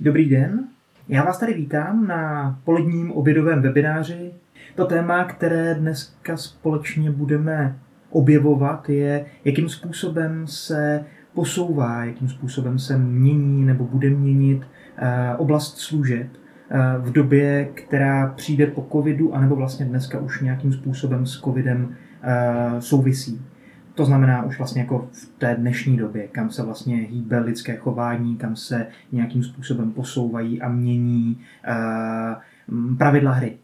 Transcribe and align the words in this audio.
Dobrý 0.00 0.28
den, 0.28 0.64
já 1.08 1.24
vás 1.24 1.38
tady 1.38 1.54
vítám 1.54 2.06
na 2.06 2.58
poledním 2.64 3.12
obědovém 3.12 3.62
webináři. 3.62 4.32
To 4.74 4.84
téma, 4.84 5.24
které 5.24 5.74
dneska 5.74 6.36
společně 6.36 7.10
budeme 7.10 7.78
objevovat, 8.10 8.88
je, 8.88 9.26
jakým 9.44 9.68
způsobem 9.68 10.46
se 10.46 11.04
posouvá, 11.34 12.04
jakým 12.04 12.28
způsobem 12.28 12.78
se 12.78 12.98
mění 12.98 13.64
nebo 13.64 13.84
bude 13.84 14.10
měnit 14.10 14.62
eh, 14.96 15.36
oblast 15.36 15.78
služeb 15.78 16.26
eh, 16.70 16.78
v 16.98 17.12
době, 17.12 17.64
která 17.74 18.26
přijde 18.26 18.66
po 18.66 18.86
covidu, 18.92 19.34
anebo 19.34 19.56
vlastně 19.56 19.86
dneska 19.86 20.18
už 20.18 20.40
nějakým 20.40 20.72
způsobem 20.72 21.26
s 21.26 21.40
covidem 21.40 21.96
eh, 22.22 22.80
souvisí. 22.80 23.42
To 23.94 24.04
znamená 24.04 24.42
už 24.42 24.58
vlastně 24.58 24.80
jako 24.80 25.08
v 25.12 25.28
té 25.38 25.54
dnešní 25.54 25.96
době, 25.96 26.28
kam 26.28 26.50
se 26.50 26.62
vlastně 26.62 26.96
hýbe 26.96 27.38
lidské 27.38 27.76
chování, 27.76 28.36
kam 28.36 28.56
se 28.56 28.86
nějakým 29.12 29.42
způsobem 29.42 29.92
posouvají 29.92 30.62
a 30.62 30.68
mění 30.68 31.40
uh, 31.68 32.96
pravidla 32.98 33.32
hry. 33.32 33.56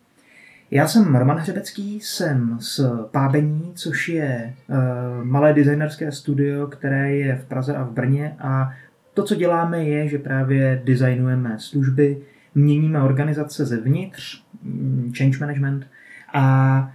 Já 0.70 0.88
jsem 0.88 1.16
Roman 1.16 1.36
Hřebecký, 1.36 2.00
jsem 2.00 2.56
z 2.60 2.80
Pábení, 3.10 3.72
což 3.74 4.08
je 4.08 4.54
uh, 4.68 5.24
malé 5.24 5.52
designerské 5.52 6.12
studio, 6.12 6.66
které 6.66 7.16
je 7.16 7.36
v 7.36 7.44
Praze 7.44 7.76
a 7.76 7.82
v 7.82 7.92
Brně 7.92 8.36
a 8.38 8.72
to, 9.14 9.22
co 9.22 9.34
děláme, 9.34 9.84
je, 9.84 10.08
že 10.08 10.18
právě 10.18 10.82
designujeme 10.84 11.56
služby, 11.58 12.18
měníme 12.54 13.02
organizace 13.02 13.66
zevnitř, 13.66 14.44
mm, 14.62 15.12
change 15.18 15.38
management 15.38 15.86
a 16.32 16.92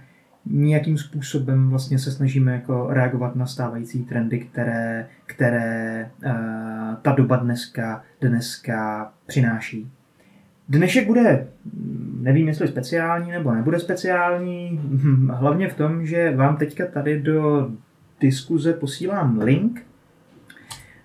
nějakým 0.50 0.98
způsobem 0.98 1.70
vlastně 1.70 1.98
se 1.98 2.12
snažíme 2.12 2.52
jako 2.52 2.86
reagovat 2.90 3.36
na 3.36 3.46
stávající 3.46 4.04
trendy, 4.04 4.38
které, 4.38 5.08
které 5.26 6.10
uh, 6.26 6.32
ta 7.02 7.12
doba 7.12 7.36
dneska, 7.36 8.02
dneska 8.20 9.12
přináší. 9.26 9.90
Dnešek 10.68 11.06
bude, 11.06 11.46
nevím 12.20 12.48
jestli 12.48 12.68
speciální 12.68 13.30
nebo 13.30 13.54
nebude 13.54 13.80
speciální, 13.80 14.80
hlavně 15.30 15.68
v 15.68 15.74
tom, 15.74 16.06
že 16.06 16.36
vám 16.36 16.56
teďka 16.56 16.86
tady 16.86 17.22
do 17.22 17.70
diskuze 18.20 18.72
posílám 18.72 19.38
link 19.38 19.72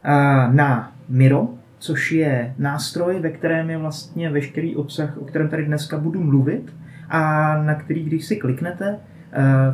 uh, 0.05 0.55
na 0.55 0.91
Miro, 1.09 1.49
což 1.79 2.11
je 2.11 2.53
nástroj, 2.57 3.19
ve 3.19 3.29
kterém 3.29 3.69
je 3.69 3.77
vlastně 3.77 4.29
veškerý 4.29 4.75
obsah, 4.75 5.17
o 5.17 5.25
kterém 5.25 5.49
tady 5.49 5.65
dneska 5.65 5.97
budu 5.97 6.23
mluvit 6.23 6.73
a 7.09 7.57
na 7.63 7.75
který, 7.75 8.03
když 8.03 8.25
si 8.25 8.35
kliknete, 8.35 8.99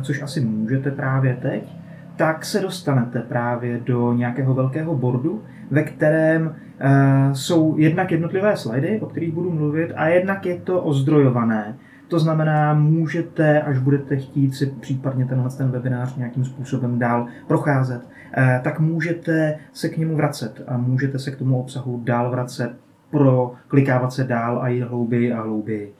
což 0.02 0.22
asi 0.22 0.40
můžete 0.40 0.90
právě 0.90 1.38
teď, 1.42 1.72
tak 2.18 2.44
se 2.44 2.60
dostanete 2.60 3.20
právě 3.20 3.80
do 3.84 4.12
nějakého 4.12 4.54
velkého 4.54 4.94
bordu, 4.94 5.42
ve 5.70 5.82
kterém 5.82 6.54
eh, 6.78 7.34
jsou 7.34 7.78
jednak 7.78 8.12
jednotlivé 8.12 8.56
slajdy, 8.56 9.00
o 9.00 9.06
kterých 9.06 9.34
budu 9.34 9.50
mluvit, 9.50 9.92
a 9.96 10.08
jednak 10.08 10.46
je 10.46 10.56
to 10.56 10.82
ozdrojované. 10.82 11.76
To 12.08 12.18
znamená, 12.18 12.74
můžete, 12.74 13.60
až 13.62 13.78
budete 13.78 14.16
chtít 14.16 14.54
si 14.54 14.66
případně 14.66 15.24
tenhle 15.24 15.50
ten 15.50 15.70
webinář 15.70 16.16
nějakým 16.16 16.44
způsobem 16.44 16.98
dál 16.98 17.26
procházet, 17.46 18.02
eh, 18.36 18.60
tak 18.64 18.80
můžete 18.80 19.58
se 19.72 19.88
k 19.88 19.96
němu 19.96 20.16
vracet 20.16 20.62
a 20.66 20.76
můžete 20.76 21.18
se 21.18 21.30
k 21.30 21.36
tomu 21.36 21.60
obsahu 21.60 22.00
dál 22.04 22.30
vracet, 22.30 22.72
pro 23.10 23.52
klikávat 23.68 24.12
se 24.12 24.24
dál 24.24 24.62
a 24.62 24.68
jít 24.68 24.82
hlouběji 24.82 25.32
a 25.32 25.42
hlouběji. 25.42 25.97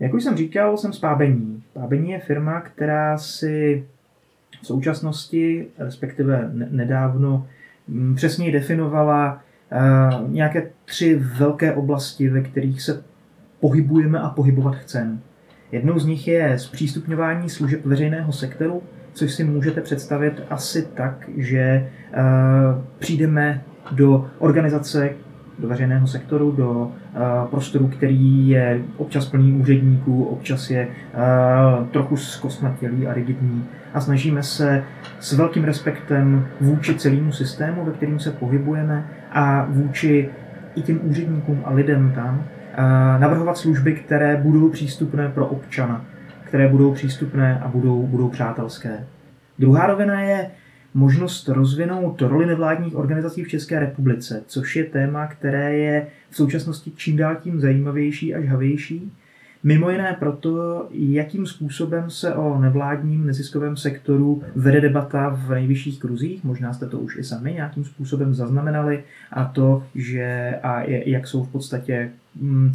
Jak 0.00 0.14
už 0.14 0.24
jsem 0.24 0.36
říkal, 0.36 0.76
jsem 0.76 0.92
z 0.92 0.98
Pábení. 0.98 1.62
Pábení 1.72 2.10
je 2.10 2.18
firma, 2.18 2.60
která 2.60 3.18
si 3.18 3.86
v 4.62 4.66
současnosti, 4.66 5.66
respektive 5.78 6.50
nedávno, 6.52 7.46
mm, 7.88 8.14
přesněji 8.14 8.52
definovala 8.52 9.42
eh, 9.72 9.78
nějaké 10.28 10.70
tři 10.84 11.20
velké 11.38 11.72
oblasti, 11.72 12.28
ve 12.28 12.40
kterých 12.40 12.82
se 12.82 13.04
pohybujeme 13.60 14.20
a 14.20 14.28
pohybovat 14.28 14.74
chceme. 14.76 15.18
Jednou 15.72 15.98
z 15.98 16.06
nich 16.06 16.28
je 16.28 16.58
zpřístupňování 16.58 17.50
služeb 17.50 17.80
veřejného 17.84 18.32
sektoru, 18.32 18.82
což 19.12 19.32
si 19.32 19.44
můžete 19.44 19.80
představit 19.80 20.42
asi 20.50 20.88
tak, 20.94 21.30
že 21.36 21.60
eh, 21.60 22.22
přijdeme 22.98 23.62
do 23.92 24.30
organizace, 24.38 25.10
do 25.58 25.68
veřejného 25.68 26.06
sektoru, 26.06 26.52
do 26.52 26.92
eh, 27.14 27.18
prostoru, 27.50 27.88
který 27.88 28.48
je 28.48 28.80
občas 28.96 29.26
plný 29.26 29.52
úředníků, 29.52 30.24
občas 30.24 30.70
je 30.70 30.88
eh, 30.88 31.16
trochu 31.90 32.16
zkosnatělý 32.16 33.06
a 33.06 33.14
rigidní 33.14 33.64
a 33.94 34.00
snažíme 34.00 34.42
se 34.42 34.84
s 35.20 35.32
velkým 35.32 35.64
respektem 35.64 36.46
vůči 36.60 36.94
celému 36.94 37.32
systému, 37.32 37.84
ve 37.84 37.92
kterým 37.92 38.18
se 38.18 38.30
pohybujeme 38.30 39.06
a 39.32 39.66
vůči 39.68 40.28
i 40.74 40.82
těm 40.82 41.00
úředníkům 41.02 41.62
a 41.64 41.72
lidem 41.72 42.12
tam 42.14 42.44
eh, 42.44 42.82
navrhovat 43.18 43.56
služby, 43.56 43.92
které 43.92 44.36
budou 44.36 44.68
přístupné 44.68 45.28
pro 45.28 45.46
občana, 45.46 46.04
které 46.44 46.68
budou 46.68 46.92
přístupné 46.92 47.60
a 47.60 47.68
budou, 47.68 48.06
budou 48.06 48.28
přátelské. 48.28 49.04
Druhá 49.58 49.86
rovina 49.86 50.20
je 50.20 50.50
možnost 50.96 51.48
rozvinout 51.48 52.22
roli 52.22 52.46
nevládních 52.46 52.96
organizací 52.96 53.44
v 53.44 53.48
České 53.48 53.80
republice, 53.80 54.42
což 54.46 54.76
je 54.76 54.84
téma, 54.84 55.26
které 55.26 55.76
je 55.76 56.06
v 56.30 56.36
současnosti 56.36 56.92
čím 56.96 57.16
dál 57.16 57.36
tím 57.42 57.60
zajímavější 57.60 58.34
a 58.34 58.40
žhavější. 58.40 59.12
Mimo 59.62 59.90
jiné 59.90 60.16
proto, 60.18 60.86
jakým 60.90 61.46
způsobem 61.46 62.10
se 62.10 62.34
o 62.34 62.58
nevládním 62.58 63.26
neziskovém 63.26 63.76
sektoru 63.76 64.42
vede 64.54 64.80
debata 64.80 65.28
v 65.28 65.50
nejvyšších 65.50 66.00
kruzích, 66.00 66.44
možná 66.44 66.72
jste 66.72 66.86
to 66.86 66.98
už 66.98 67.16
i 67.16 67.24
sami 67.24 67.52
nějakým 67.52 67.84
způsobem 67.84 68.34
zaznamenali, 68.34 69.04
a 69.32 69.44
to, 69.44 69.86
že 69.94 70.54
a 70.62 70.82
jak 70.86 71.26
jsou 71.26 71.44
v 71.44 71.48
podstatě, 71.48 72.10
mm, 72.40 72.72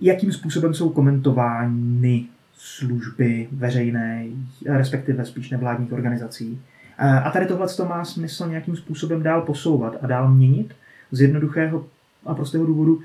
jakým 0.00 0.32
způsobem 0.32 0.74
jsou 0.74 0.90
komentovány 0.90 2.24
služby 2.54 3.48
veřejné, 3.52 4.24
respektive 4.66 5.24
spíš 5.24 5.50
nevládních 5.50 5.92
organizací. 5.92 6.60
A 6.98 7.30
tady 7.30 7.46
tohle 7.46 7.68
to 7.68 7.84
má 7.84 8.04
smysl 8.04 8.48
nějakým 8.48 8.76
způsobem 8.76 9.22
dál 9.22 9.42
posouvat 9.42 9.96
a 10.02 10.06
dál 10.06 10.30
měnit 10.34 10.74
z 11.10 11.20
jednoduchého 11.20 11.86
a 12.26 12.34
prostého 12.34 12.66
důvodu. 12.66 13.00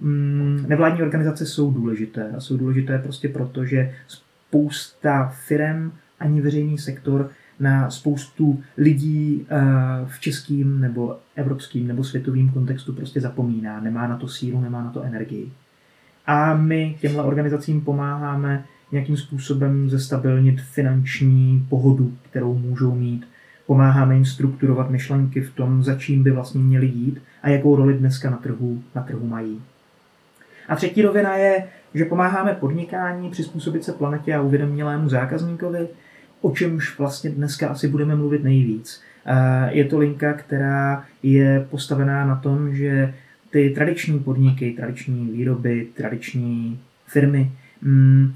Mm, 0.00 0.64
nevládní 0.68 1.02
organizace 1.02 1.46
jsou 1.46 1.70
důležité 1.70 2.32
a 2.36 2.40
jsou 2.40 2.56
důležité 2.56 2.98
prostě 2.98 3.28
proto, 3.28 3.64
že 3.64 3.94
spousta 4.08 5.34
firm 5.46 5.92
ani 6.20 6.40
veřejný 6.40 6.78
sektor 6.78 7.30
na 7.60 7.90
spoustu 7.90 8.62
lidí 8.76 9.46
v 10.06 10.20
českým 10.20 10.80
nebo 10.80 11.16
evropským 11.36 11.88
nebo 11.88 12.04
světovým 12.04 12.50
kontextu 12.50 12.92
prostě 12.92 13.20
zapomíná. 13.20 13.80
Nemá 13.80 14.08
na 14.08 14.16
to 14.16 14.28
sílu, 14.28 14.60
nemá 14.60 14.84
na 14.84 14.90
to 14.90 15.02
energii. 15.02 15.52
A 16.26 16.54
my 16.54 16.96
těmhle 17.00 17.24
organizacím 17.24 17.80
pomáháme 17.80 18.64
nějakým 18.92 19.16
způsobem 19.16 19.90
zestabilnit 19.90 20.60
finanční 20.60 21.66
pohodu, 21.68 22.12
kterou 22.30 22.58
můžou 22.58 22.94
mít. 22.94 23.28
Pomáháme 23.66 24.14
jim 24.14 24.24
strukturovat 24.24 24.90
myšlenky 24.90 25.40
v 25.40 25.54
tom, 25.54 25.82
za 25.82 25.94
čím 25.94 26.22
by 26.22 26.30
vlastně 26.30 26.60
měli 26.60 26.86
jít 26.86 27.22
a 27.42 27.48
jakou 27.48 27.76
roli 27.76 27.94
dneska 27.94 28.30
na 28.30 28.36
trhu, 28.36 28.82
na 28.94 29.02
trhu 29.02 29.26
mají. 29.26 29.62
A 30.68 30.76
třetí 30.76 31.02
rovina 31.02 31.36
je, 31.36 31.64
že 31.94 32.04
pomáháme 32.04 32.54
podnikání 32.54 33.30
přizpůsobit 33.30 33.84
se 33.84 33.92
planetě 33.92 34.34
a 34.34 34.42
uvědomělému 34.42 35.08
zákazníkovi, 35.08 35.88
o 36.40 36.50
čemž 36.50 36.98
vlastně 36.98 37.30
dneska 37.30 37.68
asi 37.68 37.88
budeme 37.88 38.16
mluvit 38.16 38.44
nejvíc. 38.44 39.02
Je 39.68 39.84
to 39.84 39.98
linka, 39.98 40.32
která 40.32 41.04
je 41.22 41.66
postavená 41.70 42.26
na 42.26 42.36
tom, 42.36 42.74
že 42.74 43.14
ty 43.50 43.70
tradiční 43.70 44.18
podniky, 44.18 44.70
tradiční 44.70 45.30
výroby, 45.30 45.86
tradiční 45.96 46.80
firmy 47.06 47.52
mm, 47.82 48.34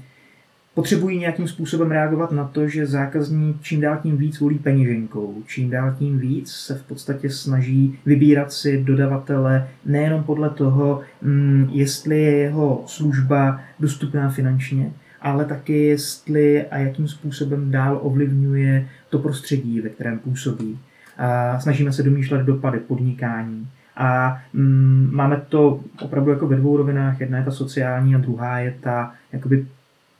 potřebují 0.75 1.19
nějakým 1.19 1.47
způsobem 1.47 1.91
reagovat 1.91 2.31
na 2.31 2.43
to, 2.43 2.67
že 2.67 2.87
zákazník 2.87 3.61
čím 3.61 3.81
dál 3.81 3.99
tím 4.03 4.17
víc 4.17 4.39
volí 4.39 4.59
peněženkou, 4.59 5.43
čím 5.47 5.69
dál 5.69 5.95
tím 5.99 6.19
víc 6.19 6.51
se 6.51 6.75
v 6.75 6.83
podstatě 6.83 7.29
snaží 7.29 7.99
vybírat 8.05 8.51
si 8.51 8.83
dodavatele 8.83 9.67
nejenom 9.85 10.23
podle 10.23 10.49
toho, 10.49 11.01
mm, 11.21 11.69
jestli 11.71 12.21
je 12.21 12.31
jeho 12.31 12.83
služba 12.85 13.59
dostupná 13.79 14.29
finančně, 14.29 14.91
ale 15.21 15.45
taky 15.45 15.83
jestli 15.83 16.65
a 16.67 16.77
jakým 16.77 17.07
způsobem 17.07 17.71
dál 17.71 17.99
ovlivňuje 18.01 18.87
to 19.09 19.19
prostředí, 19.19 19.81
ve 19.81 19.89
kterém 19.89 20.19
působí. 20.19 20.79
A 21.17 21.59
snažíme 21.59 21.91
se 21.93 22.03
domýšlet 22.03 22.45
dopady 22.45 22.79
podnikání. 22.79 23.67
A 23.97 24.41
mm, 24.53 25.09
máme 25.11 25.41
to 25.49 25.79
opravdu 26.01 26.31
jako 26.31 26.47
ve 26.47 26.55
dvou 26.55 26.77
rovinách. 26.77 27.19
Jedna 27.21 27.37
je 27.37 27.43
ta 27.43 27.51
sociální 27.51 28.15
a 28.15 28.17
druhá 28.17 28.59
je 28.59 28.75
ta 28.81 29.13
jakoby 29.33 29.65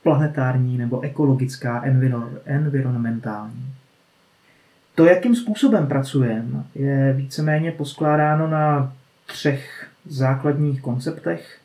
planetární 0.06 0.78
nebo 0.78 1.00
ekologická, 1.00 1.82
environmentální. 2.46 3.74
To, 4.94 5.04
jakým 5.04 5.34
způsobem 5.34 5.86
pracujeme, 5.86 6.62
je 6.74 7.14
víceméně 7.16 7.72
poskládáno 7.72 8.48
na 8.48 8.92
třech 9.26 9.86
základních 10.08 10.80
konceptech. 10.80 11.58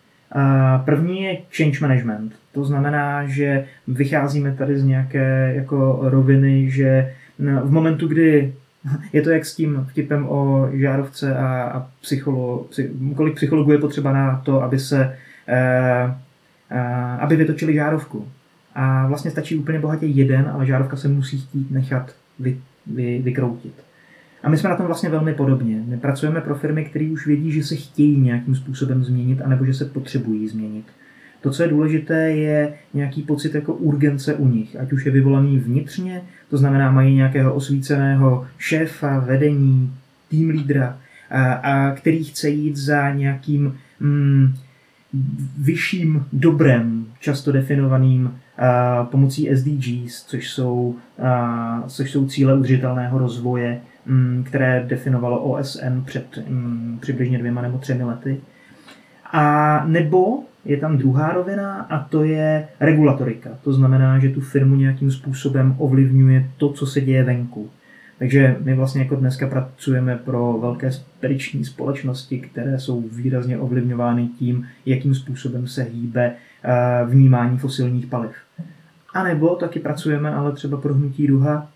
První 0.85 1.23
je 1.23 1.37
change 1.57 1.79
management. 1.81 2.33
To 2.51 2.65
znamená, 2.65 3.25
že 3.27 3.65
vycházíme 3.87 4.51
tady 4.51 4.79
z 4.79 4.83
nějaké 4.83 5.53
jako 5.55 5.99
roviny, 6.01 6.71
že 6.71 7.13
v 7.39 7.71
momentu, 7.71 8.07
kdy 8.07 8.53
Je 9.13 9.21
to 9.21 9.29
jak 9.29 9.45
s 9.45 9.55
tím 9.55 9.87
vtipem 9.89 10.29
o 10.29 10.69
žárovce 10.73 11.35
a, 11.35 11.63
a 11.63 11.87
psycholo, 12.01 12.65
psy, 12.69 12.91
kolik 13.15 13.35
psychologů 13.35 13.71
je 13.71 13.77
potřeba 13.77 14.13
na 14.13 14.41
to, 14.45 14.63
aby 14.63 14.79
se 14.79 15.17
eh, 15.47 16.15
aby 17.19 17.35
vytočili 17.35 17.73
žárovku. 17.73 18.27
A 18.75 19.07
vlastně 19.07 19.31
stačí 19.31 19.55
úplně 19.55 19.79
bohatě 19.79 20.05
jeden, 20.05 20.49
ale 20.53 20.65
žárovka 20.65 20.97
se 20.97 21.07
musí 21.07 21.41
chtít 21.41 21.71
nechat 21.71 22.15
vy, 22.39 22.57
vy, 22.87 23.21
vykroutit. 23.23 23.73
A 24.43 24.49
my 24.49 24.57
jsme 24.57 24.69
na 24.69 24.75
tom 24.75 24.85
vlastně 24.85 25.09
velmi 25.09 25.33
podobně. 25.33 25.83
My 25.87 25.97
pracujeme 25.97 26.41
pro 26.41 26.55
firmy, 26.55 26.85
které 26.85 27.09
už 27.11 27.27
vědí, 27.27 27.51
že 27.51 27.63
se 27.63 27.75
chtějí 27.75 28.19
nějakým 28.19 28.55
způsobem 28.55 29.03
změnit, 29.03 29.41
anebo 29.41 29.65
že 29.65 29.73
se 29.73 29.85
potřebují 29.85 30.47
změnit. 30.47 30.85
To, 31.41 31.51
co 31.51 31.63
je 31.63 31.69
důležité, 31.69 32.31
je 32.31 32.73
nějaký 32.93 33.21
pocit 33.21 33.55
jako 33.55 33.73
urgence 33.73 34.33
u 34.33 34.47
nich, 34.47 34.75
ať 34.79 34.93
už 34.93 35.05
je 35.05 35.11
vyvolaný 35.11 35.57
vnitřně, 35.57 36.21
to 36.49 36.57
znamená, 36.57 36.91
mají 36.91 37.15
nějakého 37.15 37.53
osvíceného 37.53 38.47
šéfa, 38.57 39.19
vedení, 39.19 39.93
tým 40.29 40.49
lídra, 40.49 40.97
a, 41.29 41.53
a 41.53 41.91
který 41.91 42.23
chce 42.23 42.49
jít 42.49 42.77
za 42.77 43.11
nějakým 43.11 43.77
mm, 43.99 44.53
vyšším 45.57 46.25
dobrem, 46.33 47.05
často 47.19 47.51
definovaným 47.51 48.33
a, 48.57 49.03
pomocí 49.03 49.49
SDGs, 49.55 50.25
což 50.25 50.49
jsou, 50.49 50.95
a, 51.23 51.83
což 51.87 52.11
jsou 52.11 52.27
cíle 52.27 52.57
udržitelného 52.57 53.17
rozvoje, 53.17 53.81
mm, 54.05 54.43
které 54.47 54.85
definovalo 54.87 55.43
OSN 55.43 56.01
před 56.05 56.25
mm, 56.49 56.97
přibližně 57.01 57.37
dvěma 57.37 57.61
nebo 57.61 57.77
třemi 57.77 58.03
lety. 58.03 58.41
A 59.31 59.85
nebo 59.85 60.43
je 60.65 60.77
tam 60.77 60.97
druhá 60.97 61.33
rovina 61.33 61.81
a 61.89 61.99
to 61.99 62.23
je 62.23 62.67
regulatorika. 62.79 63.49
To 63.63 63.73
znamená, 63.73 64.19
že 64.19 64.29
tu 64.29 64.41
firmu 64.41 64.75
nějakým 64.75 65.11
způsobem 65.11 65.75
ovlivňuje 65.77 66.49
to, 66.57 66.69
co 66.69 66.85
se 66.85 67.01
děje 67.01 67.23
venku. 67.23 67.69
Takže 68.21 68.57
my 68.59 68.73
vlastně 68.73 69.01
jako 69.01 69.15
dneska 69.15 69.47
pracujeme 69.47 70.15
pro 70.15 70.57
velké 70.61 70.91
spediční 70.91 71.65
společnosti, 71.65 72.39
které 72.39 72.79
jsou 72.79 73.01
výrazně 73.01 73.57
ovlivňovány 73.57 74.27
tím, 74.27 74.67
jakým 74.85 75.15
způsobem 75.15 75.67
se 75.67 75.83
hýbe 75.83 76.33
eh, 76.63 77.05
vnímání 77.05 77.57
fosilních 77.57 78.05
paliv. 78.05 78.31
A 79.13 79.23
nebo 79.23 79.55
taky 79.55 79.79
pracujeme 79.79 80.33
ale 80.35 80.51
třeba 80.51 80.77
pro 80.77 80.93
hnutí 80.93 81.27
duha, 81.27 81.67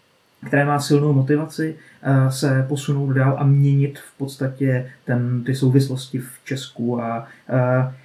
které 0.48 0.66
má 0.66 0.80
silnou 0.80 1.14
motivaci 1.14 1.76
eh, 2.04 2.32
se 2.32 2.66
posunout 2.70 3.14
dál 3.14 3.36
a 3.40 3.44
měnit 3.44 4.00
v 4.00 4.18
podstatě 4.18 4.92
ten, 5.06 5.44
ty 5.44 5.56
souvislosti 5.56 6.20
v 6.20 6.30
Česku 6.44 7.02
a 7.02 7.28
uh, 7.54 7.92
Mm, 7.92 8.05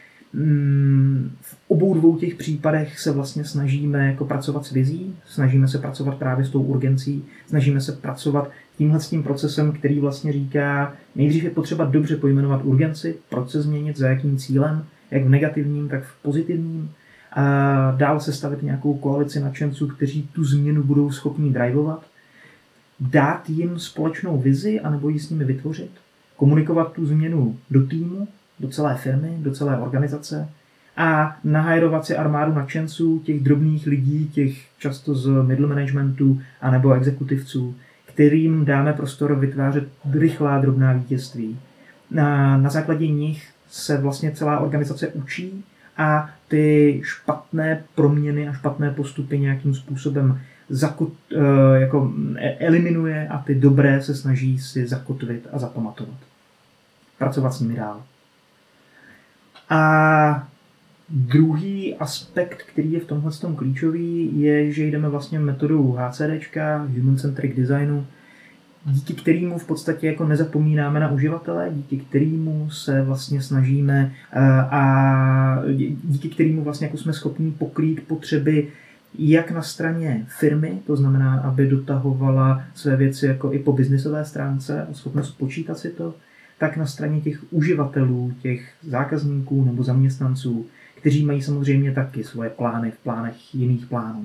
v 1.40 1.56
obou 1.68 1.94
dvou 1.94 2.16
těch 2.16 2.34
případech 2.34 3.00
se 3.00 3.12
vlastně 3.12 3.44
snažíme 3.44 4.06
jako 4.06 4.24
pracovat 4.24 4.66
s 4.66 4.70
vizí, 4.70 5.16
snažíme 5.26 5.68
se 5.68 5.78
pracovat 5.78 6.18
právě 6.18 6.44
s 6.44 6.50
tou 6.50 6.62
urgencí, 6.62 7.24
snažíme 7.46 7.80
se 7.80 7.92
pracovat 7.92 8.50
tímhle 8.78 9.00
s 9.00 9.08
tím 9.08 9.22
procesem, 9.22 9.72
který 9.72 10.00
vlastně 10.00 10.32
říká, 10.32 10.94
nejdřív 11.16 11.44
je 11.44 11.50
potřeba 11.50 11.84
dobře 11.84 12.16
pojmenovat 12.16 12.60
urgenci, 12.64 13.16
proč 13.28 13.50
se 13.50 13.62
změnit, 13.62 13.96
za 13.96 14.08
jakým 14.08 14.36
cílem, 14.36 14.84
jak 15.10 15.24
v 15.24 15.28
negativním, 15.28 15.88
tak 15.88 16.04
v 16.04 16.22
pozitivním, 16.22 16.90
a 17.32 17.90
dál 17.96 18.20
se 18.20 18.32
stavit 18.32 18.62
nějakou 18.62 18.94
koalici 18.94 19.40
nadšenců, 19.40 19.88
kteří 19.88 20.28
tu 20.32 20.44
změnu 20.44 20.82
budou 20.82 21.10
schopni 21.10 21.50
drivovat, 21.50 22.06
dát 23.00 23.50
jim 23.50 23.78
společnou 23.78 24.38
vizi, 24.38 24.80
anebo 24.80 25.08
ji 25.08 25.18
s 25.18 25.30
nimi 25.30 25.44
vytvořit, 25.44 25.90
komunikovat 26.36 26.92
tu 26.92 27.06
změnu 27.06 27.58
do 27.70 27.86
týmu, 27.86 28.28
do 28.60 28.68
celé 28.68 28.96
firmy, 28.96 29.36
do 29.38 29.52
celé 29.52 29.78
organizace 29.78 30.48
a 30.96 31.36
nahajrovat 31.44 32.06
si 32.06 32.16
armádu 32.16 32.54
nadšenců, 32.54 33.18
těch 33.18 33.40
drobných 33.40 33.86
lidí, 33.86 34.28
těch 34.28 34.78
často 34.78 35.14
z 35.14 35.42
middle 35.42 35.66
managementu 35.66 36.40
anebo 36.60 36.92
exekutivců, 36.92 37.74
kterým 38.06 38.64
dáme 38.64 38.92
prostor 38.92 39.34
vytvářet 39.34 39.88
rychlá 40.12 40.58
drobná 40.58 40.92
vítězství. 40.92 41.58
Na, 42.10 42.56
na 42.56 42.70
základě 42.70 43.08
nich 43.08 43.48
se 43.70 43.96
vlastně 43.96 44.32
celá 44.32 44.58
organizace 44.58 45.08
učí 45.08 45.64
a 45.96 46.30
ty 46.48 47.00
špatné 47.04 47.84
proměny 47.94 48.48
a 48.48 48.52
špatné 48.52 48.90
postupy 48.90 49.38
nějakým 49.38 49.74
způsobem 49.74 50.40
zakot, 50.68 51.12
eh, 51.32 51.80
jako 51.80 52.12
eliminuje 52.58 53.28
a 53.28 53.38
ty 53.38 53.54
dobré 53.54 54.02
se 54.02 54.14
snaží 54.14 54.58
si 54.58 54.86
zakotvit 54.86 55.46
a 55.52 55.58
zapamatovat. 55.58 56.18
Pracovat 57.18 57.50
s 57.54 57.60
nimi 57.60 57.74
dál. 57.74 58.02
A 59.70 60.48
druhý 61.08 61.94
aspekt, 61.94 62.62
který 62.62 62.92
je 62.92 63.00
v 63.00 63.04
tomhle 63.04 63.32
tom 63.32 63.56
klíčový, 63.56 64.40
je, 64.40 64.72
že 64.72 64.84
jdeme 64.84 65.08
vlastně 65.08 65.38
metodou 65.38 65.92
HCD, 65.92 66.56
Human 66.96 67.16
Centric 67.16 67.56
Designu, 67.56 68.06
díky 68.84 69.14
kterému 69.14 69.58
v 69.58 69.66
podstatě 69.66 70.06
jako 70.06 70.24
nezapomínáme 70.24 71.00
na 71.00 71.10
uživatele, 71.10 71.70
díky 71.72 71.96
kterému 71.96 72.70
se 72.70 73.02
vlastně 73.02 73.42
snažíme 73.42 74.12
eh, 74.32 74.40
a 74.70 75.62
díky 76.04 76.28
kterému 76.28 76.64
vlastně 76.64 76.86
jako 76.86 76.98
jsme 76.98 77.12
schopni 77.12 77.50
pokrýt 77.50 78.06
potřeby 78.06 78.68
jak 79.18 79.50
na 79.50 79.62
straně 79.62 80.26
firmy, 80.38 80.78
to 80.86 80.96
znamená, 80.96 81.40
aby 81.40 81.66
dotahovala 81.66 82.64
své 82.74 82.96
věci 82.96 83.26
jako 83.26 83.52
i 83.52 83.58
po 83.58 83.72
biznisové 83.72 84.24
stránce 84.24 84.82
a 84.82 84.94
schopnost 84.94 85.30
počítat 85.30 85.78
si 85.78 85.90
to, 85.90 86.14
tak 86.60 86.76
na 86.76 86.86
straně 86.86 87.20
těch 87.20 87.52
uživatelů, 87.52 88.32
těch 88.42 88.72
zákazníků 88.82 89.64
nebo 89.64 89.82
zaměstnanců, 89.82 90.66
kteří 90.96 91.24
mají 91.24 91.42
samozřejmě 91.42 91.92
taky 91.92 92.24
svoje 92.24 92.50
plány 92.50 92.90
v 92.90 92.98
plánech 92.98 93.54
jiných 93.54 93.86
plánů. 93.86 94.24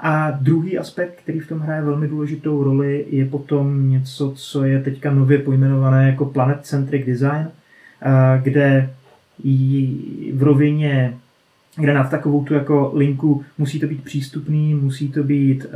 A 0.00 0.30
druhý 0.30 0.78
aspekt, 0.78 1.20
který 1.22 1.40
v 1.40 1.48
tom 1.48 1.58
hraje 1.58 1.82
velmi 1.82 2.08
důležitou 2.08 2.64
roli, 2.64 3.06
je 3.10 3.26
potom 3.26 3.90
něco, 3.90 4.32
co 4.36 4.64
je 4.64 4.82
teďka 4.82 5.10
nově 5.14 5.38
pojmenované 5.38 6.06
jako 6.06 6.24
Planet 6.24 6.66
Centric 6.66 7.06
Design, 7.06 7.48
kde 8.42 8.90
v 10.32 10.42
rovině 10.42 11.14
kde 11.76 11.94
na 11.94 12.04
takovou 12.04 12.44
tu 12.44 12.54
jako 12.54 12.92
linku 12.94 13.42
musí 13.58 13.80
to 13.80 13.86
být 13.86 14.04
přístupný, 14.04 14.74
musí 14.74 15.08
to 15.08 15.22
být 15.22 15.64
uh, 15.64 15.70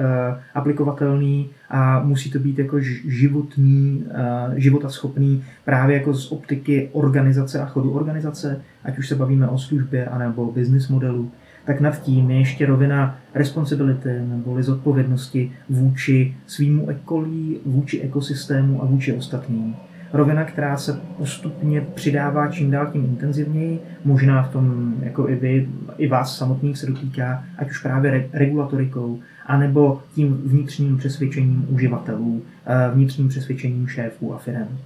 aplikovatelný 0.54 1.50
a 1.70 2.00
musí 2.00 2.31
to 2.31 2.38
být 2.38 2.58
jako 2.58 2.81
životní, 3.06 4.04
uh, 4.06 4.54
životaschopný 4.54 5.44
právě 5.64 5.96
jako 5.96 6.14
z 6.14 6.32
optiky 6.32 6.88
organizace 6.93 7.60
a 7.60 7.66
chodu 7.66 7.90
organizace, 7.90 8.60
ať 8.84 8.98
už 8.98 9.08
se 9.08 9.14
bavíme 9.14 9.48
o 9.48 9.58
službě 9.58 10.06
anebo 10.06 10.52
business 10.52 10.88
modelu, 10.88 11.31
tak 11.64 11.81
nad 11.81 12.02
tím 12.02 12.31
je 12.31 12.38
ještě 12.38 12.66
rovina 12.66 13.19
responsibility 13.34 14.08
nebo 14.28 14.62
zodpovědnosti 14.62 15.52
vůči 15.69 16.37
svýmu 16.46 16.88
ekolí, 16.88 17.58
vůči 17.66 18.00
ekosystému 18.00 18.82
a 18.82 18.87
vůči 18.87 19.12
ostatním 19.12 19.76
rovina, 20.16 20.44
která 20.44 20.76
se 20.76 21.00
postupně 21.16 21.80
přidává 21.80 22.48
čím 22.48 22.70
dál 22.70 22.86
tím 22.92 23.04
intenzivněji, 23.04 23.80
možná 24.04 24.42
v 24.42 24.52
tom, 24.52 24.94
jako 25.02 25.28
i 25.28 25.35
vy, 25.35 25.68
i 25.99 26.08
vás 26.08 26.38
samotných 26.38 26.78
se 26.78 26.87
dotýká, 26.87 27.44
ať 27.58 27.70
už 27.70 27.82
právě 27.82 28.28
regulatorikou, 28.32 29.20
anebo 29.46 30.02
tím 30.14 30.42
vnitřním 30.44 30.99
přesvědčením 30.99 31.66
uživatelů, 31.70 32.42
eh, 32.66 32.90
vnitřním 32.94 33.28
přesvědčením 33.28 33.88
šéfů 33.88 34.35
a 34.35 34.38
firm. 34.38 34.78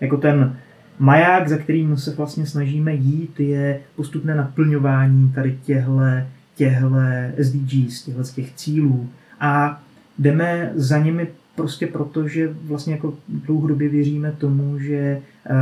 Jako 0.00 0.16
ten 0.16 0.56
maják, 0.98 1.48
za 1.48 1.56
kterým 1.56 1.96
se 1.96 2.14
vlastně 2.14 2.46
snažíme 2.46 2.94
jít, 2.94 3.40
je 3.40 3.80
postupné 3.96 4.34
naplňování 4.34 5.32
tady 5.32 5.58
těhle, 5.64 6.26
těhle 6.54 7.32
SDGs, 7.36 8.02
těchto 8.02 8.22
těch 8.22 8.54
cílů 8.54 9.08
a 9.40 9.82
jdeme 10.18 10.72
za 10.74 10.98
nimi 10.98 11.28
prostě 11.54 11.86
proto, 11.86 12.28
že 12.28 12.54
vlastně 12.64 12.94
jako 12.94 13.14
dlouhodobě 13.28 13.88
věříme 13.88 14.32
tomu, 14.32 14.78
že 14.78 15.20
uh, 15.50 15.56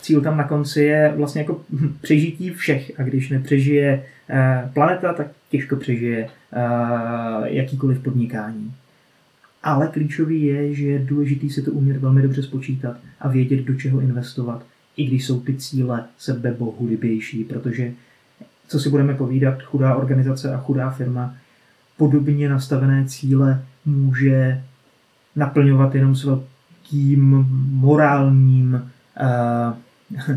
cíl 0.00 0.20
tam 0.20 0.36
na 0.36 0.44
konci 0.44 0.82
je 0.82 1.12
vlastně 1.16 1.40
jako 1.40 1.60
přežití 2.02 2.50
všech 2.50 3.00
a 3.00 3.02
když 3.02 3.30
nepřežije 3.30 4.04
uh, 4.30 4.70
planeta, 4.72 5.12
tak 5.12 5.26
těžko 5.50 5.76
přežije 5.76 6.24
uh, 6.24 7.46
jakýkoliv 7.46 8.02
podnikání. 8.02 8.74
Ale 9.62 9.88
klíčový 9.92 10.42
je, 10.42 10.74
že 10.74 10.86
je 10.86 10.98
důležité 10.98 11.50
si 11.50 11.62
to 11.62 11.70
umět 11.70 11.96
velmi 11.96 12.22
dobře 12.22 12.42
spočítat 12.42 12.96
a 13.20 13.28
vědět, 13.28 13.60
do 13.60 13.74
čeho 13.74 14.00
investovat, 14.00 14.66
i 14.96 15.04
když 15.04 15.26
jsou 15.26 15.40
ty 15.40 15.54
cíle 15.54 16.04
sebebohulibější, 16.18 17.44
protože 17.44 17.92
co 18.68 18.80
si 18.80 18.90
budeme 18.90 19.14
povídat, 19.14 19.62
chudá 19.62 19.94
organizace 19.94 20.54
a 20.54 20.58
chudá 20.58 20.90
firma 20.90 21.34
podobně 21.96 22.48
nastavené 22.48 23.04
cíle 23.06 23.64
může 23.86 24.62
naplňovat 25.38 25.94
jenom 25.94 26.16
s 26.16 26.24
velkým 26.24 27.46
morálním 27.70 28.90
uh, 29.20 30.36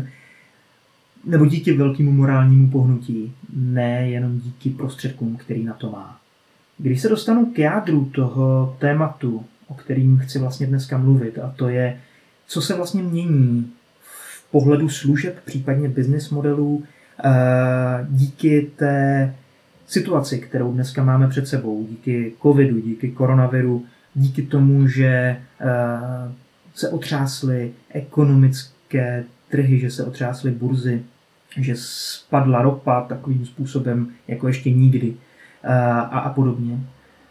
nebo 1.24 1.46
díky 1.46 1.72
velkému 1.72 2.12
morálnímu 2.12 2.70
pohnutí, 2.70 3.32
ne 3.56 4.10
jenom 4.10 4.40
díky 4.40 4.70
prostředkům, 4.70 5.36
který 5.36 5.64
na 5.64 5.72
to 5.74 5.90
má. 5.90 6.18
Když 6.78 7.00
se 7.00 7.08
dostanu 7.08 7.46
k 7.46 7.58
jádru 7.58 8.04
toho 8.04 8.76
tématu, 8.78 9.44
o 9.68 9.74
kterým 9.74 10.18
chci 10.18 10.38
vlastně 10.38 10.66
dneska 10.66 10.98
mluvit, 10.98 11.38
a 11.38 11.54
to 11.56 11.68
je, 11.68 12.00
co 12.46 12.62
se 12.62 12.74
vlastně 12.74 13.02
mění 13.02 13.72
v 14.00 14.50
pohledu 14.50 14.88
služeb, 14.88 15.38
případně 15.44 15.88
business 15.88 16.30
modelů, 16.30 16.84
eh, 17.24 18.06
díky 18.10 18.70
té 18.76 19.34
situaci, 19.86 20.38
kterou 20.38 20.72
dneska 20.72 21.04
máme 21.04 21.28
před 21.28 21.48
sebou, 21.48 21.86
díky 21.90 22.32
covidu, 22.42 22.80
díky 22.80 23.10
koronaviru, 23.10 23.84
díky 24.14 24.42
tomu, 24.42 24.86
že 24.88 25.40
se 26.74 26.88
otřásly 26.88 27.72
ekonomické 27.90 29.24
trhy, 29.50 29.78
že 29.78 29.90
se 29.90 30.04
otřásly 30.04 30.50
burzy, 30.50 31.02
že 31.56 31.74
spadla 31.76 32.62
ropa 32.62 33.00
takovým 33.00 33.46
způsobem 33.46 34.08
jako 34.28 34.48
ještě 34.48 34.70
nikdy 34.70 35.14
a, 35.62 36.00
a 36.00 36.30
podobně. 36.30 36.78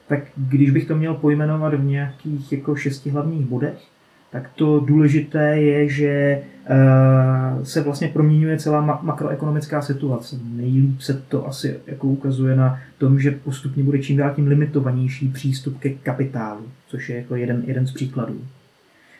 Tak 0.07 0.19
když 0.37 0.71
bych 0.71 0.87
to 0.87 0.95
měl 0.95 1.13
pojmenovat 1.13 1.73
v 1.73 1.83
nějakých 1.83 2.51
jako 2.51 2.75
šesti 2.75 3.09
hlavních 3.09 3.45
bodech, 3.45 3.81
tak 4.31 4.49
to 4.55 4.79
důležité 4.79 5.57
je, 5.57 5.89
že 5.89 6.41
se 7.63 7.81
vlastně 7.81 8.07
proměňuje 8.07 8.57
celá 8.57 8.99
makroekonomická 9.01 9.81
situace. 9.81 10.35
Nejlíp 10.55 11.01
se 11.01 11.13
to 11.13 11.47
asi 11.47 11.79
jako 11.87 12.07
ukazuje 12.07 12.55
na 12.55 12.79
tom, 12.97 13.19
že 13.19 13.31
postupně 13.31 13.83
bude 13.83 13.99
čím 13.99 14.17
dál 14.17 14.33
tím 14.35 14.47
limitovanější 14.47 15.27
přístup 15.27 15.79
ke 15.79 15.89
kapitálu, 15.89 16.61
což 16.87 17.09
je 17.09 17.17
jako 17.17 17.35
jeden, 17.35 17.63
jeden 17.67 17.87
z 17.87 17.93
příkladů. 17.93 18.41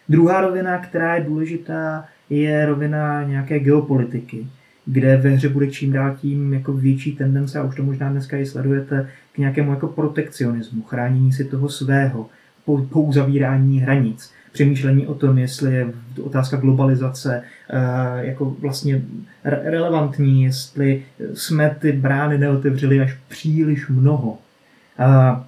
Druhá 0.09 0.41
rovina, 0.41 0.77
která 0.77 1.15
je 1.15 1.23
důležitá, 1.23 2.05
je 2.29 2.65
rovina 2.65 3.23
nějaké 3.23 3.59
geopolitiky, 3.59 4.47
kde 4.85 5.17
ve 5.17 5.29
hře 5.29 5.49
bude 5.49 5.67
čím 5.67 5.91
dál 5.91 6.15
tím 6.21 6.53
jako 6.53 6.73
větší 6.73 7.15
tendence, 7.15 7.59
a 7.59 7.63
už 7.63 7.75
to 7.75 7.83
možná 7.83 8.09
dneska 8.09 8.37
i 8.37 8.45
sledujete, 8.45 9.09
k 9.31 9.37
nějakému 9.37 9.71
jako 9.71 9.87
protekcionismu, 9.87 10.81
chránění 10.81 11.33
si 11.33 11.45
toho 11.45 11.69
svého, 11.69 12.29
po, 12.65 12.77
po 12.77 13.01
uzavírání 13.01 13.79
hranic, 13.79 14.31
přemýšlení 14.51 15.07
o 15.07 15.13
tom, 15.13 15.37
jestli 15.37 15.73
je 15.73 15.87
otázka 16.21 16.57
globalizace 16.57 17.43
uh, 17.73 18.25
jako 18.25 18.55
vlastně 18.59 19.01
re- 19.43 19.61
relevantní, 19.63 20.43
jestli 20.43 21.03
jsme 21.33 21.75
ty 21.79 21.91
brány 21.91 22.37
neotevřeli 22.37 23.01
až 23.01 23.17
příliš 23.27 23.87
mnoho. 23.89 24.29
Uh, 24.29 25.39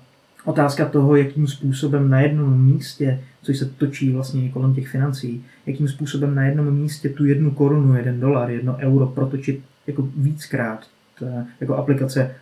otázka 0.45 0.85
toho, 0.85 1.15
jakým 1.15 1.47
způsobem 1.47 2.09
na 2.09 2.21
jednom 2.21 2.61
místě 2.63 3.19
což 3.43 3.57
se 3.57 3.65
točí 3.65 4.11
vlastně 4.11 4.49
kolem 4.49 4.73
těch 4.73 4.87
financí, 4.87 5.45
jakým 5.65 5.87
způsobem 5.87 6.35
na 6.35 6.45
jednom 6.45 6.73
místě 6.73 7.09
tu 7.09 7.25
jednu 7.25 7.51
korunu, 7.51 7.95
jeden 7.95 8.19
dolar, 8.19 8.49
jedno 8.49 8.77
euro 8.79 9.07
protočit 9.07 9.61
jako 9.87 10.07
víckrát, 10.17 10.87
je 11.21 11.45
jako 11.61 11.75
aplikace 11.75 12.35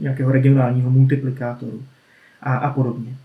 nějakého 0.00 0.32
regionálního 0.32 0.90
multiplikátoru 0.90 1.82
a, 2.42 2.56
a 2.56 2.72
podobně. 2.72 3.16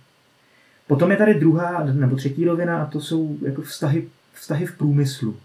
Potom 0.88 1.12
je 1.12 1.18
tady 1.18 1.34
druhá 1.34 1.86
nebo 1.94 2.16
třetí 2.16 2.46
rovina 2.46 2.78
a 2.78 2.86
to 2.86 3.02
jsou 3.02 3.38
jako 3.42 3.62
vztahy, 3.62 4.04
vztahy 4.34 4.66
v 4.66 4.78
průmyslu. 4.78 5.36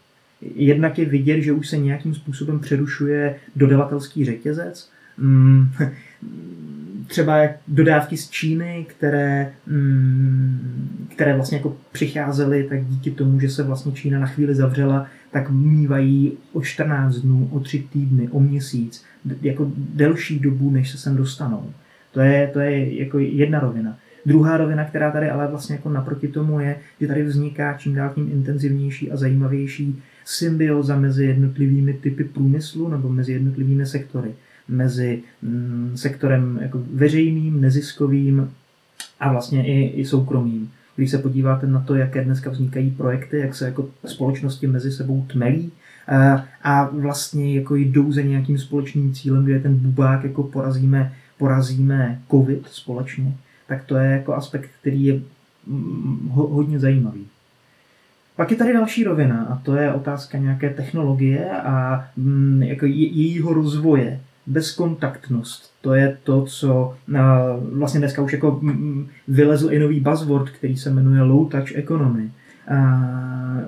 Jednak 0.54 0.98
je 0.98 1.04
vidět, 1.04 1.40
že 1.40 1.52
už 1.52 1.68
se 1.68 1.78
nějakým 1.78 2.14
způsobem 2.14 2.60
přerušuje 2.60 3.36
dodavatelský 3.56 4.24
řetězec. 4.24 4.90
Mm, 5.18 5.68
třeba 7.06 7.38
dodávky 7.68 8.16
z 8.16 8.30
Číny, 8.30 8.86
které, 8.88 9.52
mm, 9.66 11.06
které 11.14 11.34
vlastně 11.34 11.56
jako 11.56 11.76
přicházely, 11.92 12.66
tak 12.68 12.84
díky 12.84 13.10
tomu, 13.10 13.40
že 13.40 13.48
se 13.48 13.62
vlastně 13.62 13.92
Čína 13.92 14.18
na 14.18 14.26
chvíli 14.26 14.54
zavřela, 14.54 15.06
tak 15.30 15.50
mývají 15.50 16.32
o 16.52 16.62
14 16.62 17.16
dnů, 17.16 17.48
o 17.52 17.60
3 17.60 17.86
týdny, 17.92 18.28
o 18.28 18.40
měsíc, 18.40 19.04
jako 19.42 19.72
delší 19.76 20.38
dobu, 20.38 20.70
než 20.70 20.90
se 20.90 20.98
sem 20.98 21.16
dostanou. 21.16 21.72
To 22.12 22.20
je, 22.20 22.50
to 22.52 22.60
je 22.60 23.00
jako 23.00 23.18
jedna 23.18 23.60
rovina. 23.60 23.98
Druhá 24.26 24.56
rovina, 24.56 24.84
která 24.84 25.10
tady 25.10 25.30
ale 25.30 25.48
vlastně 25.48 25.74
jako 25.74 25.88
naproti 25.88 26.28
tomu 26.28 26.60
je, 26.60 26.76
že 27.00 27.06
tady 27.06 27.22
vzniká 27.22 27.72
čím 27.78 27.94
dál 27.94 28.10
tím 28.14 28.28
intenzivnější 28.32 29.10
a 29.10 29.16
zajímavější 29.16 30.02
symbioza 30.24 30.96
mezi 30.96 31.24
jednotlivými 31.24 31.94
typy 31.94 32.24
průmyslu 32.24 32.88
nebo 32.88 33.08
mezi 33.08 33.32
jednotlivými 33.32 33.86
sektory 33.86 34.34
mezi 34.70 35.22
mm, 35.42 35.92
sektorem 35.94 36.58
jako 36.62 36.82
veřejným, 36.94 37.60
neziskovým 37.60 38.50
a 39.20 39.32
vlastně 39.32 39.66
i, 39.66 40.00
i 40.00 40.04
soukromým. 40.04 40.70
Když 40.96 41.10
se 41.10 41.18
podíváte 41.18 41.66
na 41.66 41.80
to, 41.80 41.94
jaké 41.94 42.24
dneska 42.24 42.50
vznikají 42.50 42.90
projekty, 42.90 43.38
jak 43.38 43.54
se 43.54 43.64
jako 43.64 43.88
společnosti 44.06 44.66
mezi 44.66 44.92
sebou 44.92 45.24
tmelí 45.26 45.72
a, 46.08 46.44
a 46.62 46.90
vlastně 46.92 47.54
jako 47.54 47.76
jdou 47.76 48.12
za 48.12 48.20
nějakým 48.20 48.58
společným 48.58 49.14
cílem, 49.14 49.44
kde 49.44 49.60
ten 49.60 49.74
bubák 49.74 50.24
jako 50.24 50.42
porazíme, 50.42 51.12
porazíme 51.38 52.20
covid 52.30 52.66
společně, 52.70 53.36
tak 53.70 53.84
to 53.84 53.96
je 53.96 54.10
jako 54.10 54.34
aspekt, 54.34 54.70
který 54.80 55.04
je 55.04 55.20
mm, 55.66 56.28
hodně 56.28 56.78
zajímavý. 56.78 57.26
Pak 58.36 58.50
je 58.50 58.56
tady 58.56 58.72
další 58.72 59.04
rovina 59.04 59.44
a 59.44 59.56
to 59.56 59.74
je 59.74 59.92
otázka 59.92 60.38
nějaké 60.38 60.70
technologie 60.70 61.50
a 61.50 62.04
mm, 62.16 62.62
jako 62.62 62.86
jejího 62.86 63.54
rozvoje 63.54 64.20
bezkontaktnost. 64.46 65.72
To 65.80 65.94
je 65.94 66.16
to, 66.22 66.42
co 66.42 66.96
vlastně 67.72 68.00
dneska 68.00 68.22
už 68.22 68.32
jako 68.32 68.60
vylezl 69.28 69.72
i 69.72 69.78
nový 69.78 70.00
buzzword, 70.00 70.50
který 70.50 70.76
se 70.76 70.90
jmenuje 70.90 71.22
low 71.22 71.48
touch 71.48 71.72
economy. 71.72 72.30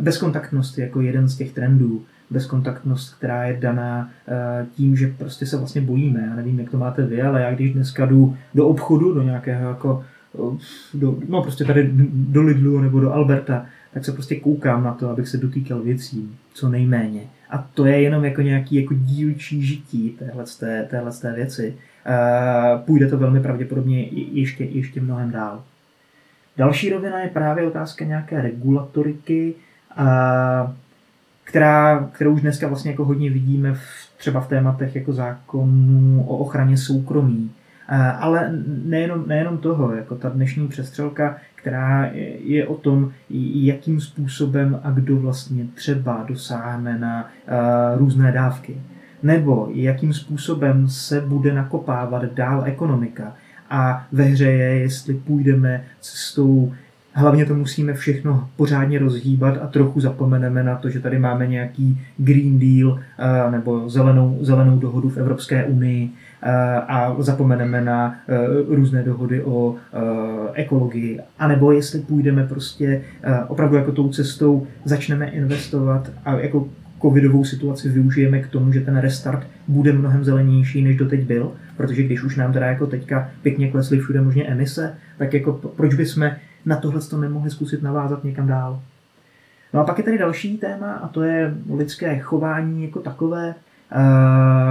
Bezkontaktnost 0.01 0.79
je 0.79 0.85
jako 0.85 1.01
jeden 1.01 1.29
z 1.29 1.37
těch 1.37 1.53
trendů. 1.53 2.05
Bezkontaktnost, 2.33 3.15
která 3.15 3.45
je 3.45 3.57
daná 3.61 4.11
tím, 4.77 4.97
že 4.97 5.15
prostě 5.19 5.47
se 5.47 5.57
vlastně 5.57 5.81
bojíme. 5.81 6.27
Já 6.31 6.37
nevím, 6.37 6.61
jak 6.61 6.71
to 6.71 6.79
máte 6.79 7.07
vy, 7.07 7.23
ale 7.23 7.43
já 7.43 7.55
když 7.55 7.73
dneska 7.73 8.07
jdu 8.07 8.37
do 8.55 8.69
obchodu, 8.69 9.15
do 9.15 9.23
nějakého 9.23 9.69
jako 9.69 10.05
do, 10.95 11.19
no 11.29 11.43
prostě 11.43 11.65
tady 11.65 11.91
do 12.13 12.43
Lidlu 12.43 12.81
nebo 12.81 13.01
do 13.01 13.13
Alberta, 13.13 13.67
tak 13.95 14.05
se 14.05 14.13
prostě 14.13 14.37
koukám 14.41 14.85
na 14.85 14.95
to, 14.95 15.11
abych 15.11 15.29
se 15.29 15.39
dotýkal 15.39 15.81
věcí 15.81 16.31
co 16.55 16.69
nejméně. 16.69 17.21
A 17.51 17.69
to 17.75 17.87
je 17.87 18.01
jenom 18.01 18.25
jako 18.25 18.43
nějaký 18.43 18.75
jako 18.77 18.95
dílčí 18.95 19.67
žití 19.67 20.11
téhle, 20.19 20.45
téhle 20.91 21.13
té 21.13 21.33
věci. 21.33 21.75
Půjde 22.85 23.09
to 23.09 23.19
velmi 23.19 23.41
pravděpodobně 23.41 24.03
ještě, 24.13 24.65
ještě 24.65 25.01
mnohem 25.01 25.31
dál. 25.31 25.63
Další 26.57 26.91
rovina 26.91 27.21
je 27.21 27.29
právě 27.29 27.67
otázka 27.67 28.05
nějaké 28.05 28.43
regulatoriky, 28.43 29.55
která, 31.53 32.09
kterou 32.13 32.33
už 32.33 32.41
dneska 32.41 32.69
vlastně 32.69 32.91
jako 32.91 33.05
hodně 33.05 33.31
vidíme 33.31 33.75
v, 33.75 33.81
třeba 34.17 34.41
v 34.41 34.49
tématech 34.49 34.97
jako 34.97 35.13
zákonů 35.13 36.25
o 36.29 36.37
ochraně 36.37 36.77
soukromí. 36.77 37.51
Ale 38.19 38.53
nejenom, 38.85 39.25
nejenom 39.27 39.59
toho, 39.59 39.95
jako 39.95 40.15
ta 40.15 40.29
dnešní 40.29 40.69
přestřelka 40.69 41.37
která 41.63 42.11
je 42.45 42.67
o 42.67 42.75
tom, 42.75 43.13
jakým 43.55 44.01
způsobem 44.01 44.81
a 44.83 44.91
kdo 44.91 45.17
vlastně 45.17 45.67
třeba 45.75 46.25
dosáhne 46.29 46.99
na 46.99 47.31
různé 47.97 48.33
dávky. 48.33 48.81
Nebo 49.23 49.69
jakým 49.73 50.13
způsobem 50.13 50.89
se 50.89 51.21
bude 51.21 51.55
nakopávat 51.55 52.25
dál 52.25 52.63
ekonomika. 52.65 53.35
A 53.71 54.07
ve 54.13 54.25
hře 54.25 54.45
je, 54.45 54.79
jestli 54.79 55.15
půjdeme 55.15 55.85
cestou 56.01 56.73
Hlavně 57.15 57.47
to 57.47 57.55
musíme 57.55 57.95
všechno 57.95 58.49
pořádně 58.57 58.99
rozhýbat 58.99 59.59
a 59.63 59.67
trochu 59.67 60.01
zapomeneme 60.01 60.63
na 60.63 60.77
to, 60.77 60.91
že 60.91 61.01
tady 61.01 61.19
máme 61.19 61.47
nějaký 61.47 62.01
Green 62.19 62.59
Deal 62.59 63.01
nebo 63.51 63.89
zelenou, 63.89 64.39
zelenou 64.41 64.79
dohodu 64.79 65.09
v 65.09 65.17
Evropské 65.17 65.65
unii 65.65 66.11
a 66.89 67.17
zapomeneme 67.19 67.81
na 67.81 68.17
různé 68.69 69.03
dohody 69.03 69.43
o 69.43 69.75
ekologii. 70.55 71.21
A 71.39 71.49
nebo 71.49 71.73
jestli 71.73 72.01
půjdeme 72.01 72.47
prostě 72.47 73.03
opravdu 73.49 73.77
jako 73.77 73.93
tou 73.93 74.09
cestou, 74.09 74.67
začneme 74.85 75.27
investovat 75.27 76.11
a 76.25 76.39
jako 76.39 76.69
covidovou 77.03 77.45
situaci 77.45 77.89
využijeme 77.89 78.41
k 78.41 78.49
tomu, 78.49 78.73
že 78.73 78.81
ten 78.81 78.97
restart 78.97 79.47
bude 79.69 79.93
mnohem 79.93 80.25
zelenější, 80.25 80.83
než 80.83 80.97
doteď 80.97 81.21
byl, 81.27 81.53
protože 81.77 82.03
když 82.03 82.23
už 82.23 82.37
nám 82.37 82.53
teda 82.53 82.67
jako 82.67 82.87
teďka 82.87 83.31
pěkně 83.43 83.71
klesly 83.71 83.99
všude 83.99 84.21
možně 84.21 84.45
emise, 84.45 84.95
tak 85.19 85.35
jako 85.35 85.53
proč 85.53 85.95
bychom 85.95 86.31
na 86.67 86.77
tohle 86.77 87.01
to 87.01 87.19
nemohli 87.19 87.51
zkusit 87.51 87.83
navázat 87.83 88.25
někam 88.25 88.47
dál. 88.47 88.83
No 89.75 89.81
a 89.81 89.85
pak 89.85 89.99
je 89.99 90.05
tady 90.05 90.19
další 90.19 90.59
téma 90.59 90.93
a 90.93 91.09
to 91.09 91.23
je 91.23 91.55
lidské 91.77 92.19
chování 92.19 92.85
jako 92.85 93.01
takové, 93.01 93.55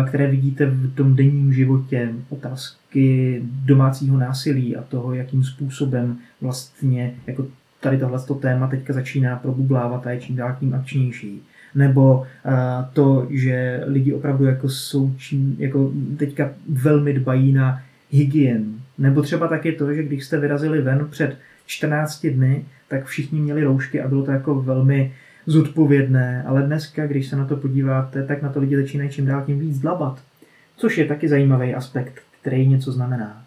které 0.07 0.27
vidíte 0.27 0.65
v 0.65 0.95
tom 0.95 1.15
denním 1.15 1.53
životě, 1.53 2.09
otázky 2.29 3.41
domácího 3.45 4.17
násilí 4.17 4.75
a 4.75 4.81
toho, 4.81 5.13
jakým 5.13 5.43
způsobem 5.43 6.17
vlastně 6.41 7.13
jako 7.27 7.45
tady 7.79 7.97
tohle 7.97 8.19
téma 8.39 8.67
teďka 8.67 8.93
začíná 8.93 9.35
probublávat 9.35 10.07
a 10.07 10.11
je 10.11 10.19
čím 10.19 10.35
dál 10.35 10.55
tím 10.59 10.73
akčnější. 10.73 11.41
Nebo 11.75 12.25
to, 12.93 13.27
že 13.29 13.83
lidi 13.85 14.13
opravdu 14.13 14.45
jako 14.45 14.69
jsou 14.69 15.13
čím, 15.17 15.55
jako 15.59 15.91
teďka 16.17 16.49
velmi 16.69 17.13
dbají 17.13 17.53
na 17.53 17.81
hygienu. 18.11 18.73
Nebo 18.97 19.21
třeba 19.21 19.47
taky 19.47 19.71
to, 19.71 19.93
že 19.93 20.03
když 20.03 20.25
jste 20.25 20.39
vyrazili 20.39 20.81
ven 20.81 21.07
před 21.09 21.37
14 21.71 22.27
dny, 22.27 22.65
tak 22.87 23.05
všichni 23.05 23.41
měli 23.41 23.63
roušky 23.63 24.01
a 24.01 24.07
bylo 24.07 24.23
to 24.23 24.31
jako 24.31 24.61
velmi 24.61 25.13
zodpovědné, 25.45 26.43
ale 26.47 26.63
dneska, 26.63 27.07
když 27.07 27.27
se 27.27 27.35
na 27.35 27.45
to 27.45 27.57
podíváte, 27.57 28.23
tak 28.23 28.41
na 28.41 28.49
to 28.49 28.59
lidi 28.59 28.75
začínají 28.75 29.09
čím 29.09 29.25
dál 29.25 29.43
tím 29.45 29.59
víc 29.59 29.79
dlabat. 29.79 30.21
Což 30.77 30.97
je 30.97 31.05
taky 31.05 31.27
zajímavý 31.27 31.75
aspekt, 31.75 32.21
který 32.41 32.67
něco 32.67 32.91
znamená. 32.91 33.43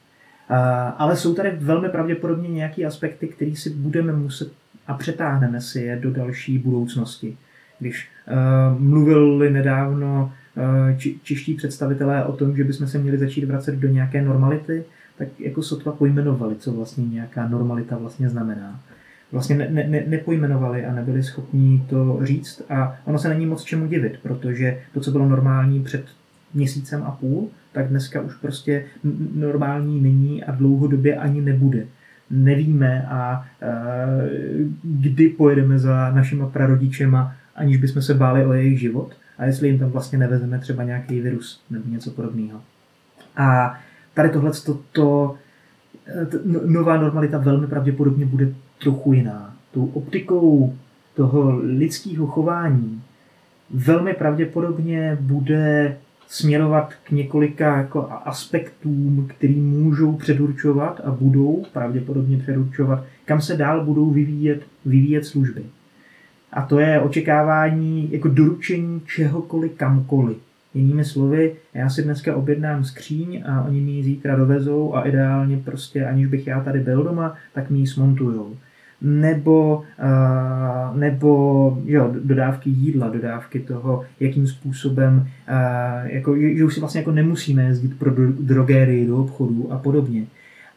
Ale 0.98 1.16
jsou 1.16 1.34
tady 1.34 1.50
velmi 1.50 1.88
pravděpodobně 1.88 2.48
nějaké 2.48 2.84
aspekty, 2.84 3.28
které 3.28 3.56
si 3.56 3.70
budeme 3.70 4.12
muset 4.12 4.52
a 4.86 4.94
přetáhneme 4.94 5.60
si 5.60 5.80
je 5.80 5.96
do 5.96 6.10
další 6.10 6.58
budoucnosti. 6.58 7.36
Když 7.78 8.08
uh, 8.28 8.80
mluvili 8.80 9.50
nedávno 9.50 10.32
uh, 10.56 10.98
či, 11.22 11.54
představitelé 11.56 12.24
o 12.24 12.32
tom, 12.32 12.56
že 12.56 12.64
bychom 12.64 12.86
se 12.86 12.98
měli 12.98 13.18
začít 13.18 13.44
vracet 13.44 13.74
do 13.74 13.88
nějaké 13.88 14.22
normality, 14.22 14.84
tak 15.18 15.28
jako 15.40 15.62
sotva 15.62 15.92
pojmenovali, 15.92 16.56
co 16.56 16.72
vlastně 16.72 17.06
nějaká 17.06 17.48
normalita 17.48 17.96
vlastně 17.96 18.28
znamená. 18.28 18.80
Vlastně 19.32 19.56
ne, 19.56 19.68
ne, 19.70 20.04
nepojmenovali 20.06 20.86
a 20.86 20.92
nebyli 20.94 21.22
schopni 21.22 21.84
to 21.88 22.18
říct 22.22 22.62
a 22.70 22.96
ono 23.04 23.18
se 23.18 23.28
není 23.28 23.46
moc 23.46 23.62
čemu 23.62 23.86
divit, 23.86 24.18
protože 24.22 24.80
to, 24.92 25.00
co 25.00 25.10
bylo 25.10 25.28
normální 25.28 25.82
před 25.82 26.04
měsícem 26.54 27.02
a 27.02 27.10
půl, 27.10 27.48
tak 27.72 27.88
dneska 27.88 28.20
už 28.20 28.34
prostě 28.34 28.84
normální 29.34 30.00
není 30.00 30.44
a 30.44 30.52
dlouhodobě 30.52 31.16
ani 31.16 31.40
nebude. 31.40 31.86
Nevíme 32.30 33.06
a 33.08 33.46
e, 33.62 33.74
kdy 34.82 35.28
pojedeme 35.28 35.78
za 35.78 36.10
našima 36.10 36.46
prarodičema, 36.46 37.34
aniž 37.54 37.76
bychom 37.76 38.02
se 38.02 38.14
báli 38.14 38.46
o 38.46 38.52
jejich 38.52 38.80
život 38.80 39.16
a 39.38 39.44
jestli 39.44 39.68
jim 39.68 39.78
tam 39.78 39.90
vlastně 39.90 40.18
nevezeme 40.18 40.58
třeba 40.58 40.84
nějaký 40.84 41.20
virus 41.20 41.62
nebo 41.70 41.88
něco 41.88 42.10
podobného. 42.10 42.60
A 43.36 43.78
tady 44.14 44.28
tohle 44.28 44.50
to, 44.50 44.74
to, 44.92 45.34
to, 46.30 46.38
no, 46.44 46.60
nová 46.64 46.96
normalita 46.96 47.38
velmi 47.38 47.66
pravděpodobně 47.66 48.26
bude 48.26 48.54
trochu 48.82 49.12
jiná. 49.12 49.56
Tou 49.72 49.86
optikou 49.86 50.74
toho 51.14 51.58
lidského 51.58 52.26
chování 52.26 53.02
velmi 53.70 54.14
pravděpodobně 54.14 55.18
bude 55.20 55.96
směrovat 56.28 56.92
k 57.04 57.10
několika 57.10 57.76
jako 57.76 58.08
aspektům, 58.24 59.28
který 59.36 59.60
můžou 59.60 60.12
předurčovat 60.12 61.00
a 61.04 61.10
budou 61.10 61.64
pravděpodobně 61.72 62.38
předurčovat, 62.38 63.04
kam 63.24 63.40
se 63.40 63.56
dál 63.56 63.84
budou 63.84 64.10
vyvíjet, 64.10 64.62
vyvíjet 64.84 65.24
služby. 65.24 65.64
A 66.52 66.62
to 66.62 66.78
je 66.78 67.00
očekávání 67.00 68.12
jako 68.12 68.28
doručení 68.28 69.00
čehokoliv 69.06 69.72
kamkoliv. 69.76 70.36
Jinými 70.74 71.04
slovy, 71.04 71.54
já 71.74 71.88
si 71.88 72.02
dneska 72.02 72.36
objednám 72.36 72.84
skříň 72.84 73.42
a 73.46 73.62
oni 73.62 73.80
mi 73.80 73.90
ji 73.90 74.04
zítra 74.04 74.36
dovezou 74.36 74.94
a 74.94 75.02
ideálně 75.02 75.56
prostě, 75.56 76.06
aniž 76.06 76.26
bych 76.26 76.46
já 76.46 76.60
tady 76.60 76.80
byl 76.80 77.04
doma, 77.04 77.34
tak 77.54 77.70
mi 77.70 77.78
ji 77.78 77.86
smontujou 77.86 78.56
nebo, 79.04 79.76
uh, 79.76 80.96
nebo 80.98 81.78
jo, 81.84 82.14
dodávky 82.24 82.70
jídla, 82.70 83.08
dodávky 83.08 83.60
toho, 83.60 84.04
jakým 84.20 84.46
způsobem, 84.46 85.16
uh, 85.48 86.10
jako, 86.10 86.36
že 86.36 86.64
už 86.64 86.74
si 86.74 86.80
vlastně 86.80 87.00
jako 87.00 87.12
nemusíme 87.12 87.62
jezdit 87.62 87.98
pro 87.98 88.10
drogérii 88.30 89.06
do 89.06 89.18
obchodu 89.18 89.72
a 89.72 89.78
podobně. 89.78 90.26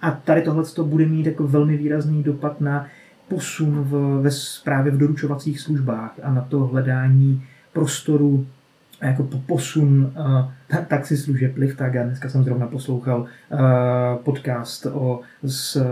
A 0.02 0.12
tady 0.12 0.42
tohle 0.42 0.64
bude 0.84 1.06
mít 1.06 1.26
jako 1.26 1.48
velmi 1.48 1.78
výrazný 1.78 2.24
dopad 2.24 2.62
na 2.62 2.88
posun 3.28 3.84
v, 3.84 4.22
ve 4.22 4.30
právě 4.64 4.92
v 4.92 4.98
doručovacích 4.98 5.60
službách 5.60 6.20
a 6.24 6.34
na 6.34 6.42
to 6.42 6.60
hledání 6.60 7.44
prostoru 7.74 8.46
jako 9.02 9.30
posun 9.46 10.14
uh, 10.20 10.46
taxislužeb 10.88 11.58
Liftaga. 11.58 12.04
Dneska 12.04 12.30
jsem 12.30 12.44
zrovna 12.44 12.68
poslouchal 12.68 13.22
uh, 13.22 13.28
podcast 14.24 14.86
o, 14.86 15.20
s 15.44 15.76
uh, 15.76 15.84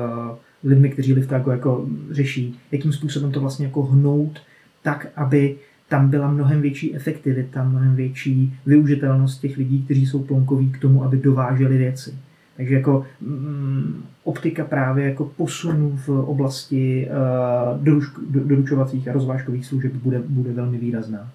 lidmi, 0.63 0.89
kteří 0.89 1.13
Liftago 1.13 1.51
jako 1.51 1.85
řeší, 2.11 2.59
jakým 2.71 2.93
způsobem 2.93 3.31
to 3.31 3.39
vlastně 3.39 3.65
jako 3.65 3.83
hnout 3.83 4.39
tak, 4.83 5.07
aby 5.15 5.55
tam 5.89 6.09
byla 6.09 6.31
mnohem 6.31 6.61
větší 6.61 6.95
efektivita, 6.95 7.63
mnohem 7.63 7.95
větší 7.95 8.53
využitelnost 8.65 9.41
těch 9.41 9.57
lidí, 9.57 9.83
kteří 9.83 10.05
jsou 10.05 10.23
plonkoví 10.23 10.71
k 10.71 10.79
tomu, 10.79 11.03
aby 11.03 11.17
dováželi 11.17 11.77
věci. 11.77 12.13
Takže 12.57 12.75
jako 12.75 13.05
mm, 13.21 14.03
optika 14.23 14.65
právě 14.65 15.05
jako 15.05 15.25
posunu 15.25 15.99
v 16.05 16.09
oblasti 16.09 17.09
uh, 17.09 17.15
a 19.09 19.13
rozvážkových 19.13 19.65
služeb 19.65 19.93
bude, 19.93 20.19
bude 20.19 20.53
velmi 20.53 20.77
výrazná. 20.77 21.31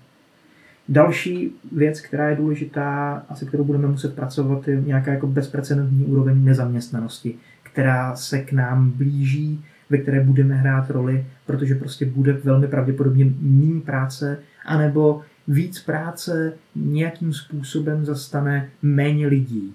Další 0.90 1.50
věc, 1.72 2.00
která 2.00 2.28
je 2.28 2.36
důležitá 2.36 3.22
a 3.28 3.34
se 3.34 3.44
kterou 3.44 3.64
budeme 3.64 3.88
muset 3.88 4.14
pracovat, 4.14 4.68
je 4.68 4.80
nějaká 4.80 5.12
jako 5.12 5.26
bezprecedentní 5.26 6.04
úroveň 6.04 6.44
nezaměstnanosti 6.44 7.34
která 7.72 8.16
se 8.16 8.38
k 8.38 8.52
nám 8.52 8.90
blíží, 8.90 9.64
ve 9.90 9.98
které 9.98 10.20
budeme 10.20 10.54
hrát 10.54 10.90
roli, 10.90 11.26
protože 11.46 11.74
prostě 11.74 12.06
bude 12.06 12.32
velmi 12.32 12.66
pravděpodobně 12.66 13.32
méně 13.40 13.80
práce, 13.80 14.38
anebo 14.66 15.20
víc 15.48 15.80
práce 15.80 16.52
nějakým 16.76 17.32
způsobem 17.32 18.04
zastane 18.04 18.68
méně 18.82 19.26
lidí. 19.26 19.74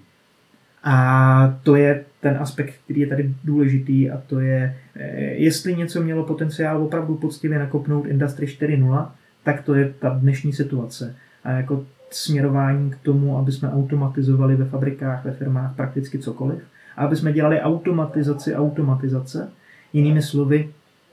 A 0.84 1.58
to 1.62 1.76
je 1.76 2.04
ten 2.20 2.36
aspekt, 2.40 2.74
který 2.84 3.00
je 3.00 3.06
tady 3.06 3.34
důležitý 3.44 4.10
a 4.10 4.22
to 4.26 4.40
je, 4.40 4.76
eh, 4.96 5.20
jestli 5.20 5.76
něco 5.76 6.02
mělo 6.02 6.24
potenciál 6.24 6.82
opravdu 6.82 7.14
poctivě 7.14 7.58
nakopnout 7.58 8.06
Industry 8.06 8.46
4.0, 8.46 9.14
tak 9.46 9.62
to 9.62 9.74
je 9.74 9.94
ta 9.98 10.08
dnešní 10.08 10.52
situace. 10.52 11.14
A 11.44 11.50
jako 11.50 11.84
směrování 12.10 12.90
k 12.90 12.96
tomu, 12.96 13.38
aby 13.38 13.52
jsme 13.52 13.72
automatizovali 13.72 14.56
ve 14.56 14.64
fabrikách, 14.64 15.24
ve 15.24 15.32
firmách 15.32 15.76
prakticky 15.76 16.18
cokoliv, 16.18 16.58
a 16.96 17.04
aby 17.04 17.16
jsme 17.16 17.32
dělali 17.32 17.60
automatizaci 17.60 18.54
automatizace. 18.54 19.48
Jinými 19.92 20.22
slovy, 20.22 20.68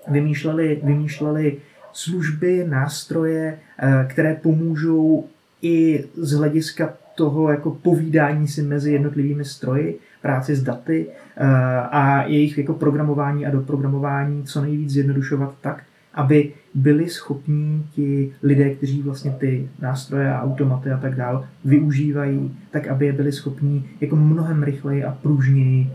vymýšleli, 0.07 0.81
vymýšleli 0.83 1.57
služby, 1.93 2.65
nástroje, 2.69 3.59
eh, 3.79 4.07
které 4.09 4.35
pomůžou 4.35 5.27
i 5.61 6.05
z 6.17 6.31
hlediska 6.31 6.93
toho 7.15 7.51
jako 7.51 7.71
povídání 7.71 8.47
si 8.47 8.61
mezi 8.61 8.91
jednotlivými 8.91 9.45
stroji, 9.45 9.99
práci 10.21 10.55
s 10.55 10.63
daty 10.63 11.07
eh, 11.37 11.45
a 11.91 12.23
jejich 12.23 12.57
jako 12.57 12.73
programování 12.73 13.45
a 13.45 13.51
doprogramování 13.51 14.43
co 14.43 14.61
nejvíc 14.61 14.89
zjednodušovat 14.89 15.55
tak, 15.61 15.83
aby 16.13 16.53
byli 16.73 17.09
schopní 17.09 17.85
ti 17.91 18.33
lidé, 18.43 18.69
kteří 18.69 19.01
vlastně 19.01 19.31
ty 19.31 19.69
nástroje 19.79 20.33
a 20.33 20.41
automaty 20.41 20.91
a 20.91 20.97
tak 20.97 21.15
dál 21.15 21.45
využívají, 21.65 22.57
tak 22.71 22.87
aby 22.87 23.05
je 23.05 23.13
byli 23.13 23.31
schopní 23.31 23.89
jako 24.01 24.15
mnohem 24.15 24.63
rychleji 24.63 25.03
a 25.03 25.17
pružněji 25.21 25.89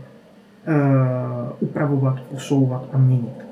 uh, 0.67 1.57
upravovat, 1.59 2.21
posouvat 2.21 2.89
a 2.93 2.97
měnit. 2.97 3.49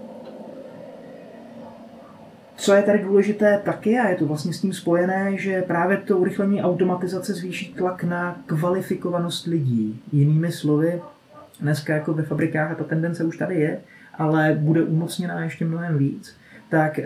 Co 2.55 2.73
je 2.73 2.81
tady 2.81 2.99
důležité 2.99 3.61
taky, 3.65 3.99
a 3.99 4.09
je 4.09 4.15
to 4.15 4.25
vlastně 4.25 4.53
s 4.53 4.61
tím 4.61 4.73
spojené, 4.73 5.37
že 5.37 5.61
právě 5.61 5.97
to 5.97 6.17
urychlení 6.17 6.63
automatizace 6.63 7.33
zvýší 7.33 7.73
tlak 7.73 8.03
na 8.03 8.41
kvalifikovanost 8.45 9.47
lidí. 9.47 10.01
Jinými 10.11 10.51
slovy, 10.51 11.01
dneska 11.61 11.93
jako 11.93 12.13
ve 12.13 12.23
fabrikách 12.23 12.71
a 12.71 12.75
ta 12.75 12.83
tendence 12.83 13.23
už 13.23 13.37
tady 13.37 13.55
je, 13.55 13.79
ale 14.13 14.57
bude 14.59 14.83
umocněná 14.83 15.43
ještě 15.43 15.65
mnohem 15.65 15.97
víc 15.97 16.37
tak 16.69 16.99
eh, 16.99 17.05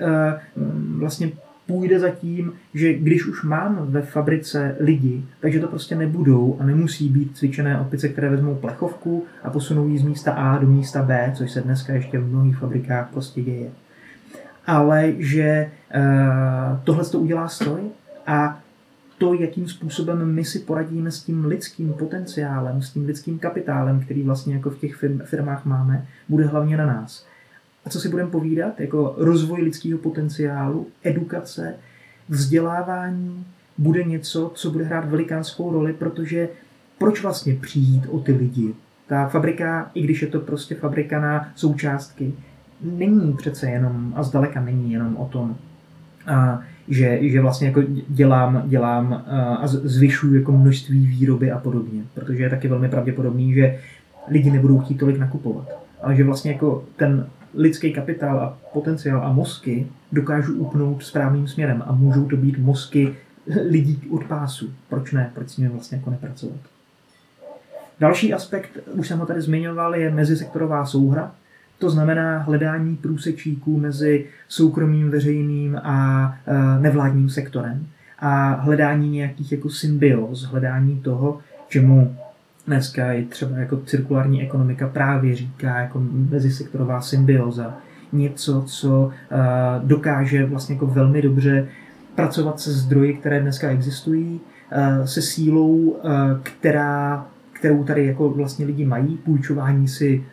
vlastně 0.98 1.32
půjde 1.68 2.00
za 2.00 2.10
tím, 2.10 2.54
že 2.74 2.94
když 2.94 3.26
už 3.26 3.44
mám 3.44 3.86
ve 3.92 4.02
fabrice 4.02 4.76
lidi, 4.80 5.24
takže 5.40 5.60
to 5.60 5.68
prostě 5.68 5.96
nebudou 5.96 6.58
a 6.60 6.66
nemusí 6.66 7.10
být 7.10 7.38
cvičené 7.38 7.80
opice, 7.80 8.10
které 8.10 8.30
vezmou 8.30 8.56
plechovku 8.56 9.26
a 9.44 9.50
posunou 9.50 9.88
ji 9.88 9.98
z 9.98 10.04
místa 10.04 10.32
A 10.32 10.58
do 10.58 10.68
místa 10.68 11.04
B, 11.04 11.32
což 11.36 11.52
se 11.52 11.62
dneska 11.62 11.94
ještě 11.94 12.20
v 12.20 12.28
mnohých 12.28 12.58
fabrikách 12.58 13.10
prostě 13.12 13.42
děje. 13.42 13.70
Ale 14.66 15.14
že 15.18 15.72
uh, 15.96 16.80
tohle 16.84 17.06
to 17.06 17.20
udělá 17.20 17.48
stroj 17.48 17.82
a 18.28 18.60
to, 19.18 19.34
jakým 19.34 19.68
způsobem 19.68 20.34
my 20.34 20.46
si 20.46 20.60
poradíme 20.60 21.12
s 21.12 21.24
tím 21.24 21.46
lidským 21.46 21.94
potenciálem, 21.94 22.82
s 22.82 22.90
tím 22.90 23.06
lidským 23.06 23.40
kapitálem, 23.40 24.00
který 24.00 24.24
vlastně 24.24 24.56
jako 24.56 24.70
v 24.70 24.78
těch 24.78 24.96
firmách 25.24 25.66
máme, 25.66 26.06
bude 26.30 26.46
hlavně 26.46 26.78
na 26.78 26.86
nás. 26.86 27.26
A 27.86 27.90
co 27.90 28.00
si 28.00 28.10
budeme 28.10 28.30
povídat, 28.30 28.80
jako 28.80 29.16
rozvoj 29.18 29.62
lidského 29.62 30.00
potenciálu, 30.00 30.88
edukace, 31.04 31.76
vzdělávání 32.30 33.46
bude 33.78 34.04
něco, 34.04 34.52
co 34.56 34.72
bude 34.72 34.86
hrát 34.86 35.10
velikánskou 35.10 35.72
roli, 35.72 35.94
protože 35.94 36.50
proč 36.98 37.24
vlastně 37.24 37.56
přijít 37.56 38.08
o 38.10 38.20
ty 38.20 38.32
lidi? 38.32 38.74
Ta 39.08 39.28
fabrika, 39.28 39.92
i 39.94 40.02
když 40.02 40.22
je 40.22 40.28
to 40.28 40.40
prostě 40.40 40.76
fabrika 40.76 41.22
na 41.22 41.50
součástky, 41.56 42.34
není 42.82 43.34
přece 43.34 43.70
jenom, 43.70 44.14
a 44.16 44.24
zdaleka 44.24 44.62
není 44.62 44.94
jenom 44.94 45.18
o 45.18 45.26
tom, 45.26 45.56
a, 46.28 46.62
že, 46.88 47.20
že 47.22 47.42
vlastně 47.42 47.68
jako 47.68 47.82
dělám, 48.08 48.64
dělám 48.66 49.14
a 49.62 49.68
zvyšuju 49.68 50.36
jako 50.36 50.52
množství 50.52 51.08
výroby 51.08 51.52
a 51.52 51.58
podobně, 51.58 52.04
protože 52.14 52.44
je 52.44 52.50
taky 52.50 52.68
velmi 52.68 52.90
pravděpodobný, 52.90 53.54
že 53.54 53.80
lidi 54.28 54.52
nebudou 54.52 54.80
chtít 54.80 54.98
tolik 54.98 55.18
nakupovat. 55.18 55.68
Ale 56.02 56.16
že 56.16 56.24
vlastně 56.24 56.52
jako 56.52 56.84
ten 56.96 57.28
lidský 57.54 57.94
kapitál 57.94 58.40
a 58.40 58.58
potenciál 58.74 59.26
a 59.26 59.32
mozky 59.32 59.88
dokážu 60.12 60.54
upnout 60.54 61.04
správným 61.04 61.48
směrem 61.48 61.84
a 61.86 61.92
můžou 61.92 62.26
to 62.26 62.38
být 62.38 62.58
mozky 62.58 63.16
lidí 63.70 64.02
od 64.12 64.24
pásu. 64.24 64.74
Proč 64.90 65.12
ne? 65.12 65.32
Proč 65.34 65.50
s 65.50 65.58
nimi 65.58 65.70
vlastně 65.70 65.98
jako 65.98 66.10
nepracovat? 66.10 66.60
Další 68.00 68.34
aspekt, 68.34 68.70
už 68.94 69.08
jsem 69.08 69.20
ho 69.20 69.26
tady 69.26 69.42
zmiňoval, 69.42 69.96
je 69.96 70.12
mezisektorová 70.12 70.86
souhra. 70.86 71.32
To 71.80 71.90
znamená 71.90 72.38
hledání 72.38 72.96
průsečíků 72.96 73.78
mezi 73.78 74.26
soukromým, 74.48 75.10
veřejným 75.10 75.78
a 75.84 76.26
e, 76.48 76.80
nevládním 76.80 77.30
sektorem 77.30 77.88
a 78.20 78.54
hledání 78.54 79.10
nějakých 79.10 79.52
jako 79.52 79.70
symbioz, 79.70 80.44
hledání 80.44 81.00
toho, 81.00 81.40
čemu 81.68 82.16
dneska 82.68 83.14
i 83.14 83.26
třeba 83.26 83.58
jako 83.58 83.78
cirkulární 83.78 84.42
ekonomika 84.42 84.88
právě 84.88 85.36
říká 85.36 85.80
jako 85.80 86.02
mezisektorová 86.30 87.02
symbioza. 87.02 87.78
Něco, 88.14 88.64
co 88.66 89.04
uh, 89.04 89.12
dokáže 89.88 90.46
vlastně 90.46 90.76
jako 90.76 90.88
velmi 90.88 91.22
dobře 91.22 91.68
pracovat 92.16 92.60
se 92.60 92.72
zdroji, 92.72 93.14
které 93.14 93.40
dneska 93.40 93.70
existují, 93.70 94.42
uh, 95.00 95.06
se 95.06 95.22
sílou, 95.22 95.76
uh, 95.76 96.12
která, 96.44 97.26
kterou 97.54 97.84
tady 97.84 98.06
jako 98.06 98.30
vlastně 98.30 98.66
lidi 98.66 98.86
mají, 98.86 99.18
půjčování 99.18 99.88
si 99.88 100.24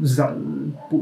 za, 0.00 0.34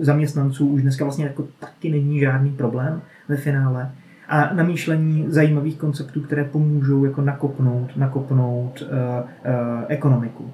zaměstnanců 0.01 0.69
už 0.69 0.83
dneska 0.83 1.05
vlastně 1.05 1.25
jako 1.25 1.47
taky 1.61 1.91
není 1.91 2.21
žádný 2.21 2.51
problém 2.51 3.03
ve 3.29 3.37
finále 3.37 3.91
a 4.29 4.55
namýšlení 4.55 5.25
zajímavých 5.29 5.79
konceptů, 5.79 6.21
které 6.21 6.45
pomůžou 6.45 7.05
jako 7.05 7.23
nakopnout, 7.23 7.97
nakopnout 7.97 8.83
uh, 8.83 8.89
uh, 8.89 9.85
ekonomiku. 9.89 10.51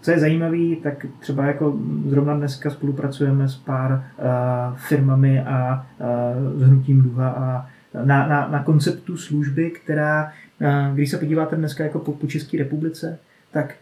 Co 0.00 0.10
je 0.10 0.18
zajímavé, 0.18 0.76
tak 0.82 1.06
třeba 1.20 1.44
jako 1.44 1.78
zrovna 2.06 2.34
dneska 2.34 2.70
spolupracujeme 2.70 3.48
s 3.48 3.56
pár 3.56 3.92
uh, 3.92 4.76
firmami 4.76 5.40
a 5.40 5.86
uh, 5.98 6.60
s 6.60 6.62
hnutím 6.62 7.02
Duha 7.02 7.28
a 7.28 7.66
na, 8.04 8.28
na, 8.28 8.48
na 8.48 8.62
konceptu 8.62 9.16
služby, 9.16 9.70
která, 9.70 10.32
uh, 10.60 10.94
když 10.94 11.10
se 11.10 11.18
podíváte 11.18 11.56
dneska 11.56 11.84
jako 11.84 11.98
po, 11.98 12.12
po 12.12 12.26
České 12.26 12.58
republice, 12.58 13.18
tak 13.52 13.74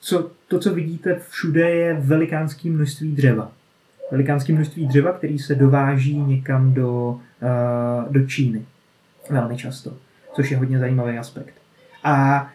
co, 0.00 0.30
to, 0.48 0.58
co 0.58 0.74
vidíte 0.74 1.20
všude, 1.28 1.70
je 1.70 1.94
velikánské 1.94 2.70
množství 2.70 3.12
dřeva. 3.12 3.52
Velikánské 4.10 4.52
množství 4.52 4.86
dřeva, 4.86 5.12
který 5.12 5.38
se 5.38 5.54
dováží 5.54 6.18
někam 6.18 6.74
do, 6.74 7.10
uh, 7.10 8.12
do 8.12 8.26
Číny. 8.26 8.62
Velmi 9.30 9.56
často, 9.56 9.92
což 10.34 10.50
je 10.50 10.56
hodně 10.56 10.78
zajímavý 10.78 11.18
aspekt. 11.18 11.54
A 12.04 12.48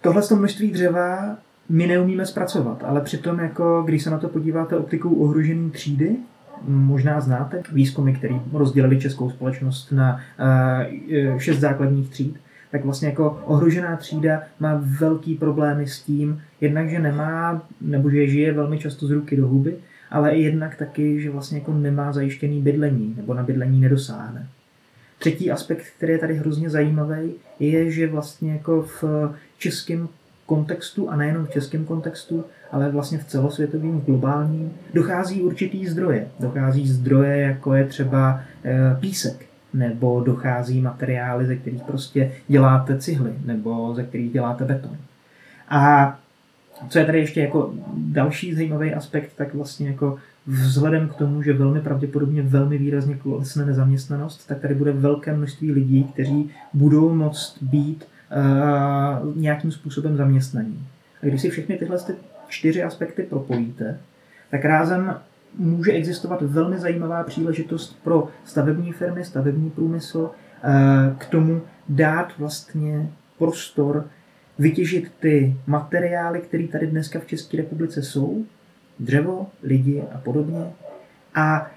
tohle 0.00 0.22
množství 0.34 0.70
dřeva 0.70 1.36
my 1.68 1.86
neumíme 1.86 2.26
zpracovat, 2.26 2.84
ale 2.84 3.00
přitom, 3.00 3.38
jako, 3.38 3.82
když 3.82 4.02
se 4.02 4.10
na 4.10 4.18
to 4.18 4.28
podíváte 4.28 4.76
optikou 4.76 5.14
ohrožené 5.14 5.70
třídy, 5.70 6.16
možná 6.62 7.20
znáte 7.20 7.62
výzkumy, 7.72 8.12
které 8.12 8.34
rozdělili 8.52 9.00
českou 9.00 9.30
společnost 9.30 9.92
na 9.92 10.20
uh, 11.32 11.38
šest 11.38 11.58
základních 11.58 12.10
tříd, 12.10 12.40
tak 12.70 12.84
vlastně 12.84 13.08
jako 13.08 13.42
ohrožená 13.44 13.96
třída 13.96 14.42
má 14.60 14.80
velký 15.00 15.34
problémy 15.34 15.86
s 15.86 16.02
tím, 16.02 16.42
jednak, 16.60 16.90
že 16.90 16.98
nemá, 16.98 17.62
nebo 17.80 18.10
že 18.10 18.28
žije 18.28 18.52
velmi 18.52 18.78
často 18.78 19.06
z 19.06 19.10
ruky 19.10 19.36
do 19.36 19.48
huby, 19.48 19.76
ale 20.10 20.30
i 20.30 20.42
jednak 20.42 20.76
taky, 20.76 21.20
že 21.20 21.30
vlastně 21.30 21.58
jako 21.58 21.72
nemá 21.72 22.12
zajištěný 22.12 22.62
bydlení, 22.62 23.14
nebo 23.16 23.34
na 23.34 23.42
bydlení 23.42 23.80
nedosáhne. 23.80 24.48
Třetí 25.18 25.50
aspekt, 25.50 25.84
který 25.96 26.12
je 26.12 26.18
tady 26.18 26.34
hrozně 26.34 26.70
zajímavý, 26.70 27.34
je, 27.60 27.90
že 27.90 28.06
vlastně 28.06 28.52
jako 28.52 28.82
v 28.82 29.04
českém 29.58 30.08
kontextu, 30.46 31.10
a 31.10 31.16
nejenom 31.16 31.46
v 31.46 31.50
českém 31.50 31.84
kontextu, 31.84 32.44
ale 32.72 32.90
vlastně 32.90 33.18
v 33.18 33.24
celosvětovém, 33.24 34.00
globálním, 34.00 34.72
dochází 34.94 35.42
určitý 35.42 35.86
zdroje. 35.86 36.28
Dochází 36.40 36.88
zdroje, 36.88 37.40
jako 37.40 37.74
je 37.74 37.84
třeba 37.84 38.40
eh, 38.64 38.96
písek, 39.00 39.46
nebo 39.74 40.20
dochází 40.20 40.80
materiály, 40.80 41.46
ze 41.46 41.56
kterých 41.56 41.82
prostě 41.82 42.32
děláte 42.48 42.98
cihly, 42.98 43.32
nebo 43.44 43.94
ze 43.94 44.02
kterých 44.02 44.32
děláte 44.32 44.64
beton. 44.64 44.96
A 45.68 46.18
co 46.88 46.98
je 46.98 47.04
tady 47.04 47.18
ještě 47.18 47.40
jako 47.40 47.74
další 47.94 48.54
zajímavý 48.54 48.94
aspekt, 48.94 49.32
tak 49.36 49.54
vlastně 49.54 49.88
jako 49.88 50.18
vzhledem 50.46 51.08
k 51.08 51.14
tomu, 51.14 51.42
že 51.42 51.52
velmi 51.52 51.80
pravděpodobně 51.80 52.42
velmi 52.42 52.78
výrazně 52.78 53.14
klesne 53.14 53.66
nezaměstnanost, 53.66 54.46
tak 54.46 54.58
tady 54.58 54.74
bude 54.74 54.92
velké 54.92 55.36
množství 55.36 55.72
lidí, 55.72 56.04
kteří 56.04 56.50
budou 56.74 57.14
moct 57.14 57.62
být 57.62 58.04
uh, 59.24 59.36
nějakým 59.36 59.72
způsobem 59.72 60.16
zaměstnaní. 60.16 60.86
A 61.22 61.26
když 61.26 61.40
si 61.40 61.50
všechny 61.50 61.76
tyhle 61.76 61.98
ty 61.98 62.12
čtyři 62.48 62.82
aspekty 62.82 63.22
propojíte, 63.22 63.98
tak 64.50 64.64
rázem 64.64 65.14
může 65.58 65.92
existovat 65.92 66.42
velmi 66.42 66.78
zajímavá 66.78 67.22
příležitost 67.22 67.98
pro 68.04 68.28
stavební 68.44 68.92
firmy, 68.92 69.24
stavební 69.24 69.70
průmysl, 69.70 70.18
uh, 70.18 70.30
k 71.18 71.26
tomu 71.26 71.62
dát 71.88 72.38
vlastně 72.38 73.10
prostor 73.38 74.04
vytěžit 74.58 75.12
ty 75.20 75.56
materiály, 75.66 76.40
které 76.40 76.68
tady 76.68 76.86
dneska 76.86 77.20
v 77.20 77.26
České 77.26 77.56
republice 77.56 78.02
jsou, 78.02 78.44
dřevo, 79.00 79.46
lidi 79.62 80.02
a 80.14 80.18
podobně. 80.18 80.66
A 81.34 81.70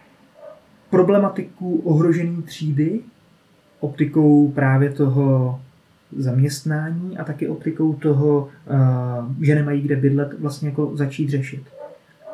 problematiku 0.90 1.82
ohrožené 1.86 2.42
třídy 2.42 3.00
optikou 3.80 4.52
právě 4.52 4.90
toho 4.90 5.60
zaměstnání 6.18 7.18
a 7.18 7.24
taky 7.24 7.48
optikou 7.48 7.94
toho, 7.94 8.48
eh, 8.68 9.46
že 9.46 9.56
nemají 9.56 9.82
kde 9.82 9.96
bydlet, 9.96 10.40
vlastně 10.40 10.70
jako 10.70 10.92
začít 10.96 11.30
řešit. 11.30 11.64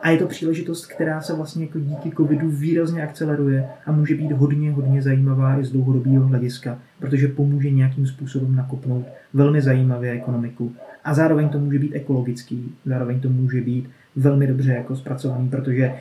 A 0.01 0.09
je 0.09 0.17
to 0.17 0.27
příležitost, 0.27 0.85
která 0.85 1.21
se 1.21 1.33
vlastně 1.33 1.65
jako 1.65 1.79
díky 1.79 2.11
covidu 2.11 2.49
výrazně 2.49 3.03
akceleruje 3.03 3.69
a 3.85 3.91
může 3.91 4.15
být 4.15 4.31
hodně, 4.31 4.71
hodně 4.71 5.01
zajímavá 5.01 5.59
i 5.59 5.65
z 5.65 5.71
dlouhodobého 5.71 6.27
hlediska, 6.27 6.79
protože 6.99 7.27
pomůže 7.27 7.69
nějakým 7.69 8.07
způsobem 8.07 8.55
nakopnout 8.55 9.05
velmi 9.33 9.61
zajímavě 9.61 10.11
ekonomiku. 10.11 10.75
A 11.03 11.13
zároveň 11.13 11.49
to 11.49 11.59
může 11.59 11.79
být 11.79 11.95
ekologický, 11.95 12.71
zároveň 12.85 13.19
to 13.19 13.29
může 13.29 13.61
být 13.61 13.89
velmi 14.15 14.47
dobře 14.47 14.73
jako 14.73 14.95
zpracovaný, 14.95 15.49
protože 15.49 15.93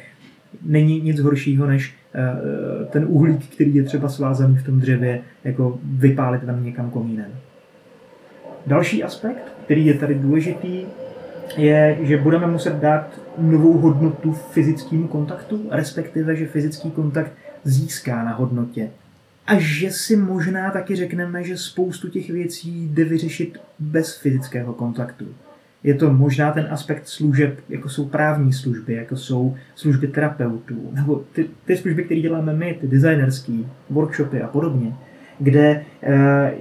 není 0.62 1.00
nic 1.00 1.20
horšího, 1.20 1.66
než 1.66 1.94
eh, 2.14 2.84
ten 2.84 3.04
uhlík, 3.08 3.46
který 3.46 3.74
je 3.74 3.82
třeba 3.82 4.08
svázaný 4.08 4.56
v 4.56 4.64
tom 4.64 4.80
dřevě, 4.80 5.20
jako 5.44 5.78
vypálit 5.82 6.42
tam 6.42 6.64
někam 6.64 6.90
komínem. 6.90 7.30
Další 8.66 9.04
aspekt, 9.04 9.52
který 9.64 9.86
je 9.86 9.94
tady 9.94 10.14
důležitý, 10.14 10.84
je, 11.56 11.98
že 12.00 12.16
budeme 12.16 12.46
muset 12.46 12.74
dát 12.74 13.20
novou 13.38 13.72
hodnotu 13.72 14.32
fyzickému 14.32 15.08
kontaktu, 15.08 15.66
respektive, 15.70 16.36
že 16.36 16.46
fyzický 16.46 16.90
kontakt 16.90 17.32
získá 17.64 18.24
na 18.24 18.32
hodnotě. 18.32 18.90
A 19.46 19.54
že 19.58 19.90
si 19.90 20.16
možná 20.16 20.70
taky 20.70 20.96
řekneme, 20.96 21.44
že 21.44 21.56
spoustu 21.56 22.08
těch 22.08 22.30
věcí 22.30 22.88
jde 22.88 23.04
vyřešit 23.04 23.58
bez 23.78 24.16
fyzického 24.16 24.72
kontaktu 24.72 25.24
je 25.84 25.94
to 25.94 26.12
možná 26.12 26.52
ten 26.52 26.66
aspekt 26.70 27.08
služeb, 27.08 27.60
jako 27.68 27.88
jsou 27.88 28.08
právní 28.08 28.52
služby, 28.52 28.94
jako 28.94 29.16
jsou 29.16 29.54
služby 29.74 30.06
terapeutů, 30.06 30.90
nebo 30.92 31.24
ty, 31.32 31.46
ty 31.64 31.76
služby, 31.76 32.04
které 32.04 32.20
děláme 32.20 32.52
my, 32.52 32.78
ty 32.80 32.86
designerské, 32.86 33.52
workshopy 33.90 34.42
a 34.42 34.48
podobně, 34.48 34.94
kde 35.38 35.84
eh, 36.02 36.52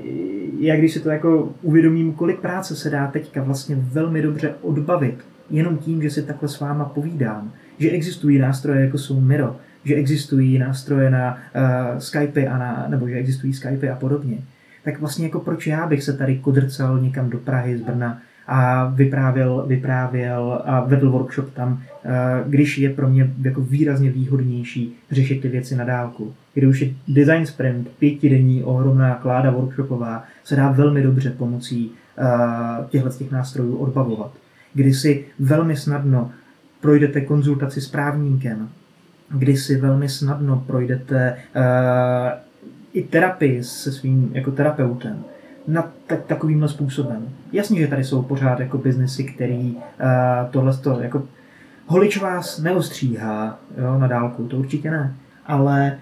já 0.59 0.75
když 0.75 0.93
si 0.93 0.99
to 0.99 1.09
jako 1.09 1.53
uvědomím, 1.61 2.13
kolik 2.13 2.39
práce 2.39 2.75
se 2.75 2.89
dá 2.89 3.07
teďka 3.07 3.43
vlastně 3.43 3.75
velmi 3.75 4.21
dobře 4.21 4.53
odbavit, 4.61 5.25
jenom 5.49 5.77
tím, 5.77 6.01
že 6.01 6.09
si 6.09 6.23
takhle 6.23 6.49
s 6.49 6.59
váma 6.59 6.85
povídám, 6.85 7.53
že 7.77 7.89
existují 7.89 8.39
nástroje 8.39 8.81
jako 8.81 8.97
jsou 8.97 9.19
Miro, 9.19 9.55
že 9.83 9.95
existují 9.95 10.57
nástroje 10.57 11.09
na 11.09 11.33
uh, 11.33 11.99
Skype 11.99 12.47
a 12.47 12.57
na, 12.57 12.85
nebo 12.89 13.07
že 13.07 13.15
existují 13.15 13.53
Skype 13.53 13.89
a 13.89 13.95
podobně, 13.95 14.37
tak 14.83 14.99
vlastně 14.99 15.25
jako 15.25 15.39
proč 15.39 15.67
já 15.67 15.87
bych 15.87 16.03
se 16.03 16.17
tady 16.17 16.37
kodrcal 16.37 16.99
někam 16.99 17.29
do 17.29 17.37
Prahy 17.37 17.77
z 17.77 17.81
Brna 17.81 18.21
a 18.47 18.85
vyprávěl, 18.85 19.65
vyprávěl 19.67 20.61
a 20.65 20.79
vedl 20.79 21.11
workshop 21.11 21.53
tam, 21.53 21.81
eh, 22.05 22.09
když 22.47 22.77
je 22.77 22.89
pro 22.89 23.09
mě 23.09 23.33
jako 23.41 23.61
výrazně 23.61 24.09
výhodnější 24.09 24.95
řešit 25.11 25.41
ty 25.41 25.47
věci 25.47 25.75
na 25.75 25.83
dálku. 25.83 26.33
Kdy 26.53 26.67
už 26.67 26.81
je 26.81 26.89
design 27.07 27.45
sprint, 27.45 27.89
pětidenní, 27.99 28.63
ohromná 28.63 29.15
kláda 29.15 29.51
workshopová, 29.51 30.23
se 30.43 30.55
dá 30.55 30.71
velmi 30.71 31.03
dobře 31.03 31.29
pomocí 31.29 31.91
eh, 32.17 32.23
těchto 32.89 33.09
těch 33.09 33.31
nástrojů 33.31 33.75
odbavovat. 33.75 34.31
Kdy 34.73 34.93
si 34.93 35.25
velmi 35.39 35.77
snadno 35.77 36.31
projdete 36.81 37.21
konzultaci 37.21 37.81
s 37.81 37.87
právníkem, 37.87 38.69
kdy 39.29 39.57
si 39.57 39.77
velmi 39.77 40.09
snadno 40.09 40.63
projdete 40.67 41.37
uh, 41.55 41.63
i 42.93 43.03
terapii 43.03 43.63
se 43.63 43.91
svým 43.91 44.31
jako 44.33 44.51
terapeutem, 44.51 45.23
na 45.67 45.91
tak, 46.07 46.25
takovýmhle 46.25 46.69
způsobem. 46.69 47.29
Jasně, 47.51 47.79
že 47.79 47.87
tady 47.87 48.03
jsou 48.03 48.21
pořád 48.21 48.59
jako 48.59 48.77
biznesy, 48.77 49.23
který 49.23 49.75
uh, 49.75 49.81
tohle 50.51 50.77
to 50.77 50.99
jako 51.01 51.23
holič 51.85 52.21
vás 52.21 52.59
neostříhá 52.59 53.59
jo, 53.77 53.99
na 53.99 54.07
dálku, 54.07 54.47
to 54.47 54.57
určitě 54.57 54.91
ne. 54.91 55.15
Ale 55.45 55.97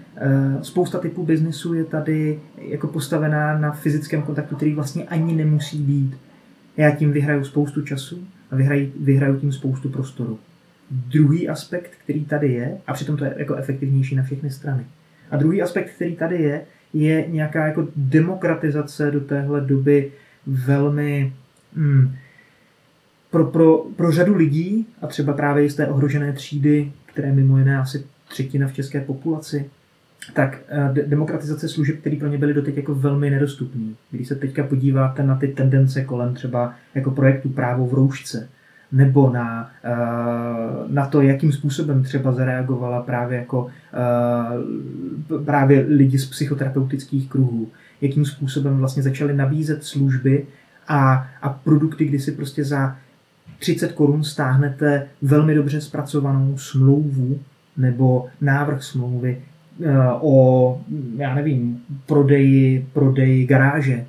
uh, 0.56 0.62
spousta 0.62 0.98
typů 0.98 1.26
biznesu 1.26 1.74
je 1.74 1.84
tady 1.84 2.40
jako 2.56 2.86
postavená 2.86 3.58
na 3.58 3.72
fyzickém 3.72 4.22
kontaktu, 4.22 4.56
který 4.56 4.74
vlastně 4.74 5.04
ani 5.04 5.34
nemusí 5.34 5.78
být. 5.78 6.16
Já 6.76 6.90
tím 6.90 7.12
vyhraju 7.12 7.44
spoustu 7.44 7.82
času 7.82 8.24
a 8.50 8.56
vyhraju, 8.56 8.90
vyhraju 9.00 9.40
tím 9.40 9.52
spoustu 9.52 9.88
prostoru. 9.88 10.38
Druhý 10.90 11.48
aspekt, 11.48 11.90
který 12.04 12.24
tady 12.24 12.52
je, 12.52 12.78
a 12.86 12.92
přitom 12.92 13.16
to 13.16 13.24
je 13.24 13.34
jako 13.36 13.54
efektivnější 13.54 14.16
na 14.16 14.22
všechny 14.22 14.50
strany. 14.50 14.86
A 15.30 15.36
druhý 15.36 15.62
aspekt, 15.62 15.90
který 15.90 16.16
tady 16.16 16.42
je, 16.42 16.60
je 16.92 17.24
nějaká 17.28 17.66
jako 17.66 17.88
demokratizace 17.96 19.10
do 19.10 19.20
téhle 19.20 19.60
doby 19.60 20.12
velmi 20.46 21.32
hmm, 21.76 22.14
pro, 23.30 23.44
pro, 23.44 23.78
pro 23.96 24.12
řadu 24.12 24.36
lidí 24.36 24.86
a 25.02 25.06
třeba 25.06 25.32
právě 25.32 25.70
z 25.70 25.74
té 25.74 25.86
ohrožené 25.86 26.32
třídy, 26.32 26.92
které 27.06 27.32
mimo 27.32 27.58
jiné 27.58 27.78
asi 27.78 28.04
třetina 28.28 28.68
v 28.68 28.72
české 28.72 29.00
populaci, 29.00 29.70
tak 30.34 30.58
eh, 30.68 30.90
de- 30.92 31.02
demokratizace 31.02 31.68
služeb, 31.68 32.00
které 32.00 32.16
pro 32.16 32.28
ně 32.28 32.38
byly 32.38 32.54
doteď 32.54 32.76
jako 32.76 32.94
velmi 32.94 33.30
nedostupné. 33.30 33.94
Když 34.10 34.28
se 34.28 34.34
teďka 34.34 34.64
podíváte 34.64 35.22
na 35.22 35.36
ty 35.36 35.48
tendence 35.48 36.04
kolem 36.04 36.34
třeba 36.34 36.74
jako 36.94 37.10
projektu 37.10 37.48
Právo 37.48 37.86
v 37.86 37.94
roušce, 37.94 38.48
nebo 38.92 39.30
na, 39.30 39.70
eh, 39.84 39.90
na 40.88 41.06
to, 41.06 41.20
jakým 41.20 41.52
způsobem 41.52 42.02
třeba 42.02 42.32
zareagovala 42.32 43.02
právě 43.02 43.38
jako 43.38 43.66
eh, 43.94 45.38
právě 45.44 45.86
lidi 45.88 46.18
z 46.18 46.26
psychoterapeutických 46.26 47.28
kruhů, 47.28 47.68
jakým 48.00 48.24
způsobem 48.24 48.78
vlastně 48.78 49.02
začali 49.02 49.34
nabízet 49.34 49.84
služby 49.84 50.46
a, 50.88 51.26
a 51.42 51.48
produkty, 51.48 52.04
kdy 52.04 52.18
si 52.18 52.32
prostě 52.32 52.64
za 52.64 52.96
30 53.58 53.92
korun 53.92 54.24
stáhnete 54.24 55.06
velmi 55.22 55.54
dobře 55.54 55.80
zpracovanou 55.80 56.58
smlouvu 56.58 57.40
nebo 57.76 58.26
návrh 58.40 58.82
smlouvy 58.82 59.40
eh, 59.84 59.96
o, 60.20 60.80
já 61.16 61.34
nevím, 61.34 61.82
prodeji, 62.06 62.86
prodeji 62.92 63.46
garáže. 63.46 64.06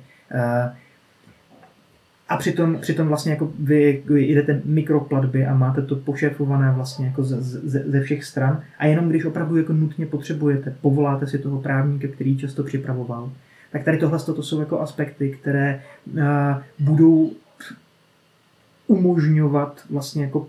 A 2.28 2.36
přitom, 2.36 2.78
přitom 2.80 3.08
vlastně 3.08 3.32
jako 3.32 3.52
vy 3.58 4.02
jdete 4.14 4.60
mikroplatby 4.64 5.46
a 5.46 5.54
máte 5.54 5.82
to 5.82 5.96
pošefované 5.96 6.72
vlastně 6.72 7.06
jako 7.06 7.24
ze, 7.24 7.42
ze, 7.42 7.84
ze 7.86 8.00
všech 8.00 8.24
stran 8.24 8.62
a 8.78 8.86
jenom 8.86 9.08
když 9.08 9.24
opravdu 9.24 9.56
jako 9.56 9.72
nutně 9.72 10.06
potřebujete, 10.06 10.76
povoláte 10.80 11.26
si 11.26 11.38
toho 11.38 11.60
právníka, 11.60 12.08
který 12.08 12.38
často 12.38 12.62
připravoval, 12.62 13.32
tak 13.72 13.84
tady 13.84 13.98
tohle 13.98 14.18
to 14.18 14.42
jsou 14.42 14.60
jako 14.60 14.80
aspekty, 14.80 15.30
které 15.40 15.82
uh, 16.12 16.22
budou 16.78 17.32
umožňovat 18.86 19.84
vlastně 19.90 20.24
jako 20.24 20.46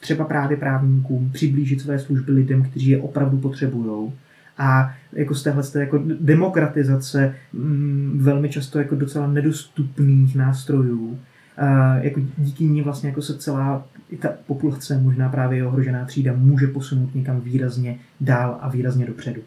třeba 0.00 0.24
právě 0.24 0.56
právníkům 0.56 1.30
přiblížit 1.32 1.80
své 1.80 1.98
služby 1.98 2.32
lidem, 2.32 2.62
kteří 2.62 2.88
je 2.88 2.98
opravdu 2.98 3.38
potřebují. 3.38 4.12
A 4.58 4.94
jako 5.12 5.34
z 5.34 5.42
téhle 5.42 5.62
jako 5.74 6.02
demokratizace 6.20 7.34
mm, 7.52 8.18
velmi 8.22 8.48
často 8.48 8.78
jako 8.78 8.94
docela 8.94 9.26
nedostupných 9.26 10.36
nástrojů, 10.36 11.18
a 11.58 11.94
jako 11.94 12.20
díky 12.38 12.64
ní 12.64 12.82
vlastně 12.82 13.08
jako 13.08 13.22
se 13.22 13.38
celá 13.38 13.84
i 14.10 14.16
ta 14.16 14.28
populace, 14.46 14.98
možná 14.98 15.28
právě 15.28 15.66
ohrožená 15.66 16.04
třída, 16.04 16.32
může 16.36 16.66
posunout 16.66 17.14
někam 17.14 17.40
výrazně 17.40 17.98
dál 18.20 18.58
a 18.60 18.68
výrazně 18.68 19.06
dopředu. 19.06 19.40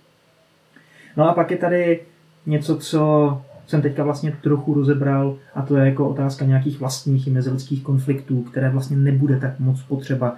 No 1.17 1.29
a 1.29 1.33
pak 1.33 1.51
je 1.51 1.57
tady 1.57 1.99
něco, 2.45 2.77
co 2.77 3.41
jsem 3.67 3.81
teďka 3.81 4.03
vlastně 4.03 4.33
trochu 4.41 4.73
rozebral 4.73 5.37
a 5.55 5.61
to 5.61 5.77
je 5.77 5.85
jako 5.85 6.09
otázka 6.09 6.45
nějakých 6.45 6.79
vlastních 6.79 7.27
i 7.27 7.29
mezilidských 7.29 7.83
konfliktů, 7.83 8.41
které 8.41 8.69
vlastně 8.69 8.97
nebude 8.97 9.39
tak 9.39 9.59
moc 9.59 9.81
potřeba 9.81 10.35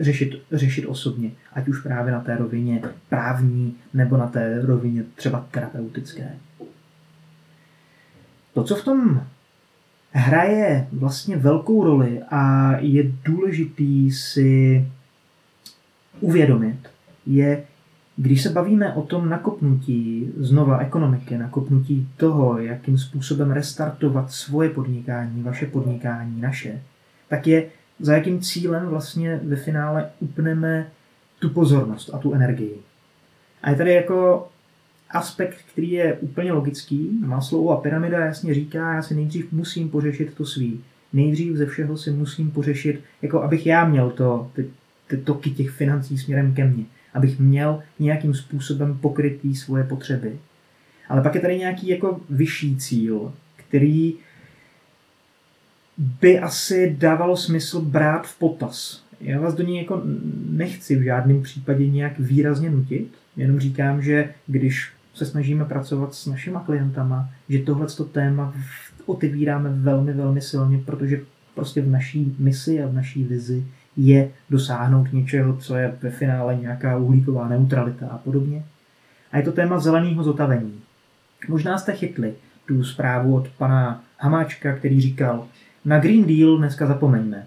řešit, 0.00 0.42
řešit 0.52 0.86
osobně, 0.86 1.30
ať 1.52 1.68
už 1.68 1.82
právě 1.82 2.12
na 2.12 2.20
té 2.20 2.36
rovině 2.36 2.82
právní 3.08 3.76
nebo 3.94 4.16
na 4.16 4.26
té 4.26 4.62
rovině 4.62 5.04
třeba 5.14 5.46
terapeutické. 5.50 6.30
To, 8.54 8.64
co 8.64 8.74
v 8.76 8.84
tom 8.84 9.22
hraje 10.12 10.88
vlastně 10.92 11.36
velkou 11.36 11.84
roli 11.84 12.22
a 12.30 12.72
je 12.78 13.12
důležitý 13.24 14.12
si 14.12 14.86
uvědomit, 16.20 16.88
je, 17.26 17.64
když 18.16 18.42
se 18.42 18.50
bavíme 18.50 18.94
o 18.94 19.02
tom 19.02 19.28
nakopnutí 19.28 20.32
znova 20.36 20.78
ekonomiky, 20.78 21.38
nakopnutí 21.38 22.08
toho, 22.16 22.58
jakým 22.58 22.98
způsobem 22.98 23.50
restartovat 23.50 24.30
svoje 24.30 24.70
podnikání, 24.70 25.42
vaše 25.42 25.66
podnikání, 25.66 26.40
naše, 26.40 26.82
tak 27.28 27.46
je 27.46 27.66
za 28.00 28.14
jakým 28.14 28.40
cílem 28.40 28.86
vlastně 28.86 29.40
ve 29.42 29.56
finále 29.56 30.10
upneme 30.20 30.90
tu 31.38 31.50
pozornost 31.50 32.10
a 32.12 32.18
tu 32.18 32.34
energii. 32.34 32.78
A 33.62 33.70
je 33.70 33.76
tady 33.76 33.94
jako 33.94 34.48
aspekt, 35.10 35.58
který 35.72 35.90
je 35.90 36.14
úplně 36.14 36.52
logický. 36.52 37.20
a 37.70 37.76
pyramida 37.76 38.18
jasně 38.18 38.54
říká, 38.54 38.94
já 38.94 39.02
si 39.02 39.14
nejdřív 39.14 39.52
musím 39.52 39.88
pořešit 39.88 40.34
to 40.34 40.46
svý. 40.46 40.84
Nejdřív 41.12 41.56
ze 41.56 41.66
všeho 41.66 41.96
si 41.96 42.10
musím 42.10 42.50
pořešit, 42.50 43.00
jako 43.22 43.42
abych 43.42 43.66
já 43.66 43.84
měl 43.84 44.10
to, 44.10 44.50
ty, 44.54 44.70
ty 45.06 45.16
toky 45.16 45.50
těch 45.50 45.70
financí 45.70 46.18
směrem 46.18 46.54
ke 46.54 46.64
mně 46.64 46.84
abych 47.14 47.38
měl 47.38 47.82
nějakým 47.98 48.34
způsobem 48.34 48.98
pokrytý 48.98 49.56
svoje 49.56 49.84
potřeby. 49.84 50.38
Ale 51.08 51.22
pak 51.22 51.34
je 51.34 51.40
tady 51.40 51.58
nějaký 51.58 51.88
jako 51.88 52.20
vyšší 52.30 52.76
cíl, 52.76 53.32
který 53.56 54.14
by 56.00 56.38
asi 56.38 56.96
dávalo 56.98 57.36
smysl 57.36 57.80
brát 57.80 58.26
v 58.26 58.38
potaz. 58.38 59.04
Já 59.20 59.40
vás 59.40 59.54
do 59.54 59.62
něj 59.62 59.76
jako 59.76 60.02
nechci 60.50 60.96
v 60.96 61.02
žádném 61.02 61.42
případě 61.42 61.88
nějak 61.90 62.18
výrazně 62.18 62.70
nutit, 62.70 63.12
jenom 63.36 63.60
říkám, 63.60 64.02
že 64.02 64.34
když 64.46 64.92
se 65.14 65.26
snažíme 65.26 65.64
pracovat 65.64 66.14
s 66.14 66.26
našima 66.26 66.60
klientama, 66.60 67.30
že 67.48 67.58
tohle 67.58 67.86
téma 68.12 68.54
otevíráme 69.06 69.70
velmi, 69.70 70.12
velmi 70.12 70.40
silně, 70.40 70.78
protože 70.78 71.20
prostě 71.54 71.82
v 71.82 71.88
naší 71.90 72.36
misi 72.38 72.82
a 72.82 72.86
v 72.86 72.94
naší 72.94 73.24
vizi 73.24 73.64
je 73.96 74.30
dosáhnout 74.50 75.12
něčeho, 75.12 75.56
co 75.56 75.76
je 75.76 75.94
ve 76.02 76.10
finále 76.10 76.56
nějaká 76.56 76.96
uhlíková 76.96 77.48
neutralita 77.48 78.08
a 78.08 78.18
podobně. 78.18 78.64
A 79.32 79.36
je 79.36 79.42
to 79.42 79.52
téma 79.52 79.78
zeleného 79.78 80.22
zotavení. 80.22 80.80
Možná 81.48 81.78
jste 81.78 81.92
chytli 81.92 82.34
tu 82.66 82.84
zprávu 82.84 83.36
od 83.36 83.48
pana 83.48 84.04
Hamáčka, 84.18 84.76
který 84.76 85.00
říkal, 85.00 85.46
na 85.84 85.98
Green 85.98 86.24
Deal 86.24 86.56
dneska 86.58 86.86
zapomeňme. 86.86 87.46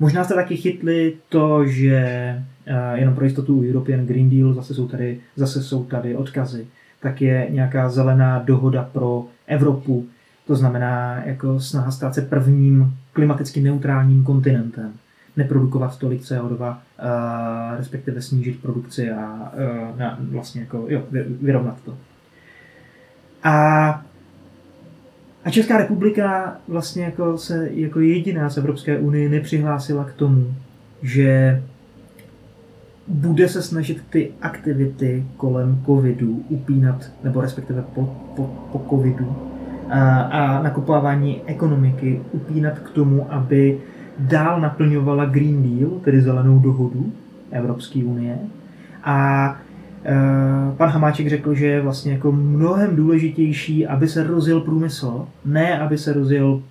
Možná 0.00 0.24
jste 0.24 0.34
taky 0.34 0.56
chytli 0.56 1.16
to, 1.28 1.66
že 1.66 2.34
uh, 2.68 2.98
jenom 2.98 3.14
pro 3.14 3.24
jistotu 3.24 3.62
European 3.62 4.06
Green 4.06 4.30
Deal, 4.30 4.52
zase 4.54 4.74
jsou 4.74 4.88
tady, 4.88 5.20
zase 5.36 5.62
jsou 5.62 5.84
tady 5.84 6.16
odkazy, 6.16 6.66
tak 7.00 7.22
je 7.22 7.46
nějaká 7.50 7.88
zelená 7.88 8.38
dohoda 8.38 8.88
pro 8.92 9.26
Evropu, 9.46 10.06
to 10.46 10.56
znamená 10.56 11.22
jako 11.24 11.60
snaha 11.60 11.90
stát 11.90 12.14
se 12.14 12.22
prvním 12.22 12.94
klimaticky 13.12 13.60
neutrálním 13.60 14.24
kontinentem 14.24 14.92
neprodukovat 15.36 15.98
tolik 15.98 16.20
CO2, 16.20 16.70
uh, 16.70 16.76
respektive 17.76 18.22
snížit 18.22 18.62
produkci 18.62 19.10
a 19.10 19.52
uh, 19.92 19.98
na, 19.98 20.18
vlastně 20.20 20.60
jako, 20.60 20.86
jo, 20.88 21.02
vyrovnat 21.40 21.80
to. 21.84 21.96
A, 23.42 24.03
a 25.44 25.50
Česká 25.50 25.78
republika 25.78 26.56
vlastně 26.68 27.04
jako 27.04 27.38
se 27.38 27.68
jako 27.72 28.00
jediná 28.00 28.50
z 28.50 28.56
Evropské 28.56 28.98
unie 28.98 29.28
nepřihlásila 29.28 30.04
k 30.04 30.12
tomu, 30.12 30.54
že 31.02 31.62
bude 33.08 33.48
se 33.48 33.62
snažit 33.62 34.02
ty 34.10 34.30
aktivity 34.42 35.26
kolem 35.36 35.82
covidu 35.86 36.44
upínat, 36.48 37.10
nebo 37.24 37.40
respektive 37.40 37.84
po, 37.94 38.16
po, 38.36 38.68
po 38.72 38.86
covidu 38.90 39.36
a, 39.90 40.20
a 40.20 40.62
nakupování 40.62 41.42
ekonomiky 41.46 42.20
upínat 42.32 42.78
k 42.78 42.90
tomu, 42.90 43.32
aby 43.32 43.78
dál 44.18 44.60
naplňovala 44.60 45.24
Green 45.24 45.62
Deal, 45.62 45.90
tedy 45.90 46.22
zelenou 46.22 46.58
dohodu 46.58 47.12
Evropské 47.50 48.04
unie. 48.04 48.38
A 49.04 49.56
pan 50.76 50.88
Hamáček 50.88 51.28
řekl, 51.28 51.54
že 51.54 51.66
je 51.66 51.80
vlastně 51.80 52.12
jako 52.12 52.32
mnohem 52.32 52.96
důležitější, 52.96 53.86
aby 53.86 54.08
se 54.08 54.22
rozjel 54.22 54.60
průmysl, 54.60 55.26
ne 55.44 55.78
aby 55.78 55.98
se 55.98 56.12
rozjel 56.12 56.62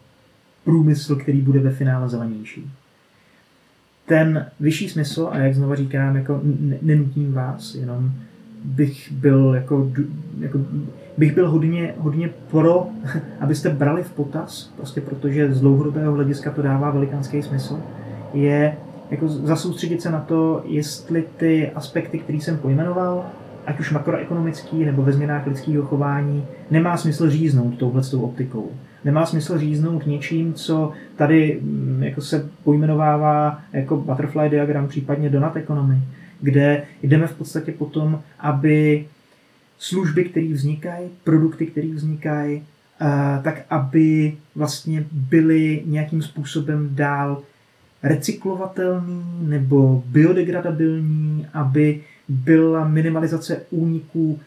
průmysl, 0.64 1.16
který 1.16 1.42
bude 1.42 1.60
ve 1.60 1.72
finále 1.72 2.10
zelenější. 2.10 2.72
Ten 4.06 4.46
vyšší 4.60 4.90
smysl, 4.90 5.30
a 5.32 5.38
jak 5.38 5.56
znova 5.56 5.76
říkám, 5.76 6.16
jako 6.16 6.42
nenutím 6.82 7.34
vás, 7.34 7.76
jenom 7.76 8.12
bych 8.64 9.12
byl 9.12 9.54
jako, 9.56 9.92
jako 10.40 10.60
bych 11.18 11.36
byl 11.36 11.50
hodně, 11.50 11.94
hodně 11.98 12.30
pro, 12.52 12.88
abyste 13.40 13.70
brali 13.70 14.04
v 14.04 14.12
potaz, 14.12 14.74
prostě 14.78 15.02
protože 15.02 15.54
z 15.54 15.62
dlouhodobého 15.62 16.14
hlediska 16.14 16.52
to 16.52 16.62
dává 16.62 16.92
velikánský 16.92 17.42
smysl, 17.42 17.80
je 18.34 18.78
jako 19.14 19.28
zasoustředit 19.28 20.02
se 20.02 20.12
na 20.12 20.20
to, 20.20 20.64
jestli 20.66 21.24
ty 21.38 21.72
aspekty, 21.76 22.20
které 22.20 22.38
jsem 22.38 22.58
pojmenoval, 22.58 23.26
ať 23.66 23.80
už 23.80 23.92
makroekonomický 23.92 24.86
nebo 24.86 25.04
ve 25.04 25.12
změnách 25.12 25.48
lidského 25.48 25.86
chování, 25.86 26.46
nemá 26.72 26.98
smysl 26.98 27.30
říznout 27.30 27.78
touhle 27.78 28.02
optikou. 28.22 28.72
Nemá 29.06 29.26
smysl 29.26 29.58
říznout 29.58 30.08
něčím, 30.08 30.54
co 30.54 30.92
tady 31.16 31.60
mm, 31.62 32.04
jako 32.04 32.22
se 32.22 32.50
pojmenovává 32.64 33.62
jako 33.74 33.98
butterfly 33.98 34.50
diagram, 34.50 34.88
případně 34.88 35.30
donut 35.30 35.56
economy, 35.56 35.98
kde 36.42 36.84
jdeme 37.04 37.28
v 37.28 37.36
podstatě 37.36 37.72
potom, 37.72 38.22
aby 38.40 39.06
služby, 39.78 40.24
které 40.26 40.54
vznikají, 40.54 41.10
produkty, 41.24 41.66
které 41.66 41.88
vznikají, 41.88 42.64
tak 43.44 43.66
aby 43.70 44.34
vlastně 44.56 45.06
byly 45.12 45.84
nějakým 45.86 46.22
způsobem 46.22 46.90
dál 46.92 47.42
recyklovatelný 48.04 49.24
nebo 49.42 50.04
biodegradabilní, 50.06 51.48
aby 51.54 52.02
byla 52.30 52.88
minimalizace 52.88 53.62
úniků 53.70 54.40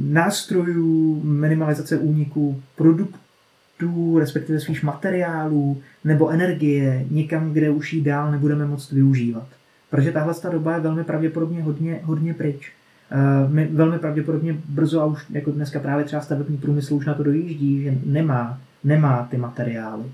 nástrojů, 0.00 1.20
minimalizace 1.24 1.98
úniků 1.98 2.62
produktů, 2.76 4.18
respektive 4.18 4.60
svých 4.60 4.82
materiálů 4.82 5.82
nebo 6.04 6.30
energie 6.30 7.06
někam, 7.10 7.52
kde 7.52 7.70
už 7.70 7.92
ji 7.92 8.02
dál 8.02 8.30
nebudeme 8.30 8.66
moct 8.66 8.92
využívat. 8.92 9.46
Protože 9.90 10.12
tahle 10.12 10.34
doba 10.52 10.74
je 10.74 10.80
velmi 10.80 11.04
pravděpodobně 11.04 11.62
hodně, 11.62 12.00
hodně 12.02 12.34
pryč. 12.34 12.72
Eh, 13.12 13.48
my 13.48 13.68
velmi 13.72 13.98
pravděpodobně 13.98 14.56
brzo, 14.68 15.00
a 15.00 15.04
už 15.04 15.30
jako 15.30 15.50
dneska 15.50 15.80
právě 15.80 16.04
třeba 16.04 16.22
stavební 16.22 16.56
průmysl 16.56 16.94
už 16.94 17.06
na 17.06 17.14
to 17.14 17.22
dojíždí, 17.22 17.82
že 17.82 17.94
nemá, 18.04 18.60
nemá 18.84 19.28
ty 19.30 19.36
materiály. 19.36 20.04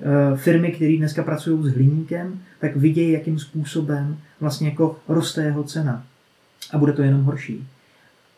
Eh, 0.00 0.36
firmy, 0.36 0.72
které 0.72 0.96
dneska 0.96 1.22
pracují 1.22 1.70
s 1.70 1.74
hliníkem, 1.74 2.40
tak 2.60 2.76
vidějí, 2.76 3.12
jakým 3.12 3.38
způsobem 3.38 4.18
vlastně 4.40 4.68
jako 4.68 4.96
roste 5.08 5.42
jeho 5.42 5.62
cena. 5.64 6.04
A 6.72 6.78
bude 6.78 6.92
to 6.92 7.02
jenom 7.02 7.22
horší. 7.22 7.66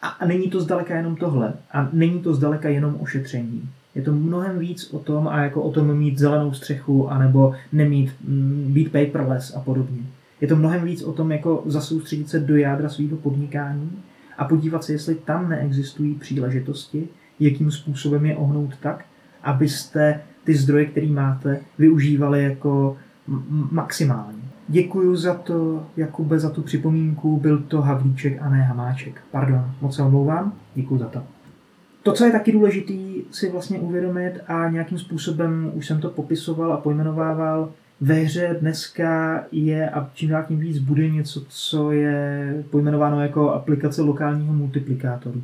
A, 0.03 0.27
není 0.27 0.51
to 0.51 0.61
zdaleka 0.61 0.97
jenom 0.97 1.17
tohle. 1.17 1.53
A 1.73 1.89
není 1.93 2.21
to 2.21 2.35
zdaleka 2.35 2.69
jenom 2.69 2.97
ošetření. 3.01 3.71
Je 3.95 4.03
to 4.03 4.13
mnohem 4.13 4.59
víc 4.59 4.93
o 4.93 4.99
tom 4.99 5.29
a 5.29 5.43
jako 5.43 5.63
o 5.63 5.73
tom 5.73 5.99
mít 5.99 6.19
zelenou 6.19 6.53
střechu 6.53 7.11
anebo 7.11 7.55
nemít, 7.73 8.13
mm, 8.25 8.67
být 8.73 8.93
paperless 8.93 9.57
a 9.57 9.61
podobně. 9.61 10.03
Je 10.41 10.49
to 10.49 10.57
mnohem 10.57 10.85
víc 10.85 11.03
o 11.03 11.13
tom, 11.13 11.33
jako 11.33 11.63
zasoustředit 11.67 12.29
se 12.29 12.41
do 12.41 12.57
jádra 12.57 12.89
svého 12.89 13.17
podnikání 13.17 14.03
a 14.39 14.45
podívat 14.45 14.85
se, 14.85 14.93
jestli 14.93 15.15
tam 15.15 15.49
neexistují 15.49 16.15
příležitosti, 16.15 17.09
jakým 17.41 17.71
způsobem 17.71 18.27
je 18.27 18.37
ohnout 18.37 18.77
tak, 18.81 19.05
abyste 19.43 20.21
ty 20.49 20.55
zdroje, 20.55 20.85
které 20.85 21.07
máte, 21.07 21.61
využívali 21.79 22.45
jako 22.45 22.97
maximálně. 23.71 24.39
Děkuji 24.69 25.17
za 25.17 25.35
to, 25.35 25.87
Jakube, 25.97 26.39
za 26.39 26.51
tu 26.51 26.63
připomínku. 26.63 27.41
Byl 27.41 27.59
to 27.59 27.83
Havlíček 27.83 28.43
a 28.43 28.49
ne 28.49 28.63
Hamáček. 28.63 29.21
Pardon, 29.31 29.71
moc 29.81 29.97
se 29.97 30.03
omlouvám. 30.03 30.53
Děkuji 30.75 30.99
za 30.99 31.07
to. 31.07 31.23
To, 32.03 32.13
co 32.13 32.25
je 32.25 32.33
taky 32.33 32.53
důležitý 32.53 33.23
si 33.31 33.51
vlastně 33.51 33.79
uvědomit 33.79 34.33
a 34.47 34.69
nějakým 34.69 34.99
způsobem, 34.99 35.71
už 35.75 35.87
jsem 35.87 36.01
to 36.01 36.09
popisoval 36.09 36.73
a 36.73 36.77
pojmenovával, 36.77 37.71
ve 38.01 38.15
hře 38.15 38.57
dneska 38.61 39.43
je 39.53 39.91
a 39.91 40.11
čím 40.15 40.31
dál 40.31 40.45
tím 40.49 40.59
víc 40.59 40.79
bude 40.79 41.11
něco, 41.11 41.45
co 41.49 41.93
je 41.93 42.65
pojmenováno 42.71 43.23
jako 43.23 43.51
aplikace 43.51 44.03
lokálního 44.03 44.53
multiplikátoru. 44.53 45.43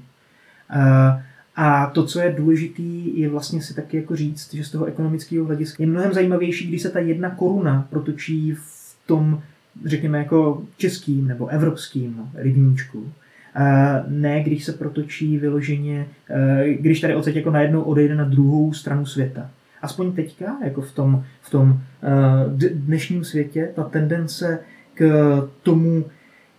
A 1.57 1.87
to, 1.87 2.07
co 2.07 2.21
je 2.21 2.35
důležitý, 2.37 3.21
je 3.21 3.29
vlastně 3.29 3.62
si 3.62 3.75
taky 3.75 3.97
jako 3.97 4.17
říct, 4.17 4.55
že 4.55 4.64
z 4.64 4.71
toho 4.71 4.85
ekonomického 4.85 5.47
hlediska 5.47 5.83
je 5.83 5.87
mnohem 5.87 6.12
zajímavější, 6.12 6.69
když 6.69 6.83
se 6.83 6.90
ta 6.90 6.99
jedna 6.99 7.31
koruna 7.31 7.87
protočí 7.90 8.53
v 8.53 8.97
tom, 9.07 9.43
řekněme, 9.85 10.19
jako 10.19 10.62
českým 10.77 11.29
nebo 11.29 11.47
evropským 11.47 12.31
rybníčku. 12.35 13.12
Ne, 14.09 14.43
když 14.43 14.64
se 14.64 14.73
protočí 14.73 15.38
vyloženě, 15.38 16.07
když 16.81 17.01
tady 17.01 17.14
odsaď 17.14 17.35
jako 17.35 17.51
najednou 17.51 17.83
odejde 17.83 18.14
na 18.14 18.25
druhou 18.25 18.73
stranu 18.73 19.07
světa 19.07 19.51
aspoň 19.85 20.12
teďka, 20.12 20.59
jako 20.64 20.81
v 20.81 20.93
tom, 20.93 21.25
v 21.43 21.51
tom 21.51 21.81
eh, 22.03 22.69
dnešním 22.69 23.25
světě, 23.25 23.71
ta 23.75 23.83
tendence 23.83 24.59
k 24.95 25.03
tomu 25.62 26.05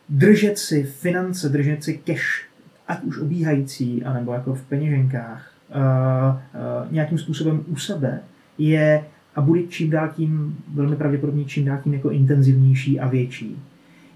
držet 0.10 0.58
si 0.58 0.84
finance, 0.84 1.50
držet 1.50 1.84
si 1.84 1.98
cash, 1.98 2.46
ať 2.88 3.04
už 3.04 3.20
obíhající, 3.20 4.04
anebo 4.04 4.34
jako 4.34 4.56
v 4.56 4.64
peněženkách, 4.64 5.52
eh, 5.70 5.76
eh, 5.76 6.88
nějakým 6.92 7.18
způsobem 7.18 7.64
u 7.68 7.76
sebe, 7.76 8.20
je 8.58 9.04
a 9.36 9.42
bude 9.42 9.64
čím 9.64 9.90
dál 9.90 10.10
tím, 10.16 10.58
velmi 10.74 10.96
pravděpodobně 10.96 11.46
čím 11.46 11.66
dál 11.66 11.78
tím 11.84 11.94
jako 11.94 12.10
intenzivnější 12.10 13.00
a 13.00 13.08
větší. 13.08 13.60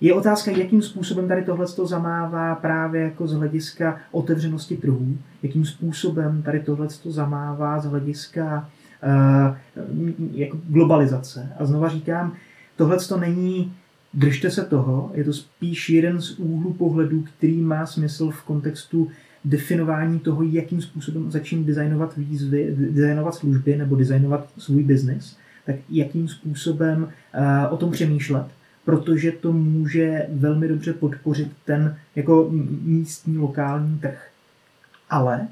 Je 0.02 0.14
otázka, 0.14 0.52
jakým 0.52 0.82
způsobem 0.82 1.28
tady 1.28 1.44
tohle 1.44 1.68
zamává 1.68 2.56
právě 2.56 3.02
jako 3.02 3.28
z 3.28 3.34
hlediska 3.34 3.98
otevřenosti 4.12 4.78
trhů, 4.78 5.18
jakým 5.44 5.66
způsobem 5.66 6.42
tady 6.42 6.60
tohle 6.60 6.88
zamává 7.06 7.80
z 7.80 7.86
hlediska 7.86 8.70
Eh, 9.04 9.56
jako 10.32 10.58
globalizace. 10.68 11.54
A 11.60 11.66
znova 11.66 11.90
říkám, 11.90 12.34
tohle 12.76 12.98
to 12.98 13.18
není 13.18 13.74
držte 14.14 14.52
se 14.52 14.66
toho, 14.66 15.12
je 15.14 15.24
to 15.24 15.34
spíš 15.34 15.90
jeden 15.90 16.22
z 16.22 16.40
úhlů 16.40 16.74
pohledu, 16.74 17.22
který 17.22 17.62
má 17.62 17.86
smysl 17.86 18.30
v 18.30 18.44
kontextu 18.44 19.12
definování 19.46 20.20
toho, 20.20 20.44
jakým 20.44 20.82
způsobem 20.82 21.32
začít 21.32 21.64
designovat 21.64 22.18
výzvy, 22.18 22.76
designovat 22.78 23.36
služby 23.36 23.78
nebo 23.78 23.96
designovat 23.96 24.50
svůj 24.58 24.84
biznis, 24.84 25.38
tak 25.66 25.76
jakým 25.90 26.28
způsobem 26.28 27.04
uh, 27.04 27.74
o 27.74 27.78
tom 27.78 27.92
přemýšlet, 27.92 28.46
protože 28.86 29.32
to 29.32 29.54
může 29.54 30.26
velmi 30.30 30.68
dobře 30.68 30.94
podpořit 30.94 31.52
ten 31.66 31.98
jako 32.16 32.50
místní 32.82 33.38
lokální 33.38 34.00
trh. 34.00 34.30
Ale 35.10 35.48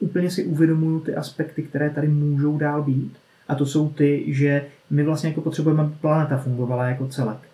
úplně 0.00 0.30
si 0.30 0.44
uvědomuju 0.44 1.00
ty 1.00 1.14
aspekty, 1.14 1.62
které 1.62 1.90
tady 1.90 2.08
můžou 2.08 2.58
dál 2.58 2.82
být. 2.82 3.12
A 3.48 3.54
to 3.54 3.66
jsou 3.66 3.88
ty, 3.88 4.24
že 4.26 4.64
my 4.90 5.02
vlastně 5.02 5.28
jako 5.28 5.40
potřebujeme, 5.40 5.82
aby 5.82 5.92
planeta 6.00 6.36
fungovala 6.36 6.86
jako 6.86 7.08
celek. 7.08 7.51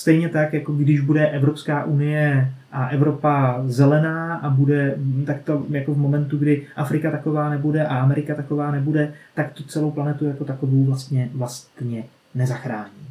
Stejně 0.00 0.28
tak, 0.28 0.52
jako 0.52 0.72
když 0.72 1.00
bude 1.00 1.28
Evropská 1.28 1.84
unie 1.84 2.52
a 2.72 2.88
Evropa 2.88 3.62
zelená 3.66 4.36
a 4.36 4.50
bude, 4.50 4.96
tak 5.26 5.42
to 5.42 5.66
jako 5.70 5.94
v 5.94 5.98
momentu, 5.98 6.38
kdy 6.38 6.66
Afrika 6.76 7.10
taková 7.10 7.50
nebude 7.50 7.86
a 7.86 7.98
Amerika 7.98 8.34
taková 8.34 8.70
nebude, 8.70 9.12
tak 9.34 9.52
tu 9.52 9.62
celou 9.62 9.90
planetu 9.90 10.24
jako 10.24 10.44
takovou 10.44 10.84
vlastně, 10.84 11.30
vlastně 11.34 12.04
nezachrání. 12.34 13.06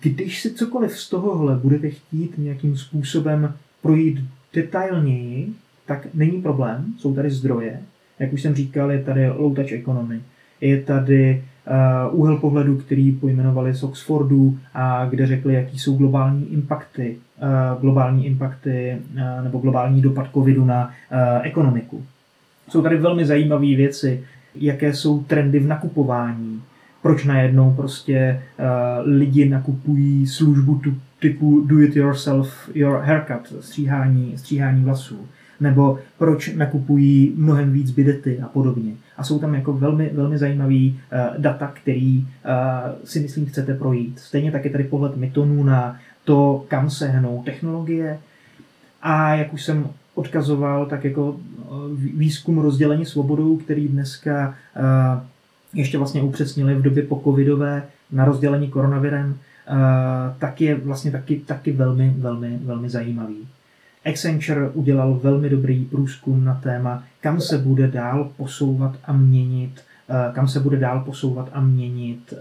Když 0.00 0.42
si 0.42 0.54
cokoliv 0.54 0.98
z 0.98 1.10
tohohle 1.10 1.56
budete 1.56 1.90
chtít 1.90 2.38
nějakým 2.38 2.76
způsobem 2.76 3.54
projít 3.82 4.20
detailněji, 4.52 5.52
tak 5.86 6.06
není 6.14 6.42
problém, 6.42 6.84
jsou 6.98 7.14
tady 7.14 7.30
zdroje. 7.30 7.80
Jak 8.18 8.32
už 8.32 8.42
jsem 8.42 8.54
říkal, 8.54 8.90
je 8.90 9.02
tady 9.04 9.28
low 9.28 9.54
touch 9.54 9.72
economy, 9.72 10.20
je 10.60 10.82
tady 10.82 11.44
úhel 12.10 12.36
pohledu, 12.36 12.76
který 12.76 13.12
pojmenovali 13.12 13.74
z 13.74 13.82
Oxfordu 13.82 14.58
a 14.74 15.06
kde 15.06 15.26
řekli, 15.26 15.54
jaký 15.54 15.78
jsou 15.78 15.96
globální 15.96 16.52
impakty, 16.52 17.16
uh, 17.42 17.80
globální 17.80 18.26
impakty 18.26 18.98
uh, 19.14 19.44
nebo 19.44 19.58
globální 19.58 20.02
dopad 20.02 20.26
covidu 20.32 20.64
na 20.64 20.90
ekonomiku. 21.42 22.04
Jsou 22.68 22.82
tady 22.82 22.96
velmi 22.96 23.26
zajímavé 23.26 23.66
věci, 23.66 24.24
jaké 24.54 24.94
jsou 24.94 25.22
trendy 25.22 25.58
v 25.58 25.66
nakupování, 25.66 26.62
proč 27.02 27.24
najednou 27.24 27.72
prostě 27.74 28.42
lidi 29.04 29.48
nakupují 29.48 30.26
službu 30.26 30.82
typu 31.20 31.60
do 31.66 31.80
it 31.80 31.96
yourself 31.96 32.70
your 32.74 32.98
haircut, 32.98 33.62
stříhání, 33.64 34.38
stříhání 34.38 34.84
vlasů 34.84 35.26
nebo 35.60 35.98
proč 36.18 36.54
nakupují 36.54 37.32
mnohem 37.36 37.72
víc 37.72 37.90
bidety 37.90 38.40
a 38.40 38.48
podobně. 38.48 38.92
A 39.20 39.24
jsou 39.24 39.38
tam 39.38 39.54
jako 39.54 39.72
velmi, 39.72 40.10
velmi 40.14 40.38
zajímavý 40.38 41.00
uh, 41.12 41.42
data, 41.42 41.66
který 41.66 42.18
uh, 42.18 42.24
si 43.04 43.20
myslím 43.20 43.46
chcete 43.46 43.74
projít. 43.74 44.18
Stejně 44.18 44.52
tak 44.52 44.64
je 44.64 44.70
tady 44.70 44.84
pohled 44.84 45.16
Mytonu 45.16 45.64
na 45.64 45.96
to, 46.24 46.64
kam 46.68 46.90
se 46.90 47.08
hnou 47.08 47.42
technologie. 47.44 48.18
A 49.02 49.34
jak 49.34 49.52
už 49.52 49.64
jsem 49.64 49.88
odkazoval, 50.14 50.86
tak 50.86 51.04
jako 51.04 51.36
eh, 51.36 51.66
výzkum 51.94 52.58
rozdělení 52.58 53.06
svobodou, 53.06 53.56
který 53.56 53.88
dneska 53.88 54.54
ještě 55.74 55.98
vlastně 55.98 56.22
upřesnili 56.22 56.74
v 56.74 56.82
době 56.82 57.02
po 57.02 57.20
covidové 57.24 57.82
na 58.12 58.24
rozdělení 58.24 58.68
koronavirem, 58.68 59.38
tak 60.38 60.60
je 60.60 60.74
vlastně 60.74 61.10
taky, 61.10 61.40
taky 61.46 61.72
velmi, 61.72 62.14
velmi, 62.18 62.58
velmi 62.62 62.90
zajímavý. 62.90 63.48
Accenture 64.04 64.68
udělal 64.68 65.14
velmi 65.14 65.48
dobrý 65.50 65.84
průzkum 65.84 66.44
na 66.44 66.54
téma, 66.54 67.04
kam 67.20 67.40
se 67.40 67.58
bude 67.58 67.88
dál 67.88 68.30
posouvat 68.36 68.96
a 69.04 69.12
měnit, 69.12 69.80
eh, 70.08 70.32
kam 70.32 70.48
se 70.48 70.60
bude 70.60 70.76
dál 70.76 71.00
posouvat 71.00 71.48
a 71.52 71.60
měnit 71.60 72.34
eh, 72.36 72.38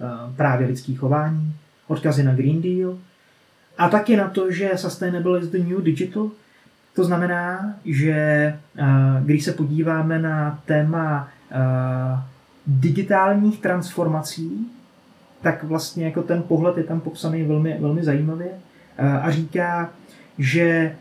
eh, 0.00 0.34
právě 0.36 0.66
lidský 0.66 0.94
chování, 0.94 1.54
odkazy 1.88 2.22
na 2.22 2.34
Green 2.34 2.62
Deal 2.62 2.98
a 3.78 3.88
taky 3.88 4.16
na 4.16 4.28
to, 4.28 4.50
že 4.50 4.70
sustainable 4.76 5.40
is 5.40 5.48
the 5.48 5.58
new 5.58 5.82
digital. 5.82 6.30
To 6.94 7.04
znamená, 7.04 7.74
že 7.84 8.54
když 9.24 9.44
se 9.44 9.52
podíváme 9.52 10.18
na 10.18 10.58
téma 10.66 11.28
digitálních 12.66 13.60
transformací, 13.60 14.66
tak 15.42 15.64
vlastně 15.64 16.04
jako 16.04 16.22
ten 16.22 16.42
pohled 16.42 16.76
je 16.76 16.84
tam 16.84 17.00
popsaný 17.00 17.42
velmi, 17.42 17.76
velmi 17.80 18.04
zajímavě 18.04 18.48
a 19.22 19.30
říká, 19.30 19.90
že 20.38 20.94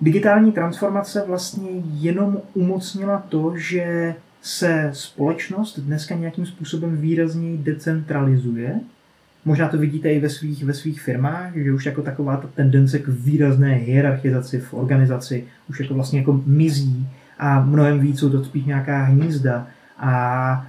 digitální 0.00 0.52
transformace 0.52 1.24
vlastně 1.26 1.70
jenom 1.92 2.38
umocnila 2.54 3.18
to, 3.28 3.52
že 3.56 4.14
se 4.42 4.90
společnost 4.92 5.78
dneska 5.78 6.14
nějakým 6.14 6.46
způsobem 6.46 6.96
výrazněji 6.96 7.58
decentralizuje. 7.58 8.80
Možná 9.44 9.68
to 9.68 9.78
vidíte 9.78 10.12
i 10.12 10.20
ve 10.20 10.28
svých, 10.28 10.64
ve 10.64 10.74
svých 10.74 11.02
firmách, 11.02 11.54
že 11.54 11.72
už 11.72 11.86
jako 11.86 12.02
taková 12.02 12.36
ta 12.36 12.48
tendence 12.54 12.98
k 12.98 13.08
výrazné 13.08 13.74
hierarchizaci 13.74 14.60
v 14.60 14.74
organizaci 14.74 15.44
už 15.68 15.80
jako 15.80 15.94
vlastně 15.94 16.18
jako 16.18 16.40
mizí 16.46 17.08
a 17.38 17.60
mnohem 17.60 18.00
víc 18.00 18.18
jsou 18.18 18.30
to 18.30 18.44
spíš 18.44 18.64
nějaká 18.64 19.02
hnízda 19.02 19.66
a, 19.98 20.10
a 20.10 20.66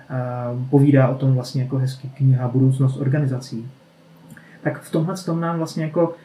povídá 0.69 1.07
o 1.07 1.15
tom 1.15 1.33
vlastně 1.33 1.61
jako 1.61 1.77
hezky 1.77 2.09
kniha 2.17 2.47
Budoucnost 2.47 2.97
organizací. 2.97 3.67
Tak 4.63 4.81
v 4.81 4.91
tomhle 4.91 5.15
tom 5.15 5.41
nám 5.41 5.57
vlastně 5.57 5.83
jako 5.83 6.15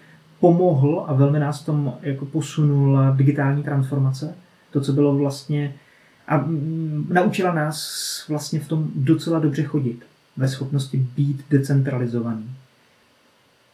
pomohl 0.41 1.05
a 1.09 1.15
velmi 1.15 1.39
nás 1.39 1.63
tom 1.63 1.95
jako 2.03 2.27
posunula 2.27 3.11
digitální 3.11 3.63
transformace. 3.63 4.35
To, 4.71 4.81
co 4.81 4.93
bylo 4.93 5.17
vlastně 5.17 5.75
a 6.29 6.37
mm, 6.37 7.07
naučila 7.13 7.55
nás 7.55 7.79
vlastně 8.29 8.61
v 8.61 8.69
tom 8.69 8.89
docela 8.95 9.39
dobře 9.39 9.63
chodit, 9.63 10.05
ve 10.37 10.49
schopnosti 10.49 11.07
být 11.17 11.45
decentralizovaný. 11.51 12.51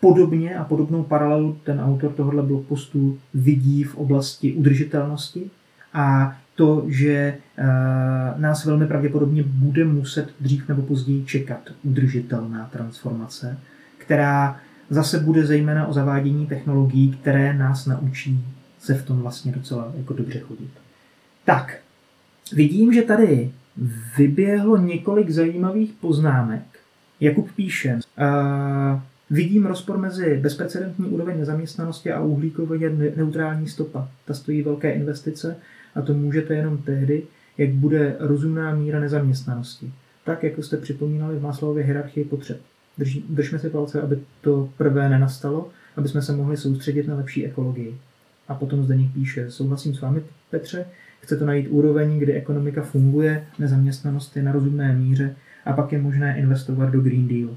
Podobně 0.00 0.56
a 0.56 0.64
podobnou 0.64 1.02
paralelu 1.02 1.58
ten 1.64 1.80
autor 1.80 2.12
tohohle 2.12 2.42
blogpostu 2.42 3.18
vidí 3.34 3.84
v 3.84 3.94
oblasti 3.96 4.52
udržitelnosti 4.52 5.50
a 5.92 6.36
to, 6.54 6.84
že 6.88 7.38
nás 8.36 8.64
velmi 8.64 8.86
pravděpodobně 8.86 9.42
bude 9.42 9.84
muset 9.84 10.28
dřív 10.40 10.68
nebo 10.68 10.82
později 10.82 11.24
čekat 11.24 11.60
udržitelná 11.82 12.68
transformace, 12.72 13.58
která 13.98 14.60
zase 14.90 15.18
bude 15.18 15.46
zejména 15.46 15.86
o 15.86 15.92
zavádění 15.92 16.46
technologií, 16.46 17.10
které 17.12 17.54
nás 17.54 17.86
naučí 17.86 18.44
se 18.78 18.94
v 18.94 19.06
tom 19.06 19.20
vlastně 19.20 19.52
docela 19.52 19.92
jako 19.96 20.14
dobře 20.14 20.38
chodit. 20.38 20.70
Tak, 21.44 21.78
vidím, 22.52 22.92
že 22.92 23.02
tady 23.02 23.50
vyběhlo 24.16 24.76
několik 24.76 25.30
zajímavých 25.30 25.92
poznámek. 25.92 26.62
Jakub 27.20 27.52
píše, 27.52 27.94
uh, 27.94 29.00
vidím 29.30 29.66
rozpor 29.66 29.98
mezi 29.98 30.38
bezprecedentní 30.42 31.06
úroveň 31.06 31.38
nezaměstnanosti 31.38 32.12
a 32.12 32.20
uhlíkově 32.20 32.90
neutrální 33.16 33.68
stopa. 33.68 34.08
Ta 34.24 34.34
stojí 34.34 34.62
velké 34.62 34.92
investice 34.92 35.56
a 35.94 36.02
to 36.02 36.14
můžete 36.14 36.54
jenom 36.54 36.78
tehdy, 36.78 37.22
jak 37.58 37.70
bude 37.70 38.16
rozumná 38.18 38.74
míra 38.74 39.00
nezaměstnanosti. 39.00 39.92
Tak, 40.24 40.42
jako 40.42 40.62
jste 40.62 40.76
připomínali 40.76 41.36
v 41.36 41.42
Maslově 41.42 41.84
hierarchii 41.84 42.24
potřeb. 42.24 42.60
Drž, 42.98 43.18
držme 43.28 43.58
si 43.58 43.70
palce, 43.70 44.02
aby 44.02 44.18
to 44.40 44.68
prvé 44.76 45.08
nenastalo, 45.08 45.68
aby 45.96 46.08
jsme 46.08 46.22
se 46.22 46.32
mohli 46.32 46.56
soustředit 46.56 47.08
na 47.08 47.16
lepší 47.16 47.46
ekologii. 47.46 47.98
A 48.48 48.54
potom 48.54 48.84
zde 48.84 48.98
píše, 49.14 49.50
souhlasím 49.50 49.94
s 49.94 50.00
vámi, 50.00 50.22
Petře, 50.50 50.84
chcete 51.20 51.44
najít 51.44 51.68
úroveň, 51.68 52.18
kdy 52.18 52.32
ekonomika 52.32 52.82
funguje, 52.82 53.46
nezaměstnanost 53.58 54.36
je 54.36 54.42
na 54.42 54.52
rozumné 54.52 54.92
míře 54.92 55.36
a 55.64 55.72
pak 55.72 55.92
je 55.92 56.02
možné 56.02 56.38
investovat 56.38 56.90
do 56.90 57.00
Green 57.00 57.28
Deal. 57.28 57.56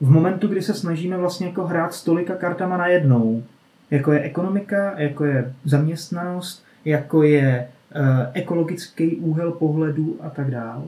V 0.00 0.10
momentu, 0.10 0.48
kdy 0.48 0.62
se 0.62 0.74
snažíme 0.74 1.16
vlastně 1.16 1.46
jako 1.46 1.66
hrát 1.66 1.94
s 1.94 2.04
tolika 2.04 2.34
kartama 2.34 2.76
najednou, 2.76 3.42
jako 3.90 4.12
je 4.12 4.20
ekonomika, 4.20 5.00
jako 5.00 5.24
je 5.24 5.54
zaměstnanost, 5.64 6.64
jako 6.84 7.22
je 7.22 7.68
uh, 7.96 8.00
ekologický 8.32 9.16
úhel 9.16 9.52
pohledu 9.52 10.16
a 10.20 10.30
tak 10.30 10.50
dále, 10.50 10.84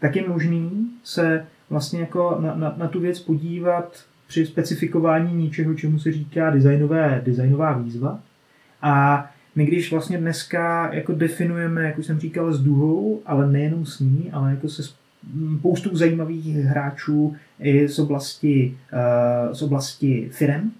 tak 0.00 0.16
je 0.16 0.28
možný 0.28 0.90
se 1.04 1.46
vlastně 1.70 2.00
jako 2.00 2.38
na, 2.40 2.54
na, 2.54 2.74
na 2.76 2.88
tu 2.88 3.00
věc 3.00 3.20
podívat 3.20 4.04
při 4.26 4.46
specifikování 4.46 5.44
něčeho, 5.44 5.74
čemu 5.74 5.98
se 5.98 6.12
říká 6.12 6.50
designové, 6.50 7.22
designová 7.24 7.72
výzva. 7.72 8.20
A 8.82 9.26
my 9.54 9.66
když 9.66 9.90
vlastně 9.90 10.18
dneska 10.18 10.94
jako 10.94 11.12
definujeme, 11.12 11.84
jak 11.84 11.98
už 11.98 12.06
jsem 12.06 12.20
říkal, 12.20 12.52
s 12.52 12.62
duhou, 12.62 13.22
ale 13.26 13.52
nejenom 13.52 13.86
s 13.86 14.00
ní, 14.00 14.30
ale 14.32 14.50
jako 14.50 14.68
se 14.68 14.82
spoustu 15.58 15.96
zajímavých 15.96 16.56
hráčů 16.56 17.36
i 17.60 17.88
z 17.88 17.98
oblasti, 17.98 18.76
uh, 18.92 19.54
z 19.54 19.62
oblasti 19.62 20.28
firm 20.32 20.70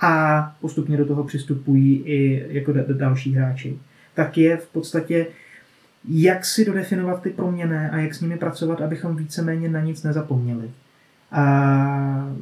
a 0.00 0.42
postupně 0.60 0.96
do 0.96 1.06
toho 1.06 1.24
přistupují 1.24 2.02
i 2.04 2.46
jako 2.48 2.72
další 2.72 3.34
hráči, 3.34 3.78
tak 4.14 4.38
je 4.38 4.56
v 4.56 4.68
podstatě 4.68 5.26
jak 6.08 6.44
si 6.44 6.64
dodefinovat 6.64 7.22
ty 7.22 7.30
proměny 7.30 7.76
a 7.76 7.96
jak 7.96 8.14
s 8.14 8.20
nimi 8.20 8.36
pracovat, 8.36 8.80
abychom 8.80 9.16
víceméně 9.16 9.68
na 9.68 9.80
nic 9.80 10.02
nezapomněli. 10.02 10.70
A 11.32 12.32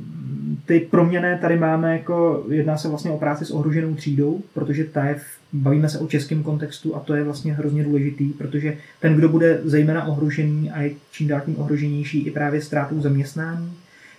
ty 0.67 0.81
proměny 0.81 1.39
tady 1.41 1.59
máme 1.59 1.93
jako, 1.93 2.45
jedná 2.49 2.77
se 2.77 2.89
vlastně 2.89 3.11
o 3.11 3.19
práci 3.19 3.45
s 3.45 3.51
ohroženou 3.51 3.95
třídou, 3.95 4.41
protože 4.55 4.85
ta 4.85 5.05
je, 5.05 5.17
bavíme 5.53 5.89
se 5.89 5.99
o 5.99 6.07
českém 6.07 6.43
kontextu 6.43 6.97
a 6.97 7.01
to 7.01 7.15
je 7.15 7.25
vlastně 7.25 7.55
hrozně 7.55 7.85
důležitý, 7.85 8.29
protože 8.29 8.77
ten, 9.01 9.15
kdo 9.15 9.29
bude 9.29 9.61
zejména 9.65 10.05
ohrožený 10.05 10.71
a 10.71 10.81
je 10.81 10.91
čím 11.11 11.29
dál 11.29 11.41
tím 11.45 11.59
ohroženější 11.59 12.27
i 12.27 12.31
právě 12.31 12.63
ztrátou 12.63 13.01
zaměstnání, 13.01 13.73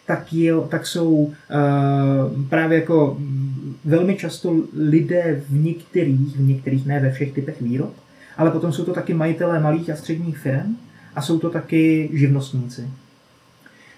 tak, 0.05 0.33
je, 0.33 0.53
tak 0.69 0.87
jsou 0.87 1.11
uh, 1.13 1.33
právě 2.49 2.79
jako 2.79 3.17
velmi 3.85 4.15
často 4.15 4.55
lidé 4.73 5.41
v 5.49 5.53
některých, 5.53 6.37
v 6.37 6.47
některých, 6.47 6.85
ne 6.85 6.99
ve 6.99 7.11
všech 7.11 7.31
typech 7.31 7.61
výrob, 7.61 7.93
ale 8.37 8.51
potom 8.51 8.73
jsou 8.73 8.85
to 8.85 8.93
taky 8.93 9.13
majitelé 9.13 9.59
malých 9.59 9.89
a 9.89 9.95
středních 9.95 10.37
firm 10.37 10.77
a 11.15 11.21
jsou 11.21 11.39
to 11.39 11.49
taky 11.49 12.09
živnostníci. 12.13 12.89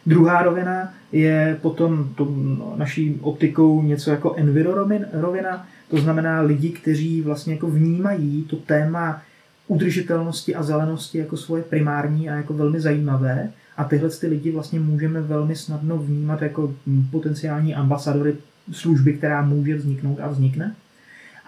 Druhá 0.06 0.42
rovina 0.42 0.94
je 1.12 1.58
potom 1.62 2.10
to 2.16 2.28
naší 2.76 3.20
optikou 3.22 3.82
něco 3.82 4.12
jako 4.12 4.34
enviro 4.34 4.88
rovina, 5.14 5.68
to 5.90 5.98
znamená 5.98 6.42
lidi, 6.42 6.70
kteří 6.70 7.22
vlastně 7.22 7.54
jako 7.54 7.68
vnímají 7.68 8.44
to 8.44 8.56
téma 8.56 9.22
udržitelnosti 9.68 10.56
a 10.56 10.64
zelenosti 10.64 11.18
jako 11.18 11.38
svoje 11.38 11.64
primární 11.64 12.30
a 12.30 12.36
jako 12.36 12.54
velmi 12.54 12.80
zajímavé 12.80 13.52
a 13.78 13.84
tyhle 13.84 14.10
ty 14.10 14.28
lidi 14.28 14.52
vlastně 14.52 14.80
můžeme 14.80 15.22
velmi 15.22 15.56
snadno 15.56 15.98
vnímat 15.98 16.42
jako 16.42 16.74
potenciální 17.12 17.76
ambasadory 17.76 18.36
služby, 18.72 19.14
která 19.14 19.42
může 19.42 19.76
vzniknout 19.76 20.20
a 20.22 20.28
vznikne. 20.28 20.76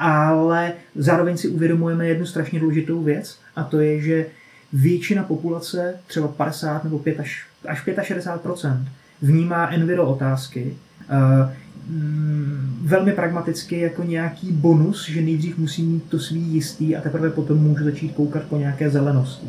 Ale 0.03 0.73
zároveň 0.95 1.37
si 1.37 1.47
uvědomujeme 1.47 2.07
jednu 2.07 2.25
strašně 2.25 2.59
důležitou 2.59 3.03
věc 3.03 3.39
a 3.55 3.63
to 3.63 3.79
je, 3.79 4.01
že 4.01 4.25
většina 4.73 5.23
populace, 5.23 5.95
třeba 6.07 6.27
50 6.27 6.83
nebo 6.83 6.99
5 6.99 7.19
až, 7.19 7.45
až 7.67 7.87
65% 7.87 8.85
vnímá 9.21 9.67
enviro 9.67 10.07
otázky 10.07 10.73
uh, 11.09 11.51
velmi 12.81 13.11
pragmaticky 13.11 13.79
jako 13.79 14.03
nějaký 14.03 14.51
bonus, 14.51 15.09
že 15.09 15.21
nejdřív 15.21 15.57
musí 15.57 15.83
mít 15.83 16.03
to 16.09 16.19
svý 16.19 16.41
jistý 16.41 16.95
a 16.95 17.01
teprve 17.01 17.29
potom 17.29 17.57
můžu 17.57 17.83
začít 17.83 18.11
koukat 18.11 18.43
po 18.43 18.57
nějaké 18.57 18.89
zelenosti. 18.89 19.47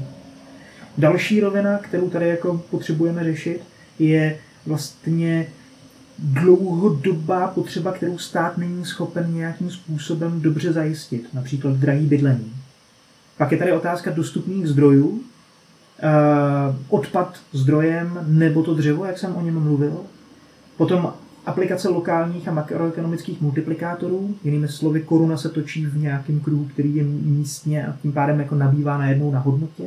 Další 0.99 1.41
rovina, 1.41 1.79
kterou 1.79 2.11
tady 2.11 2.29
jako 2.29 2.63
potřebujeme 2.71 3.25
řešit, 3.25 3.61
je 3.99 4.39
vlastně 4.67 5.47
dlouhodobá 6.19 7.47
potřeba, 7.47 7.93
kterou 7.93 8.19
stát 8.19 8.59
není 8.59 8.85
schopen 8.85 9.35
nějakým 9.35 9.71
způsobem 9.71 10.41
dobře 10.41 10.73
zajistit, 10.73 11.29
například 11.35 11.77
drahý 11.77 12.07
bydlení. 12.07 12.53
Pak 13.39 13.53
je 13.53 13.59
tady 13.59 13.73
otázka 13.73 14.11
dostupných 14.11 14.69
zdrojů, 14.69 15.21
eh, 16.03 16.09
odpad 16.89 17.41
zdrojem 17.53 18.25
nebo 18.27 18.63
to 18.63 18.75
dřevo, 18.75 19.05
jak 19.05 19.19
jsem 19.19 19.37
o 19.37 19.43
něm 19.43 19.61
mluvil. 19.61 20.01
Potom 20.77 21.13
aplikace 21.47 21.89
lokálních 21.89 22.49
a 22.49 22.53
makroekonomických 22.53 23.41
multiplikátorů, 23.41 24.35
jinými 24.45 24.69
slovy 24.69 25.01
koruna 25.01 25.37
se 25.37 25.49
točí 25.49 25.87
v 25.87 25.97
nějakém 25.97 26.41
kruhu, 26.41 26.65
který 26.65 26.95
je 26.95 27.05
místně 27.05 27.87
a 27.87 27.97
tím 28.03 28.13
pádem 28.13 28.41
jako 28.41 28.55
nabývá 28.55 28.99
najednou 28.99 29.31
na 29.31 29.39
hodnotě. 29.39 29.85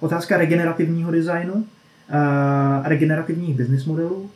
Otázka 0.00 0.36
regenerativního 0.36 1.10
designu, 1.10 1.64
a 2.10 2.88
regenerativních 2.88 3.56
business 3.56 3.84
modelů 3.84 4.30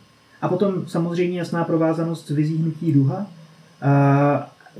a 0.45 0.47
potom 0.47 0.87
samozřejmě 0.87 1.39
jasná 1.39 1.63
provázanost 1.63 2.27
s 2.27 2.29
vizí 2.29 2.57
hnutí 2.57 2.91
duha, 2.91 3.25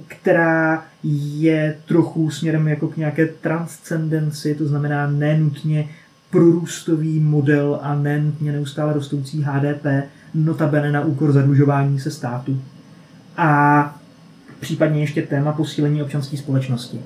která 0.07 0.85
je 1.33 1.77
trochu 1.85 2.29
směrem 2.29 2.67
jako 2.67 2.87
k 2.87 2.97
nějaké 2.97 3.25
transcendenci, 3.25 4.55
to 4.55 4.65
znamená 4.65 5.09
nenutně 5.09 5.89
prorůstový 6.29 7.19
model 7.19 7.79
a 7.81 7.95
nenutně 7.95 8.51
neustále 8.51 8.93
rostoucí 8.93 9.41
HDP, 9.41 9.85
notabene 10.33 10.91
na 10.91 11.01
úkor 11.01 11.31
zadlužování 11.31 11.99
se 11.99 12.11
státu. 12.11 12.61
A 13.37 13.99
případně 14.59 15.01
ještě 15.01 15.21
téma 15.21 15.53
posílení 15.53 16.03
občanské 16.03 16.37
společnosti. 16.37 16.99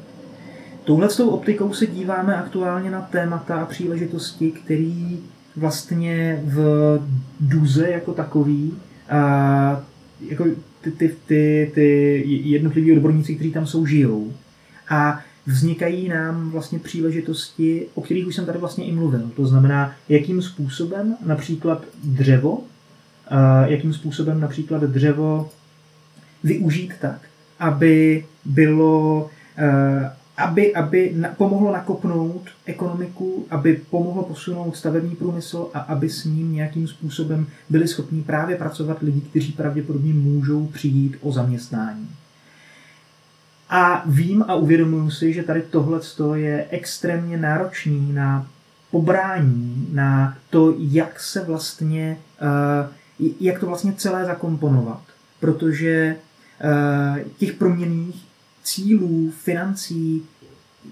Touhle 0.83 1.09
s 1.09 1.19
optikou 1.19 1.73
se 1.73 1.87
díváme 1.87 2.35
aktuálně 2.35 2.91
na 2.91 3.01
témata 3.01 3.55
a 3.55 3.65
příležitosti, 3.65 4.51
který 4.51 5.19
vlastně 5.55 6.41
v 6.43 6.99
duze 7.39 7.89
jako 7.89 8.13
takový 8.13 8.73
a 9.09 9.81
jako 10.29 10.45
ty, 10.81 10.91
ty, 10.91 11.15
ty, 11.25 11.71
ty 11.75 12.23
jednotliví 12.27 12.91
odborníci, 12.91 13.35
kteří 13.35 13.51
tam 13.51 13.67
jsou, 13.67 13.85
žijou. 13.85 14.33
A 14.89 15.21
vznikají 15.45 16.07
nám 16.07 16.49
vlastně 16.49 16.79
příležitosti, 16.79 17.85
o 17.93 18.01
kterých 18.01 18.27
už 18.27 18.35
jsem 18.35 18.45
tady 18.45 18.59
vlastně 18.59 18.85
i 18.85 18.91
mluvil. 18.91 19.31
To 19.35 19.45
znamená, 19.45 19.95
jakým 20.09 20.41
způsobem 20.41 21.15
například 21.25 21.85
dřevo, 22.03 22.63
jakým 23.65 23.93
způsobem 23.93 24.39
například 24.39 24.83
dřevo 24.83 25.49
využít 26.43 26.93
tak, 27.01 27.21
aby 27.59 28.25
bylo 28.45 29.29
aby, 30.39 30.75
aby 30.75 31.15
pomohlo 31.37 31.71
nakopnout 31.71 32.49
ekonomiku, 32.65 33.45
aby 33.49 33.81
pomohlo 33.89 34.23
posunout 34.23 34.75
stavební 34.75 35.15
průmysl 35.15 35.69
a 35.73 35.79
aby 35.79 36.09
s 36.09 36.25
ním 36.25 36.53
nějakým 36.53 36.87
způsobem 36.87 37.47
byli 37.69 37.87
schopni 37.87 38.21
právě 38.21 38.55
pracovat 38.55 38.97
lidi, 39.01 39.21
kteří 39.21 39.51
pravděpodobně 39.51 40.13
můžou 40.13 40.67
přijít 40.67 41.17
o 41.21 41.31
zaměstnání. 41.31 42.09
A 43.69 44.03
vím 44.05 44.45
a 44.47 44.55
uvědomuji 44.55 45.11
si, 45.11 45.33
že 45.33 45.43
tady 45.43 45.61
tohle 45.61 45.99
je 46.35 46.67
extrémně 46.69 47.37
náročný 47.37 48.13
na 48.13 48.47
pobrání, 48.91 49.87
na 49.93 50.37
to, 50.49 50.73
jak 50.77 51.19
se 51.19 51.43
vlastně, 51.43 52.17
eh, 52.41 52.87
jak 53.39 53.59
to 53.59 53.65
vlastně 53.65 53.93
celé 53.93 54.25
zakomponovat. 54.25 55.01
Protože 55.39 56.15
eh, 56.61 57.25
těch 57.37 57.53
proměných 57.53 58.28
cílů, 58.69 59.31
financí, 59.43 60.21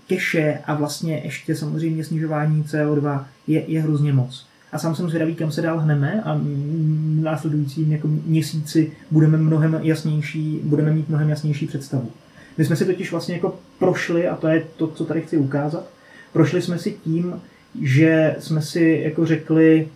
keše 0.07 0.59
a 0.65 0.73
vlastně 0.75 1.21
ještě 1.23 1.55
samozřejmě 1.55 2.03
snižování 2.03 2.63
CO2 2.63 3.25
je, 3.47 3.63
je 3.67 3.81
hrozně 3.81 4.13
moc. 4.13 4.47
A 4.71 4.79
sám 4.79 4.95
jsem 4.95 5.09
zvědavý, 5.09 5.35
kam 5.35 5.51
se 5.51 5.61
dál 5.61 5.79
hneme 5.79 6.21
a 6.21 6.33
v 6.33 7.21
následujícím 7.21 7.91
jako 7.91 8.07
měsíci 8.07 8.91
budeme 9.11 9.37
mnohem 9.37 9.79
jasnější, 9.83 10.59
budeme 10.63 10.93
mít 10.93 11.09
mnohem 11.09 11.29
jasnější 11.29 11.67
představu. 11.67 12.11
My 12.57 12.65
jsme 12.65 12.75
si 12.75 12.85
totiž 12.85 13.11
vlastně 13.11 13.35
jako 13.35 13.59
prošli, 13.79 14.27
a 14.27 14.35
to 14.35 14.47
je 14.47 14.63
to, 14.77 14.87
co 14.87 15.05
tady 15.05 15.21
chci 15.21 15.37
ukázat, 15.37 15.89
prošli 16.33 16.61
jsme 16.61 16.77
si 16.77 16.91
tím, 16.91 17.41
že 17.81 18.35
jsme 18.39 18.61
si 18.61 19.01
jako 19.03 19.25
řekli, 19.25 19.87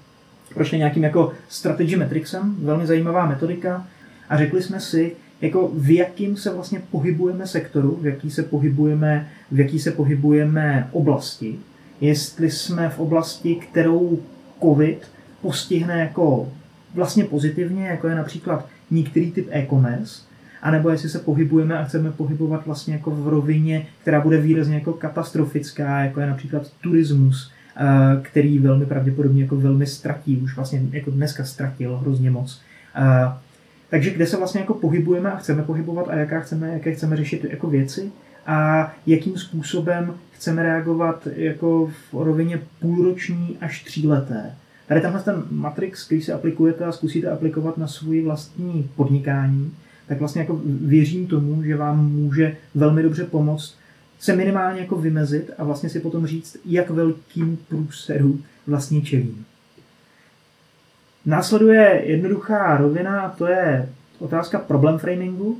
prošli 0.54 0.78
nějakým 0.78 1.04
jako 1.04 1.34
strategy 1.50 1.96
metrixem, 1.96 2.56
velmi 2.60 2.88
zajímavá 2.88 3.26
metodika, 3.26 3.88
a 4.30 4.38
řekli 4.38 4.64
jsme 4.64 4.80
si, 4.80 5.16
jako 5.42 5.72
v 5.74 5.96
jakým 5.96 6.38
se 6.38 6.54
vlastně 6.54 6.82
pohybujeme 6.92 7.48
sektoru, 7.48 7.98
v 8.02 8.06
jaký 8.06 8.32
se 8.32 8.44
pohybujeme, 8.44 9.28
v 9.52 9.60
jaký 9.60 9.80
se 9.80 9.92
pohybujeme 9.92 10.89
oblasti, 10.92 11.56
jestli 12.02 12.52
jsme 12.52 12.89
v 12.89 13.00
oblasti, 13.00 13.56
kterou 13.56 14.20
COVID 14.62 15.08
postihne 15.42 16.00
jako 16.00 16.52
vlastně 16.96 17.24
pozitivně, 17.24 17.88
jako 17.88 18.08
je 18.08 18.16
například 18.16 18.68
některý 18.92 19.32
typ 19.32 19.48
e-commerce, 19.52 20.22
anebo 20.62 20.89
jestli 20.89 21.10
se 21.10 21.20
pohybujeme 21.20 21.78
a 21.78 21.84
chceme 21.84 22.12
pohybovat 22.12 22.66
vlastně 22.66 22.94
jako 22.94 23.12
v 23.12 23.28
rovině, 23.28 23.88
která 24.02 24.22
bude 24.22 24.38
výrazně 24.38 24.76
jako 24.76 24.94
katastrofická, 24.94 26.00
jako 26.00 26.20
je 26.20 26.28
například 26.28 26.72
turismus, 26.82 27.52
eh, 27.78 28.22
který 28.22 28.60
velmi 28.60 28.86
pravděpodobně 28.86 29.44
jako 29.44 29.56
velmi 29.56 29.88
ztratí, 29.88 30.38
už 30.38 30.56
vlastně 30.56 30.82
jako 30.92 31.12
dneska 31.12 31.44
ztratil 31.44 31.98
hrozně 31.98 32.32
moc. 32.32 32.62
Takže 33.92 34.10
kde 34.10 34.28
se 34.28 34.38
vlastně 34.38 34.62
jako 34.62 34.74
pohybujeme 34.74 35.32
a 35.32 35.38
chceme 35.38 35.64
pohybovat 35.64 36.08
a 36.10 36.16
jaká 36.16 36.39
chceme, 36.39 36.74
jaké 36.74 36.94
chceme 36.94 37.18
řešit 37.18 37.46
jako 37.50 37.68
věci 37.68 38.12
a 38.46 38.92
jakým 39.08 39.38
způsobem 39.38 40.14
chceme 40.32 40.64
reagovat 40.64 41.28
jako 41.36 41.88
v 41.88 42.14
rovině 42.14 42.62
půlroční 42.80 43.58
až 43.62 43.84
tříleté. 43.84 44.56
Tady 44.88 45.02
tenhle 45.02 45.22
ten 45.22 45.44
matrix, 45.50 46.06
který 46.06 46.22
si 46.22 46.32
aplikujete 46.32 46.86
a 46.86 46.92
zkusíte 46.92 47.30
aplikovat 47.30 47.78
na 47.78 47.88
svůj 47.88 48.22
vlastní 48.22 48.89
podnikání, 48.96 49.72
tak 50.08 50.20
vlastně 50.20 50.42
jako 50.42 50.62
věřím 50.66 51.28
tomu, 51.28 51.64
že 51.64 51.78
vám 51.78 52.12
může 52.12 52.58
velmi 52.76 53.04
dobře 53.04 53.24
pomoct 53.24 53.76
se 54.20 54.36
minimálně 54.36 54.82
jako 54.82 54.96
vymezit 54.96 55.52
a 55.58 55.64
vlastně 55.64 55.89
si 55.89 56.00
potom 56.00 56.28
říct, 56.28 56.58
jak 56.66 56.89
velkým 56.89 57.58
průseru 57.70 58.39
vlastně 58.68 59.02
čelím. 59.02 59.46
Následuje 61.26 62.01
jednoduchá 62.05 62.78
rovina 62.78 63.22
a 63.22 63.30
to 63.30 63.47
je 63.47 63.89
otázka 64.19 64.59
problem 64.59 64.97
framingu, 64.97 65.57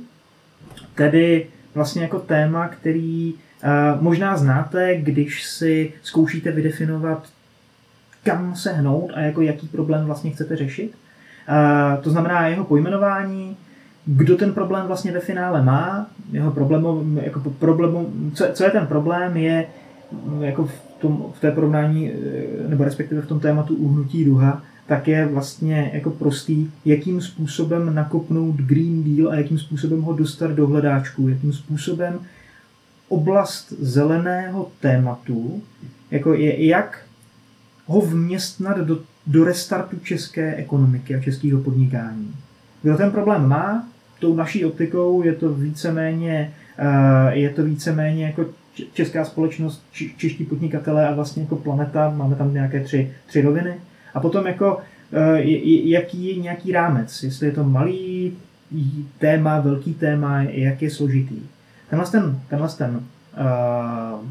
tedy 0.94 1.46
vlastně 1.74 2.02
jako 2.02 2.18
téma, 2.18 2.68
který 2.68 3.34
uh, 3.34 4.02
možná 4.02 4.36
znáte, 4.36 4.96
když 4.96 5.44
si 5.44 5.92
zkoušíte 6.02 6.52
vydefinovat, 6.52 7.28
kam 8.24 8.56
se 8.56 8.72
hnout 8.72 9.10
a 9.14 9.20
jako 9.20 9.40
jaký 9.42 9.68
problém 9.68 10.04
vlastně 10.04 10.30
chcete 10.30 10.56
řešit. 10.56 10.92
Uh, 11.48 12.02
to 12.02 12.10
znamená 12.10 12.46
jeho 12.48 12.64
pojmenování, 12.64 13.56
kdo 14.06 14.36
ten 14.36 14.52
problém 14.52 14.86
vlastně 14.86 15.12
ve 15.12 15.20
finále 15.20 15.62
má, 15.62 16.06
jeho 16.32 16.50
problémov, 16.50 17.06
jako 17.22 17.40
problémov, 17.50 18.06
co, 18.34 18.44
co 18.52 18.64
je 18.64 18.70
ten 18.70 18.86
problém, 18.86 19.36
je 19.36 19.66
jako 20.40 20.66
v, 20.66 20.72
tom, 21.00 21.24
v 21.34 21.40
té 21.40 21.50
porovnání, 21.50 22.12
eh, 22.12 22.68
nebo 22.68 22.84
respektive 22.84 23.20
v 23.20 23.26
tom 23.26 23.40
tématu 23.40 23.74
uhnutí 23.74 24.24
duha, 24.24 24.62
tak 24.86 25.08
je 25.08 25.26
vlastně 25.26 25.90
jako 25.94 26.10
prostý, 26.10 26.70
jakým 26.84 27.20
způsobem 27.20 27.94
nakopnout 27.94 28.56
Green 28.56 29.16
Deal 29.16 29.30
a 29.30 29.34
jakým 29.34 29.58
způsobem 29.58 30.02
ho 30.02 30.12
dostat 30.12 30.50
do 30.50 30.66
hledáčku, 30.66 31.28
jakým 31.28 31.52
způsobem 31.52 32.20
oblast 33.08 33.72
zeleného 33.80 34.68
tématu, 34.80 35.62
jako 36.10 36.34
je, 36.34 36.66
jak 36.66 37.04
ho 37.86 38.00
vměstnat 38.00 38.78
do, 38.78 38.98
do 39.26 39.44
restartu 39.44 39.98
české 39.98 40.54
ekonomiky 40.54 41.14
a 41.14 41.20
českého 41.20 41.60
podnikání. 41.60 42.34
Kdo 42.82 42.96
ten 42.96 43.10
problém 43.10 43.48
má, 43.48 43.88
tou 44.18 44.34
naší 44.34 44.64
optikou 44.64 45.22
je 45.22 45.32
to 45.32 45.54
víceméně, 45.54 46.52
eh, 46.78 47.34
je 47.34 47.50
to 47.50 47.64
víceméně 47.64 48.24
jako 48.24 48.46
česká 48.92 49.24
společnost, 49.24 49.84
čeští 50.16 50.44
podnikatelé 50.44 51.08
a 51.08 51.14
vlastně 51.14 51.42
jako 51.42 51.56
planeta, 51.56 52.10
máme 52.10 52.34
tam 52.36 52.54
nějaké 52.54 52.80
tři, 52.80 53.12
tři 53.26 53.42
roviny. 53.42 53.74
A 54.14 54.20
potom 54.20 54.46
jako 54.46 54.78
eh, 55.12 55.42
jaký 55.84 56.24
je 56.24 56.36
nějaký 56.36 56.72
rámec, 56.72 57.22
jestli 57.22 57.46
je 57.46 57.52
to 57.52 57.64
malý 57.64 58.32
téma, 59.18 59.60
velký 59.60 59.94
téma, 59.94 60.42
jak 60.42 60.82
je 60.82 60.90
složitý. 60.90 61.38
Tenhle 61.90 62.10
ten, 62.10 62.40
tenhle 62.48 62.68
ten 62.68 62.90
uh, 62.96 63.00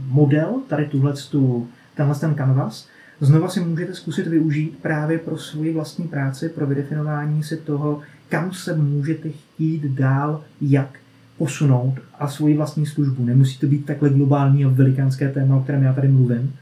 model, 0.08 0.62
tady 0.68 0.86
tuhle, 0.86 1.14
tu, 1.32 1.68
tenhle 1.96 2.16
ten 2.16 2.36
canvas, 2.36 2.88
znova 3.20 3.50
si 3.50 3.60
můžete 3.60 3.94
zkusit 3.94 4.28
využít 4.28 4.80
právě 4.82 5.18
pro 5.18 5.38
svoji 5.38 5.74
vlastní 5.74 6.08
práci, 6.08 6.50
pro 6.50 6.68
vydefinování 6.68 7.44
si 7.44 7.58
toho, 7.58 8.02
kam 8.30 8.54
se 8.54 8.76
můžete 8.76 9.30
chtít 9.30 9.86
dál, 9.86 10.44
jak 10.62 11.00
posunout 11.38 11.96
a 12.20 12.28
svoji 12.28 12.58
vlastní 12.58 12.86
službu. 12.86 13.26
Nemusí 13.26 13.58
to 13.58 13.68
být 13.68 13.86
takhle 13.86 14.10
globální 14.10 14.66
a 14.66 14.70
velikánské 14.70 15.30
téma, 15.30 15.56
o 15.56 15.64
kterém 15.64 15.84
já 15.84 15.94
tady 15.94 16.08
mluvím, 16.08 16.54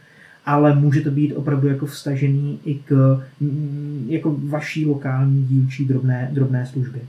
ale 0.45 0.75
může 0.75 1.01
to 1.01 1.11
být 1.11 1.33
opravdu 1.33 1.67
jako 1.67 1.85
vstažený 1.85 2.59
i 2.65 2.75
k 2.75 3.21
mm, 3.39 4.05
jako 4.09 4.35
vaší 4.43 4.85
lokální 4.85 5.43
dílčí 5.43 5.85
drobné, 5.85 6.29
drobné 6.33 6.65
službě. 6.65 7.01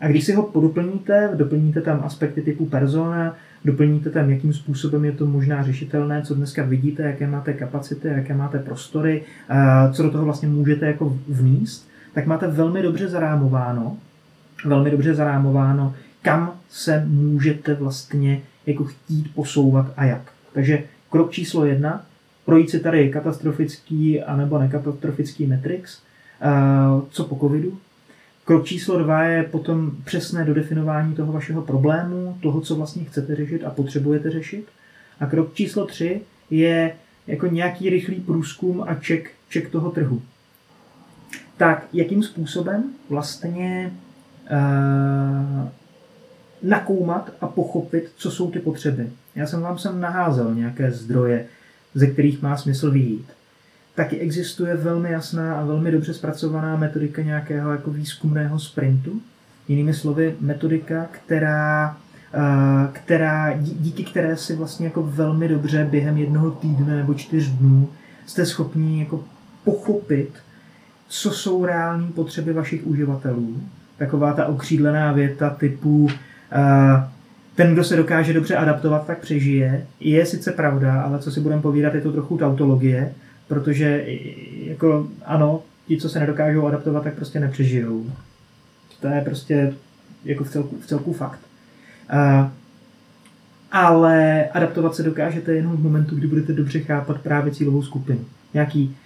A 0.00 0.08
když 0.08 0.24
si 0.24 0.32
ho 0.32 0.42
podoplníte, 0.42 1.30
doplníte 1.34 1.80
tam 1.80 2.00
aspekty 2.04 2.42
typu 2.42 2.66
persona, 2.66 3.36
doplníte 3.64 4.10
tam, 4.10 4.30
jakým 4.30 4.52
způsobem 4.52 5.04
je 5.04 5.12
to 5.12 5.26
možná 5.26 5.62
řešitelné, 5.62 6.22
co 6.22 6.34
dneska 6.34 6.64
vidíte, 6.64 7.02
jaké 7.02 7.26
máte 7.26 7.52
kapacity, 7.52 8.08
jaké 8.08 8.34
máte 8.34 8.58
prostory, 8.58 9.22
co 9.92 10.02
do 10.02 10.10
toho 10.10 10.24
vlastně 10.24 10.48
můžete 10.48 10.86
jako 10.86 11.18
vníst, 11.28 11.88
tak 12.14 12.26
máte 12.26 12.46
velmi 12.46 12.82
dobře 12.82 13.08
zarámováno, 13.08 13.96
velmi 14.64 14.90
dobře 14.90 15.14
zarámováno, 15.14 15.94
kam 16.22 16.52
se 16.68 17.04
můžete 17.06 17.74
vlastně 17.74 18.40
jako 18.66 18.84
chtít 18.84 19.34
posouvat 19.34 19.92
a 19.96 20.04
jak. 20.04 20.22
Takže 20.52 20.82
krok 21.10 21.30
číslo 21.30 21.64
jedna, 21.64 22.04
projít 22.50 22.70
si 22.70 22.80
tady 22.80 23.10
katastrofický 23.10 24.22
anebo 24.22 24.58
nekatastrofický 24.58 25.46
Matrix, 25.46 26.02
co 27.10 27.24
po 27.24 27.36
covidu. 27.36 27.78
Krok 28.44 28.64
číslo 28.64 28.98
dva 28.98 29.22
je 29.22 29.42
potom 29.42 29.90
přesné 30.04 30.44
dodefinování 30.44 31.14
toho 31.14 31.32
vašeho 31.32 31.62
problému, 31.62 32.36
toho, 32.42 32.60
co 32.60 32.74
vlastně 32.74 33.04
chcete 33.04 33.36
řešit 33.36 33.64
a 33.64 33.70
potřebujete 33.70 34.30
řešit. 34.30 34.66
A 35.20 35.26
krok 35.26 35.54
číslo 35.54 35.86
tři 35.86 36.20
je 36.50 36.92
jako 37.26 37.46
nějaký 37.46 37.90
rychlý 37.90 38.20
průzkum 38.20 38.84
a 38.88 38.94
ček, 38.94 39.30
ček 39.48 39.70
toho 39.70 39.90
trhu 39.90 40.22
tak 41.60 41.86
jakým 41.92 42.22
způsobem 42.22 42.84
vlastně 43.08 43.92
uh, 44.50 45.68
nakoumat 46.62 47.32
a 47.40 47.46
pochopit, 47.46 48.12
co 48.16 48.30
jsou 48.30 48.50
ty 48.50 48.58
potřeby. 48.58 49.10
Já 49.34 49.46
jsem 49.46 49.60
vám 49.60 49.78
sem 49.78 50.00
naházel 50.00 50.54
nějaké 50.54 50.92
zdroje, 50.92 51.46
ze 51.94 52.06
kterých 52.06 52.42
má 52.42 52.56
smysl 52.56 52.90
vyjít. 52.90 53.26
Taky 53.94 54.18
existuje 54.18 54.76
velmi 54.76 55.10
jasná 55.10 55.54
a 55.54 55.64
velmi 55.64 55.90
dobře 55.92 56.14
zpracovaná 56.14 56.76
metodika 56.76 57.22
nějakého 57.22 57.72
jako 57.72 57.90
výzkumného 57.90 58.58
sprintu. 58.58 59.20
Jinými 59.68 59.94
slovy, 59.94 60.36
metodika, 60.40 61.08
která, 61.10 61.96
uh, 62.34 62.92
která, 62.92 63.52
díky 63.56 64.04
které 64.04 64.36
si 64.36 64.56
vlastně 64.56 64.86
jako 64.86 65.02
velmi 65.02 65.48
dobře 65.48 65.88
během 65.90 66.16
jednoho 66.16 66.50
týdne 66.50 66.96
nebo 66.96 67.14
čtyř 67.14 67.48
dnů 67.48 67.88
jste 68.26 68.46
schopni 68.46 69.00
jako 69.00 69.24
pochopit, 69.64 70.30
co 71.08 71.30
jsou 71.30 71.64
reální 71.64 72.08
potřeby 72.08 72.52
vašich 72.52 72.86
uživatelů. 72.86 73.60
Taková 73.98 74.32
ta 74.32 74.46
okřídlená 74.46 75.12
věta 75.12 75.50
typu 75.50 76.04
uh, 76.04 76.10
ten, 77.60 77.72
kdo 77.72 77.84
se 77.84 77.96
dokáže 77.96 78.32
dobře 78.32 78.56
adaptovat, 78.56 79.06
tak 79.06 79.18
přežije, 79.18 79.86
je 80.00 80.26
sice 80.26 80.52
pravda, 80.52 81.02
ale 81.02 81.18
co 81.18 81.30
si 81.30 81.40
budeme 81.40 81.62
povídat, 81.62 81.94
je 81.94 82.00
to 82.00 82.12
trochu 82.12 82.38
tautologie, 82.38 83.12
protože 83.48 84.04
jako 84.64 85.08
ano, 85.24 85.62
ti, 85.88 85.96
co 85.96 86.08
se 86.08 86.20
nedokážou 86.20 86.66
adaptovat, 86.66 87.04
tak 87.04 87.14
prostě 87.14 87.40
nepřežijou. 87.40 88.06
To 89.00 89.08
je 89.08 89.20
prostě 89.20 89.74
jako 90.24 90.44
v 90.44 90.50
celku, 90.50 90.76
v 90.80 90.86
celku 90.86 91.12
fakt. 91.12 91.40
Uh, 92.12 92.48
ale 93.72 94.44
adaptovat 94.52 94.94
se 94.94 95.02
dokážete 95.02 95.52
jenom 95.52 95.76
v 95.76 95.82
momentu, 95.82 96.16
kdy 96.16 96.26
budete 96.26 96.52
dobře 96.52 96.80
chápat 96.80 97.20
právě 97.20 97.52
cílovou 97.52 97.82
skupinu. 97.82 98.24
Nějaký 98.54 98.96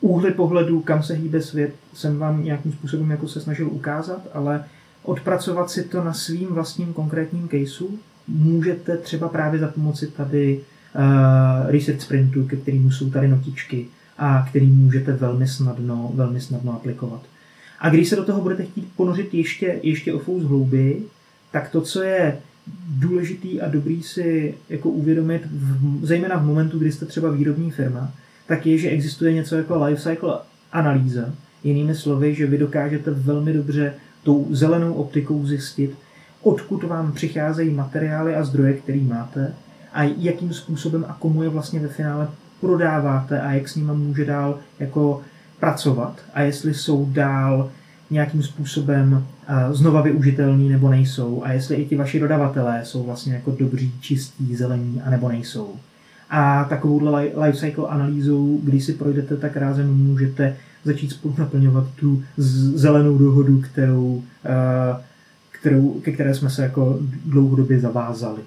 úhly 0.00 0.30
pohledu, 0.30 0.80
kam 0.80 1.02
se 1.02 1.14
hýbe 1.14 1.42
svět, 1.42 1.74
jsem 1.94 2.18
vám 2.18 2.44
nějakým 2.44 2.72
způsobem 2.72 3.10
jako 3.10 3.28
se 3.28 3.40
snažil 3.40 3.68
ukázat, 3.68 4.20
ale 4.34 4.64
odpracovat 5.08 5.70
si 5.70 5.84
to 5.84 6.04
na 6.04 6.14
svým 6.14 6.48
vlastním 6.48 6.92
konkrétním 6.92 7.48
caseu 7.48 7.98
můžete 8.28 8.96
třeba 8.96 9.28
právě 9.28 9.60
za 9.60 9.68
pomoci 9.68 10.06
tady 10.06 10.60
uh, 10.60 11.70
research 11.70 12.02
sprintu, 12.02 12.44
ke 12.44 12.56
kterému 12.56 12.90
jsou 12.90 13.10
tady 13.10 13.28
notičky 13.28 13.86
a 14.18 14.46
který 14.50 14.66
můžete 14.66 15.12
velmi 15.12 15.48
snadno, 15.48 16.10
velmi 16.14 16.40
snadno 16.40 16.72
aplikovat. 16.72 17.22
A 17.80 17.90
když 17.90 18.08
se 18.08 18.16
do 18.16 18.24
toho 18.24 18.40
budete 18.40 18.64
chtít 18.64 18.88
ponořit 18.96 19.34
ještě, 19.34 19.80
ještě 19.82 20.12
o 20.12 20.18
fous 20.18 20.42
hlouby, 20.44 21.02
tak 21.52 21.70
to, 21.70 21.80
co 21.80 22.02
je 22.02 22.38
důležitý 22.88 23.60
a 23.60 23.68
dobrý 23.68 24.02
si 24.02 24.54
jako 24.68 24.90
uvědomit, 24.90 25.42
v, 25.52 26.06
zejména 26.06 26.36
v 26.36 26.46
momentu, 26.46 26.78
kdy 26.78 26.92
jste 26.92 27.06
třeba 27.06 27.30
výrobní 27.30 27.70
firma, 27.70 28.12
tak 28.46 28.66
je, 28.66 28.78
že 28.78 28.90
existuje 28.90 29.32
něco 29.32 29.56
jako 29.56 29.84
life 29.84 30.02
cycle 30.02 30.38
analýza. 30.72 31.34
Jinými 31.64 31.94
slovy, 31.94 32.34
že 32.34 32.46
vy 32.46 32.58
dokážete 32.58 33.10
velmi 33.10 33.52
dobře 33.52 33.94
tou 34.22 34.46
zelenou 34.50 34.92
optikou 34.92 35.46
zjistit, 35.46 35.94
odkud 36.42 36.84
vám 36.84 37.12
přicházejí 37.12 37.74
materiály 37.74 38.34
a 38.34 38.44
zdroje, 38.44 38.72
který 38.72 39.00
máte 39.00 39.54
a 39.92 40.02
jakým 40.02 40.52
způsobem 40.52 41.04
a 41.08 41.16
komu 41.18 41.42
je 41.42 41.48
vlastně 41.48 41.80
ve 41.80 41.88
finále 41.88 42.28
prodáváte 42.60 43.40
a 43.40 43.52
jak 43.52 43.68
s 43.68 43.76
nimi 43.76 43.92
může 43.94 44.24
dál 44.24 44.58
jako 44.78 45.20
pracovat 45.60 46.20
a 46.34 46.42
jestli 46.42 46.74
jsou 46.74 47.08
dál 47.12 47.70
nějakým 48.10 48.42
způsobem 48.42 49.26
znova 49.70 50.00
využitelný 50.00 50.68
nebo 50.68 50.90
nejsou 50.90 51.42
a 51.44 51.52
jestli 51.52 51.76
i 51.76 51.84
ti 51.84 51.96
vaši 51.96 52.20
dodavatelé 52.20 52.80
jsou 52.84 53.02
vlastně 53.02 53.34
jako 53.34 53.50
dobří, 53.50 53.92
čistí, 54.00 54.56
zelení 54.56 55.02
a 55.04 55.10
nebo 55.10 55.28
nejsou. 55.28 55.74
A 56.30 56.64
takovouhle 56.64 57.22
life 57.22 57.58
cycle 57.58 57.88
analýzou, 57.88 58.60
když 58.62 58.84
si 58.84 58.92
projdete, 58.92 59.36
tak 59.36 59.56
rázem 59.56 59.94
můžete 59.94 60.56
začít 60.84 61.10
spolu 61.10 61.34
naplňovat 61.38 61.86
tu 61.96 62.22
zelenou 62.74 63.18
dohodu, 63.18 63.60
kterou, 63.60 64.22
kterou, 65.50 66.00
ke 66.00 66.12
které 66.12 66.34
jsme 66.34 66.50
se 66.50 66.62
jako 66.62 66.98
dlouhodobě 67.24 67.80
zavázali. 67.80 68.42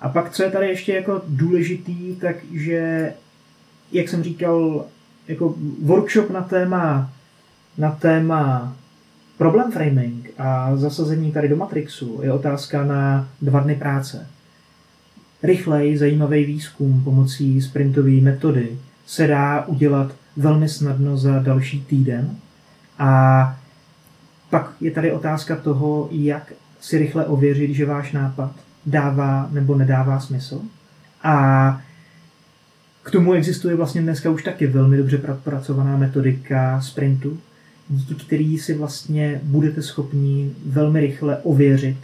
A 0.00 0.08
pak, 0.08 0.30
co 0.30 0.42
je 0.42 0.50
tady 0.50 0.68
ještě 0.68 0.92
jako 0.92 1.22
důležitý, 1.28 2.16
takže, 2.16 3.12
jak 3.92 4.08
jsem 4.08 4.22
říkal, 4.22 4.86
jako 5.28 5.54
workshop 5.82 6.30
na 6.30 6.42
téma, 6.42 7.12
na 7.78 7.90
téma 7.90 8.76
problem 9.38 9.72
framing 9.72 10.30
a 10.38 10.76
zasazení 10.76 11.32
tady 11.32 11.48
do 11.48 11.56
Matrixu 11.56 12.20
je 12.22 12.32
otázka 12.32 12.84
na 12.84 13.28
dva 13.42 13.60
dny 13.60 13.74
práce. 13.74 14.26
Rychlej, 15.42 15.96
zajímavý 15.96 16.44
výzkum 16.44 17.04
pomocí 17.04 17.62
sprintové 17.62 18.10
metody 18.10 18.78
se 19.06 19.26
dá 19.26 19.66
udělat 19.66 20.14
velmi 20.36 20.68
snadno 20.68 21.16
za 21.16 21.38
další 21.38 21.80
týden. 21.80 22.36
A 22.98 23.60
pak 24.50 24.72
je 24.80 24.90
tady 24.90 25.12
otázka 25.12 25.56
toho, 25.56 26.08
jak 26.10 26.52
si 26.80 26.98
rychle 26.98 27.26
ověřit, 27.26 27.74
že 27.74 27.86
váš 27.86 28.12
nápad 28.12 28.52
dává 28.86 29.48
nebo 29.50 29.74
nedává 29.74 30.20
smysl. 30.20 30.60
A 31.22 31.82
k 33.02 33.10
tomu 33.10 33.32
existuje 33.32 33.76
vlastně 33.76 34.02
dneska 34.02 34.30
už 34.30 34.42
taky 34.42 34.66
velmi 34.66 34.96
dobře 34.96 35.18
pracovaná 35.44 35.96
metodika 35.96 36.80
sprintu, 36.80 37.38
díky 37.88 38.14
který 38.14 38.58
si 38.58 38.74
vlastně 38.74 39.40
budete 39.42 39.82
schopni 39.82 40.52
velmi 40.66 41.00
rychle 41.00 41.36
ověřit 41.36 41.98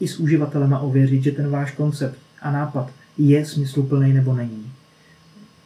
i 0.00 0.08
s 0.08 0.20
uživatelem 0.20 0.78
ověřit, 0.80 1.22
že 1.22 1.32
ten 1.32 1.50
váš 1.50 1.72
koncept 1.72 2.18
a 2.42 2.50
nápad 2.50 2.90
je 3.18 3.46
smysluplný 3.46 4.12
nebo 4.12 4.34
není. 4.34 4.72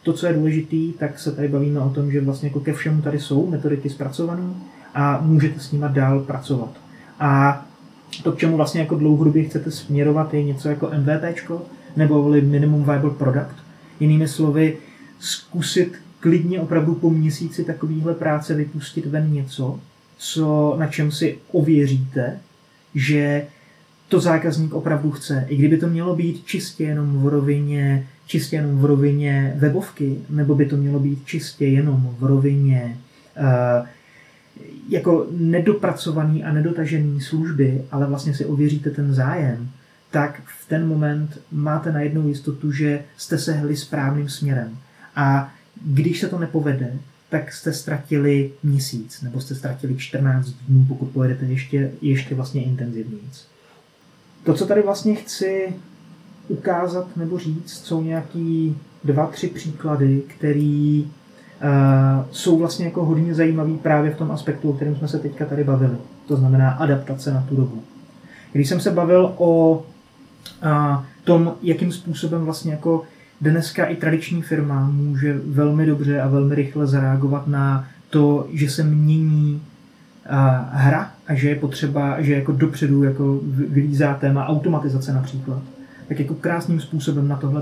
To, 0.03 0.13
co 0.13 0.27
je 0.27 0.33
důležitý, 0.33 0.93
tak 0.93 1.19
se 1.19 1.31
tady 1.31 1.47
bavíme 1.47 1.79
o 1.79 1.89
tom, 1.89 2.11
že 2.11 2.21
vlastně 2.21 2.47
jako 2.47 2.59
ke 2.59 2.73
všemu 2.73 3.01
tady 3.01 3.19
jsou 3.19 3.47
metodiky 3.49 3.89
zpracované 3.89 4.43
a 4.93 5.21
můžete 5.21 5.59
s 5.59 5.71
nimi 5.71 5.85
dál 5.89 6.19
pracovat. 6.19 6.69
A 7.19 7.65
to, 8.23 8.31
k 8.31 8.37
čemu 8.37 8.57
vlastně 8.57 8.81
jako 8.81 8.95
dlouhodobě 8.95 9.43
chcete 9.43 9.71
směrovat, 9.71 10.33
je 10.33 10.43
něco 10.43 10.69
jako 10.69 10.91
MVP, 10.97 11.51
nebo 11.95 12.29
Minimum 12.29 12.83
Viable 12.83 13.09
Product. 13.09 13.55
Jinými 13.99 14.27
slovy, 14.27 14.77
zkusit 15.19 15.97
klidně 16.19 16.61
opravdu 16.61 16.95
po 16.95 17.09
měsíci 17.09 17.63
takovýhle 17.63 18.13
práce 18.13 18.53
vypustit 18.53 19.05
ven 19.05 19.33
něco, 19.33 19.79
co, 20.17 20.75
na 20.79 20.87
čem 20.87 21.11
si 21.11 21.37
ověříte, 21.51 22.39
že 22.95 23.45
to 24.13 24.19
zákazník 24.19 24.73
opravdu 24.73 25.11
chce. 25.11 25.45
I 25.49 25.55
kdyby 25.55 25.77
to 25.77 25.87
mělo 25.87 26.15
být 26.15 26.45
čistě 26.45 26.83
jenom 26.83 27.23
v 27.23 27.27
rovině, 27.27 28.07
čistě 28.25 28.55
jenom 28.55 28.77
v 28.77 28.85
rovině 28.85 29.53
webovky, 29.55 30.17
nebo 30.29 30.55
by 30.55 30.65
to 30.65 30.77
mělo 30.77 30.99
být 30.99 31.25
čistě 31.25 31.65
jenom 31.65 32.15
v 32.19 32.23
rovině 32.23 32.97
uh, 33.37 33.87
jako 34.89 35.27
nedopracovaný 35.31 36.43
a 36.43 36.53
nedotažený 36.53 37.21
služby, 37.21 37.81
ale 37.91 38.07
vlastně 38.07 38.33
si 38.33 38.45
ověříte 38.45 38.89
ten 38.89 39.13
zájem, 39.13 39.69
tak 40.11 40.41
v 40.61 40.69
ten 40.69 40.87
moment 40.87 41.39
máte 41.51 41.91
najednou 41.91 42.27
jistotu, 42.27 42.71
že 42.71 43.03
jste 43.17 43.37
se 43.37 43.53
hli 43.53 43.77
správným 43.77 44.29
směrem. 44.29 44.77
A 45.15 45.53
když 45.85 46.19
se 46.19 46.27
to 46.27 46.39
nepovede, 46.39 46.93
tak 47.29 47.53
jste 47.53 47.73
ztratili 47.73 48.51
měsíc, 48.63 49.21
nebo 49.21 49.41
jste 49.41 49.55
ztratili 49.55 49.97
14 49.97 50.49
dnů, 50.67 50.85
pokud 50.87 51.05
pojedete 51.05 51.45
ještě, 51.45 51.91
ještě 52.01 52.35
vlastně 52.35 52.63
intenzivněji. 52.63 53.52
To, 54.43 54.53
co 54.53 54.65
tady 54.65 54.81
vlastně 54.81 55.15
chci 55.15 55.73
ukázat 56.47 57.17
nebo 57.17 57.39
říct, 57.39 57.85
jsou 57.85 58.01
nějaký 58.01 58.77
dva, 59.03 59.27
tři 59.27 59.47
příklady, 59.47 60.21
který 60.27 61.07
uh, 61.63 62.25
jsou 62.31 62.57
vlastně 62.57 62.85
jako 62.85 63.05
hodně 63.05 63.35
zajímavý 63.35 63.77
právě 63.77 64.11
v 64.11 64.17
tom 64.17 64.31
aspektu, 64.31 64.69
o 64.69 64.73
kterém 64.73 64.95
jsme 64.95 65.07
se 65.07 65.19
teďka 65.19 65.45
tady 65.45 65.63
bavili. 65.63 65.97
To 66.27 66.35
znamená 66.35 66.71
adaptace 66.71 67.33
na 67.33 67.45
tu 67.49 67.55
dobu. 67.55 67.83
Když 68.51 68.69
jsem 68.69 68.79
se 68.79 68.91
bavil 68.91 69.33
o 69.37 69.75
uh, 69.75 71.03
tom, 71.23 71.53
jakým 71.61 71.91
způsobem 71.91 72.45
vlastně 72.45 72.71
jako 72.71 73.03
dneska 73.41 73.85
i 73.85 73.95
tradiční 73.95 74.41
firma 74.41 74.89
může 74.93 75.41
velmi 75.45 75.85
dobře 75.85 76.21
a 76.21 76.27
velmi 76.27 76.55
rychle 76.55 76.87
zareagovat 76.87 77.47
na 77.47 77.87
to, 78.09 78.47
že 78.51 78.69
se 78.69 78.83
mění 78.83 79.61
hra 80.71 81.11
a 81.27 81.33
že 81.33 81.49
je 81.49 81.55
potřeba, 81.55 82.21
že 82.21 82.33
jako 82.33 82.51
dopředu 82.51 83.03
jako 83.03 83.39
vylízá 83.69 84.13
téma 84.13 84.47
automatizace 84.47 85.13
například 85.13 85.61
tak 86.07 86.19
jako 86.19 86.33
krásným 86.33 86.79
způsobem 86.79 87.27
na 87.27 87.35
tohle 87.35 87.61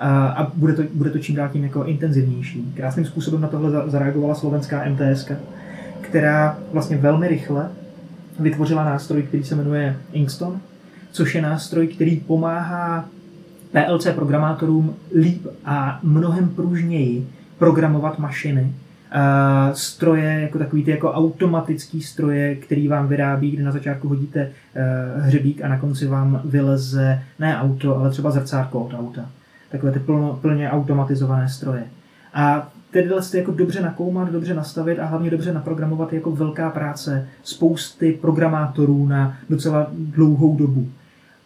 a 0.00 0.52
bude 0.54 0.72
to, 0.72 0.82
bude 0.94 1.10
to 1.10 1.18
čím 1.18 1.36
dál 1.36 1.48
tím 1.48 1.64
jako 1.64 1.84
intenzivnější. 1.84 2.72
Krásným 2.76 3.06
způsobem 3.06 3.40
na 3.40 3.48
tohle 3.48 3.90
zareagovala 3.90 4.34
slovenská 4.34 4.84
MTS, 4.88 5.30
která 6.00 6.58
vlastně 6.72 6.96
velmi 6.96 7.28
rychle 7.28 7.70
vytvořila 8.40 8.84
nástroj, 8.84 9.22
který 9.22 9.44
se 9.44 9.54
jmenuje 9.54 9.96
Inkston, 10.12 10.60
což 11.12 11.34
je 11.34 11.42
nástroj, 11.42 11.86
který 11.86 12.16
pomáhá 12.16 13.08
PLC 13.72 14.06
programátorům 14.14 14.94
líp 15.18 15.46
a 15.64 16.00
mnohem 16.02 16.48
pružněji 16.48 17.28
programovat 17.58 18.18
mašiny, 18.18 18.72
Uh, 19.14 19.74
stroje, 19.74 20.40
jako 20.40 20.58
takový 20.58 20.84
ty 20.84 20.90
jako 20.90 21.12
automatický 21.12 22.02
stroje, 22.02 22.54
který 22.54 22.88
vám 22.88 23.08
vyrábí, 23.08 23.50
kdy 23.50 23.62
na 23.62 23.72
začátku 23.72 24.08
hodíte 24.08 24.50
uh, 25.16 25.22
hřebík 25.22 25.62
a 25.62 25.68
na 25.68 25.78
konci 25.78 26.06
vám 26.06 26.40
vyleze 26.44 27.22
ne 27.38 27.58
auto, 27.58 27.96
ale 27.96 28.10
třeba 28.10 28.30
zrcátko 28.30 28.80
od 28.80 28.94
auta. 28.94 29.30
Takové 29.70 29.92
ty 29.92 29.98
plno, 29.98 30.38
plně 30.42 30.70
automatizované 30.70 31.48
stroje. 31.48 31.84
A 32.34 32.70
tyhle 32.90 33.22
ty 33.22 33.38
jako 33.38 33.52
dobře 33.52 33.80
nakoumat, 33.80 34.32
dobře 34.32 34.54
nastavit 34.54 34.98
a 34.98 35.06
hlavně 35.06 35.30
dobře 35.30 35.52
naprogramovat 35.52 36.12
jako 36.12 36.30
velká 36.30 36.70
práce 36.70 37.28
spousty 37.42 38.18
programátorů 38.20 39.06
na 39.06 39.36
docela 39.50 39.86
dlouhou 39.92 40.56
dobu. 40.56 40.88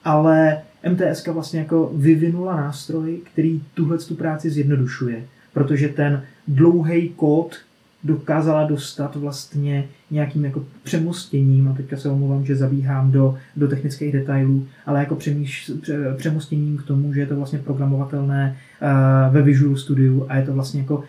Ale 0.04 0.58
MTS 0.90 1.26
vlastně 1.26 1.60
jako 1.60 1.90
vyvinula 1.94 2.56
nástroj, 2.56 3.20
který 3.32 3.62
tuhle 3.74 3.98
tu 3.98 4.14
práci 4.14 4.50
zjednodušuje 4.50 5.22
protože 5.52 5.88
ten 5.88 6.22
dlouhý 6.48 7.08
kód 7.08 7.56
dokázala 8.04 8.64
dostat 8.64 9.16
vlastně 9.16 9.84
nějakým 10.10 10.44
jako 10.44 10.64
přemostěním, 10.82 11.68
a 11.68 11.72
teďka 11.72 11.96
se 11.96 12.08
omlouvám, 12.08 12.46
že 12.46 12.56
zabíhám 12.56 13.12
do, 13.12 13.34
do 13.56 13.68
technických 13.68 14.12
detailů, 14.12 14.66
ale 14.86 15.00
jako 15.00 15.16
přemýš, 15.16 15.70
přemostěním 16.16 16.78
k 16.78 16.82
tomu, 16.82 17.14
že 17.14 17.20
je 17.20 17.26
to 17.26 17.36
vlastně 17.36 17.58
programovatelné 17.58 18.56
uh, 18.82 19.34
ve 19.34 19.42
Visual 19.42 19.76
Studio 19.76 20.26
a 20.28 20.36
je 20.36 20.42
to 20.42 20.52
vlastně 20.52 20.80
jako 20.80 21.04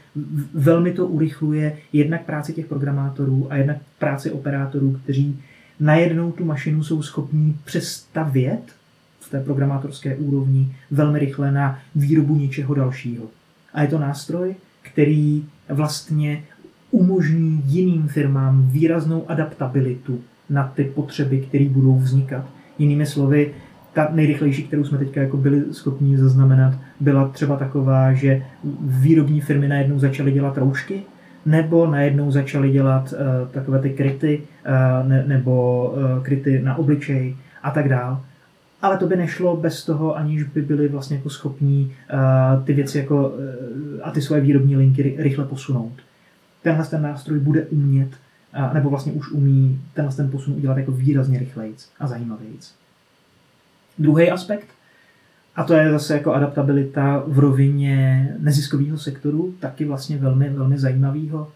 velmi 0.53 0.91
to 0.91 1.07
urychluje 1.07 1.77
jednak 1.93 2.25
práci 2.25 2.53
těch 2.53 2.65
programátorů 2.65 3.47
a 3.49 3.55
jednak 3.55 3.77
práci 3.99 4.31
operátorů, 4.31 4.99
kteří 5.03 5.39
najednou 5.79 6.31
tu 6.31 6.45
mašinu 6.45 6.83
jsou 6.83 7.01
schopní 7.01 7.57
přestavět 7.63 8.63
v 9.19 9.29
té 9.29 9.39
programátorské 9.39 10.15
úrovni 10.15 10.75
velmi 10.91 11.19
rychle 11.19 11.51
na 11.51 11.79
výrobu 11.95 12.35
něčeho 12.35 12.73
dalšího. 12.73 13.23
A 13.73 13.81
je 13.81 13.87
to 13.87 13.99
nástroj, 13.99 14.55
který 14.81 15.45
vlastně 15.69 16.43
umožní 16.91 17.61
jiným 17.65 18.07
firmám 18.07 18.67
výraznou 18.69 19.25
adaptabilitu 19.27 20.19
na 20.49 20.71
ty 20.75 20.83
potřeby, 20.83 21.39
které 21.39 21.65
budou 21.69 21.99
vznikat. 21.99 22.45
Jinými 22.79 23.05
slovy, 23.05 23.51
ta 23.93 24.07
nejrychlejší, 24.11 24.63
kterou 24.63 24.83
jsme 24.83 24.97
teďka 24.97 25.21
jako 25.21 25.37
byli 25.37 25.63
schopni 25.71 26.17
zaznamenat, 26.17 26.73
byla 26.99 27.27
třeba 27.27 27.55
taková, 27.57 28.13
že 28.13 28.45
výrobní 28.81 29.41
firmy 29.41 29.67
najednou 29.67 29.99
začaly 29.99 30.31
dělat 30.31 30.57
roušky, 30.57 31.01
nebo 31.45 31.87
najednou 31.87 32.31
začaly 32.31 32.71
dělat 32.71 33.13
uh, 33.13 33.49
takové 33.51 33.79
ty 33.79 33.89
kryty, 33.89 34.41
uh, 34.41 35.09
ne, 35.09 35.23
nebo 35.27 35.85
uh, 35.95 36.23
kryty 36.23 36.61
na 36.63 36.75
obličej 36.75 37.35
a 37.63 37.71
tak 37.71 37.89
dále 37.89 38.17
ale 38.83 38.97
to 38.97 39.07
by 39.07 39.15
nešlo 39.15 39.57
bez 39.57 39.85
toho, 39.85 40.15
aniž 40.15 40.43
by 40.43 40.61
byli 40.61 40.87
vlastně 40.87 41.17
jako 41.17 41.29
schopní 41.29 41.95
uh, 42.13 42.65
ty 42.65 42.73
věci 42.73 42.97
jako, 42.97 43.29
uh, 43.29 43.35
a 44.03 44.11
ty 44.11 44.21
svoje 44.21 44.41
výrobní 44.41 44.77
linky 44.77 45.15
rychle 45.17 45.45
posunout. 45.45 45.93
Tenhle 46.63 46.85
ten 46.85 47.01
nástroj 47.01 47.39
bude 47.39 47.61
umět, 47.61 48.09
uh, 48.57 48.73
nebo 48.73 48.89
vlastně 48.89 49.11
už 49.11 49.31
umí 49.31 49.81
tenhle 49.93 50.15
ten 50.15 50.29
posun 50.29 50.53
udělat 50.53 50.77
jako 50.77 50.91
výrazně 50.91 51.39
rychlejc 51.39 51.89
a 51.99 52.07
zajímavějc. 52.07 52.73
Druhý 53.99 54.31
aspekt, 54.31 54.67
a 55.55 55.63
to 55.63 55.73
je 55.73 55.91
zase 55.91 56.13
jako 56.13 56.33
adaptabilita 56.33 57.23
v 57.27 57.39
rovině 57.39 58.27
neziskového 58.39 58.97
sektoru, 58.97 59.53
taky 59.59 59.85
vlastně 59.85 60.17
velmi, 60.17 60.49
velmi 60.49 60.77
zajímavého 60.77 61.51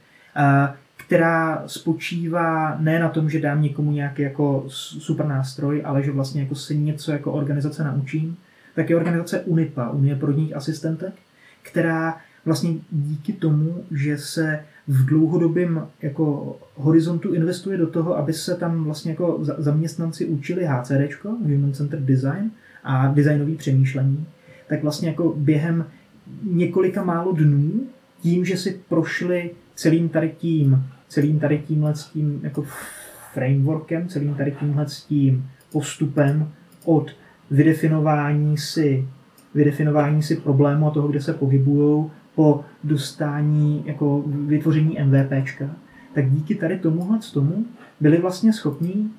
která 0.97 1.63
spočívá 1.67 2.77
ne 2.79 2.99
na 2.99 3.09
tom, 3.09 3.29
že 3.29 3.39
dám 3.39 3.61
někomu 3.61 3.91
nějaký 3.91 4.21
jako 4.21 4.63
super 4.67 5.25
nástroj, 5.25 5.81
ale 5.85 6.03
že 6.03 6.11
vlastně 6.11 6.41
jako 6.41 6.55
se 6.55 6.75
něco 6.75 7.11
jako 7.11 7.31
organizace 7.31 7.83
naučím, 7.83 8.37
tak 8.75 8.89
je 8.89 8.95
organizace 8.95 9.39
UNIPA, 9.39 9.89
Unie 9.89 10.15
porodních 10.15 10.55
asistentek, 10.55 11.13
která 11.61 12.17
vlastně 12.45 12.73
díky 12.91 13.33
tomu, 13.33 13.83
že 13.91 14.17
se 14.17 14.59
v 14.87 15.05
dlouhodobém 15.05 15.87
jako 16.01 16.57
horizontu 16.75 17.33
investuje 17.33 17.77
do 17.77 17.87
toho, 17.87 18.17
aby 18.17 18.33
se 18.33 18.55
tam 18.55 18.83
vlastně 18.83 19.11
jako 19.11 19.39
zaměstnanci 19.57 20.25
učili 20.25 20.65
HCD, 20.65 21.23
Human 21.23 21.73
Centered 21.73 22.05
Design, 22.05 22.51
a 22.87 23.07
designový 23.07 23.55
přemýšlení, 23.55 24.25
tak 24.67 24.83
vlastně 24.83 25.09
jako 25.09 25.33
během 25.37 25.85
několika 26.43 27.03
málo 27.03 27.31
dnů, 27.31 27.71
tím, 28.21 28.45
že 28.45 28.57
si 28.57 28.79
prošli 28.89 29.51
celým 29.77 30.09
tady 30.09 30.31
tím, 30.37 30.83
celým 31.07 31.39
tady 31.39 31.63
tímhle 31.67 31.95
s 31.95 32.05
tím 32.05 32.39
jako 32.43 32.63
frameworkem, 33.33 34.07
celým 34.07 34.35
tady 34.35 34.51
tímhle 34.51 34.87
s 34.87 35.03
tím 35.03 35.49
postupem 35.71 36.51
od 36.85 37.11
vydefinování 37.51 38.57
si, 38.57 39.07
vydefinování 39.55 40.23
si 40.23 40.35
problému 40.35 40.87
a 40.87 40.91
toho, 40.91 41.07
kde 41.07 41.21
se 41.21 41.33
pohybují, 41.33 42.05
po 42.35 42.63
dostání, 42.83 43.83
jako 43.85 44.23
vytvoření 44.27 44.97
MVPčka, 45.03 45.69
tak 46.13 46.31
díky 46.31 46.55
tady 46.55 46.79
tomuhle 46.79 47.19
tomu 47.33 47.65
byli 47.99 48.17
vlastně 48.17 48.53
schopní 48.53 49.11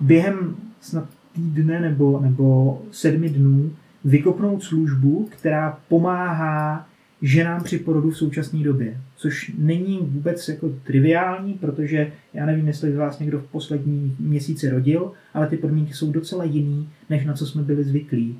během 0.00 0.56
snad 0.80 1.04
týdne 1.32 1.80
nebo, 1.80 2.20
nebo 2.20 2.78
sedmi 2.90 3.28
dnů 3.28 3.70
vykopnout 4.04 4.62
službu, 4.62 5.28
která 5.30 5.78
pomáhá 5.88 6.86
ženám 7.22 7.64
při 7.64 7.78
porodu 7.78 8.10
v 8.10 8.16
současné 8.16 8.64
době. 8.64 8.96
Což 9.16 9.52
není 9.58 9.98
vůbec 9.98 10.48
jako 10.48 10.70
triviální, 10.84 11.54
protože 11.54 12.12
já 12.34 12.46
nevím, 12.46 12.66
jestli 12.66 12.92
z 12.92 12.96
vás 12.96 13.18
někdo 13.18 13.38
v 13.38 13.46
poslední 13.46 14.16
měsíci 14.20 14.70
rodil, 14.70 15.12
ale 15.34 15.46
ty 15.46 15.56
podmínky 15.56 15.94
jsou 15.94 16.12
docela 16.12 16.44
jiný, 16.44 16.88
než 17.10 17.24
na 17.24 17.32
co 17.32 17.46
jsme 17.46 17.62
byli 17.62 17.84
zvyklí. 17.84 18.38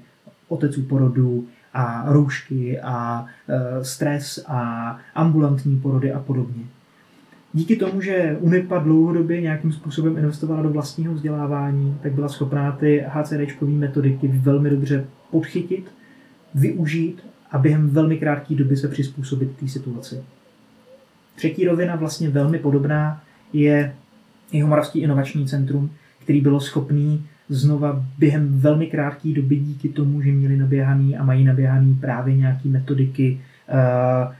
Otec 0.48 0.78
u 0.78 0.82
porodu 0.82 1.46
a 1.74 2.12
roušky 2.12 2.80
a 2.80 3.26
e, 3.48 3.84
stres 3.84 4.44
a 4.46 4.98
ambulantní 5.14 5.80
porody 5.80 6.12
a 6.12 6.20
podobně. 6.20 6.62
Díky 7.52 7.76
tomu, 7.76 8.00
že 8.00 8.36
UNIPA 8.40 8.78
dlouhodobě 8.78 9.40
nějakým 9.40 9.72
způsobem 9.72 10.16
investovala 10.16 10.62
do 10.62 10.68
vlastního 10.68 11.14
vzdělávání, 11.14 11.98
tak 12.02 12.12
byla 12.12 12.28
schopná 12.28 12.72
ty 12.72 13.04
HCD 13.08 13.62
metodiky 13.62 14.28
velmi 14.28 14.70
dobře 14.70 15.04
podchytit, 15.30 15.84
využít 16.54 17.22
a 17.52 17.58
během 17.58 17.90
velmi 17.90 18.18
krátké 18.18 18.54
doby 18.54 18.76
se 18.76 18.88
přizpůsobit 18.88 19.56
té 19.56 19.68
situaci. 19.68 20.22
Třetí 21.36 21.64
rovina, 21.64 21.96
vlastně 21.96 22.30
velmi 22.30 22.58
podobná, 22.58 23.22
je 23.52 23.94
Jihomoravský 24.52 25.00
inovační 25.00 25.46
centrum, 25.46 25.90
který 26.18 26.40
bylo 26.40 26.60
schopný 26.60 27.24
znova 27.48 28.04
během 28.18 28.58
velmi 28.58 28.86
krátké 28.86 29.28
doby 29.28 29.56
díky 29.56 29.88
tomu, 29.88 30.22
že 30.22 30.32
měli 30.32 30.56
naběhaný 30.56 31.16
a 31.16 31.24
mají 31.24 31.44
naběhaný 31.44 31.94
právě 31.94 32.36
nějaký 32.36 32.68
metodiky, 32.68 33.40
uh, 33.72 34.32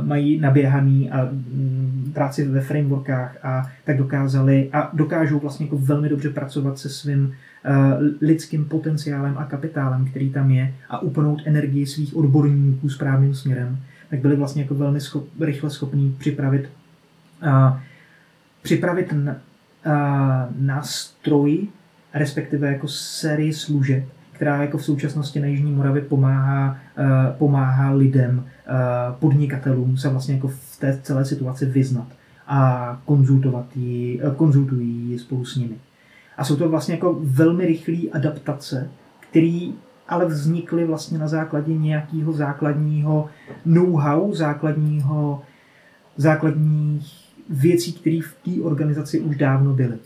uh, 0.00 0.06
mají 0.06 0.40
naběhaný 0.40 1.10
a 1.10 1.24
um, 1.24 1.89
práci 2.10 2.48
ve 2.48 2.60
frameworkách 2.60 3.36
a 3.42 3.70
tak 3.84 3.96
dokázali 3.96 4.68
a 4.72 4.90
dokážou 4.92 5.38
vlastně 5.38 5.66
jako 5.66 5.78
velmi 5.78 6.08
dobře 6.08 6.30
pracovat 6.30 6.78
se 6.78 6.88
svým 6.88 7.22
uh, 7.24 7.74
lidským 8.20 8.64
potenciálem 8.64 9.34
a 9.38 9.44
kapitálem, 9.44 10.04
který 10.04 10.30
tam 10.30 10.50
je 10.50 10.74
a 10.88 11.02
upnout 11.02 11.42
energii 11.44 11.86
svých 11.86 12.16
odborníků 12.16 12.88
správným 12.88 13.34
směrem, 13.34 13.78
tak 14.10 14.20
byli 14.20 14.36
vlastně 14.36 14.62
jako 14.62 14.74
velmi 14.74 15.00
schop, 15.00 15.28
rychle 15.40 15.70
schopní 15.70 16.16
připravit 16.18 16.70
uh, 17.42 17.78
připravit 18.62 19.12
uh, 19.12 19.28
nástroj, 20.58 21.68
respektive 22.14 22.72
jako 22.72 22.88
sérii 22.88 23.52
služeb, 23.52 24.04
která 24.32 24.62
jako 24.62 24.78
v 24.78 24.84
současnosti 24.84 25.40
na 25.40 25.46
Jižní 25.46 25.72
Moravě 25.72 26.02
pomáhá, 26.02 26.78
uh, 26.98 27.06
pomáhá 27.38 27.90
lidem, 27.90 28.38
uh, 28.38 29.14
podnikatelům 29.18 29.96
se 29.96 30.08
vlastně 30.08 30.34
jako 30.34 30.48
té 30.80 31.00
celé 31.02 31.24
situaci 31.24 31.66
vyznat 31.66 32.06
a 32.46 33.02
konzultovat 33.04 33.76
ji, 33.76 34.22
uh, 34.22 34.34
konzultují 34.34 35.10
ji 35.10 35.18
spolu 35.18 35.44
s 35.44 35.56
nimi. 35.56 35.76
A 36.36 36.44
jsou 36.44 36.56
to 36.56 36.68
vlastně 36.68 36.94
jako 36.94 37.18
velmi 37.20 37.66
rychlé 37.66 37.98
adaptace, 38.12 38.90
které 39.30 39.72
ale 40.08 40.26
vznikly 40.26 40.84
vlastně 40.84 41.18
na 41.18 41.28
základě 41.28 41.74
nějakého 41.74 42.32
základního 42.32 43.28
know-how, 43.64 44.34
základního, 44.34 45.42
základních 46.16 47.30
věcí, 47.48 47.92
které 47.92 48.20
v 48.22 48.34
té 48.44 48.62
organizaci 48.62 49.20
už 49.20 49.36
dávno 49.36 49.74
byly. 49.74 49.98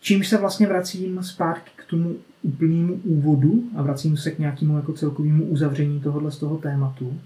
Čímž 0.00 0.28
se 0.28 0.38
vlastně 0.38 0.66
vracím 0.66 1.22
zpátky 1.22 1.70
k 1.76 1.84
tomu 1.84 2.16
úplnému 2.42 2.94
úvodu 2.94 3.62
a 3.76 3.82
vracím 3.82 4.16
se 4.16 4.30
k 4.30 4.38
nějakému 4.38 4.76
jako 4.76 4.92
celkovému 4.92 5.44
uzavření 5.44 6.00
tohohle 6.00 6.30
z 6.30 6.38
toho 6.38 6.56
tématu, 6.56 7.20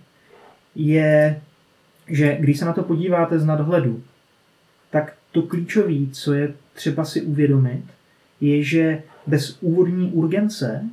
je, 0.74 1.40
že 2.09 2.36
když 2.40 2.59
se 2.59 2.64
na 2.64 2.72
to 2.72 2.82
podíváte 2.82 3.38
z 3.38 3.44
nadhledu, 3.44 4.02
tak 4.90 5.14
to 5.32 5.42
klíčové, 5.42 5.94
co 6.12 6.32
je 6.32 6.54
třeba 6.72 7.04
si 7.04 7.22
uvědomit, 7.22 7.84
je, 8.40 8.62
že 8.62 9.02
bez 9.26 9.59
úvodní 9.61 10.11
urgence, 10.11 10.84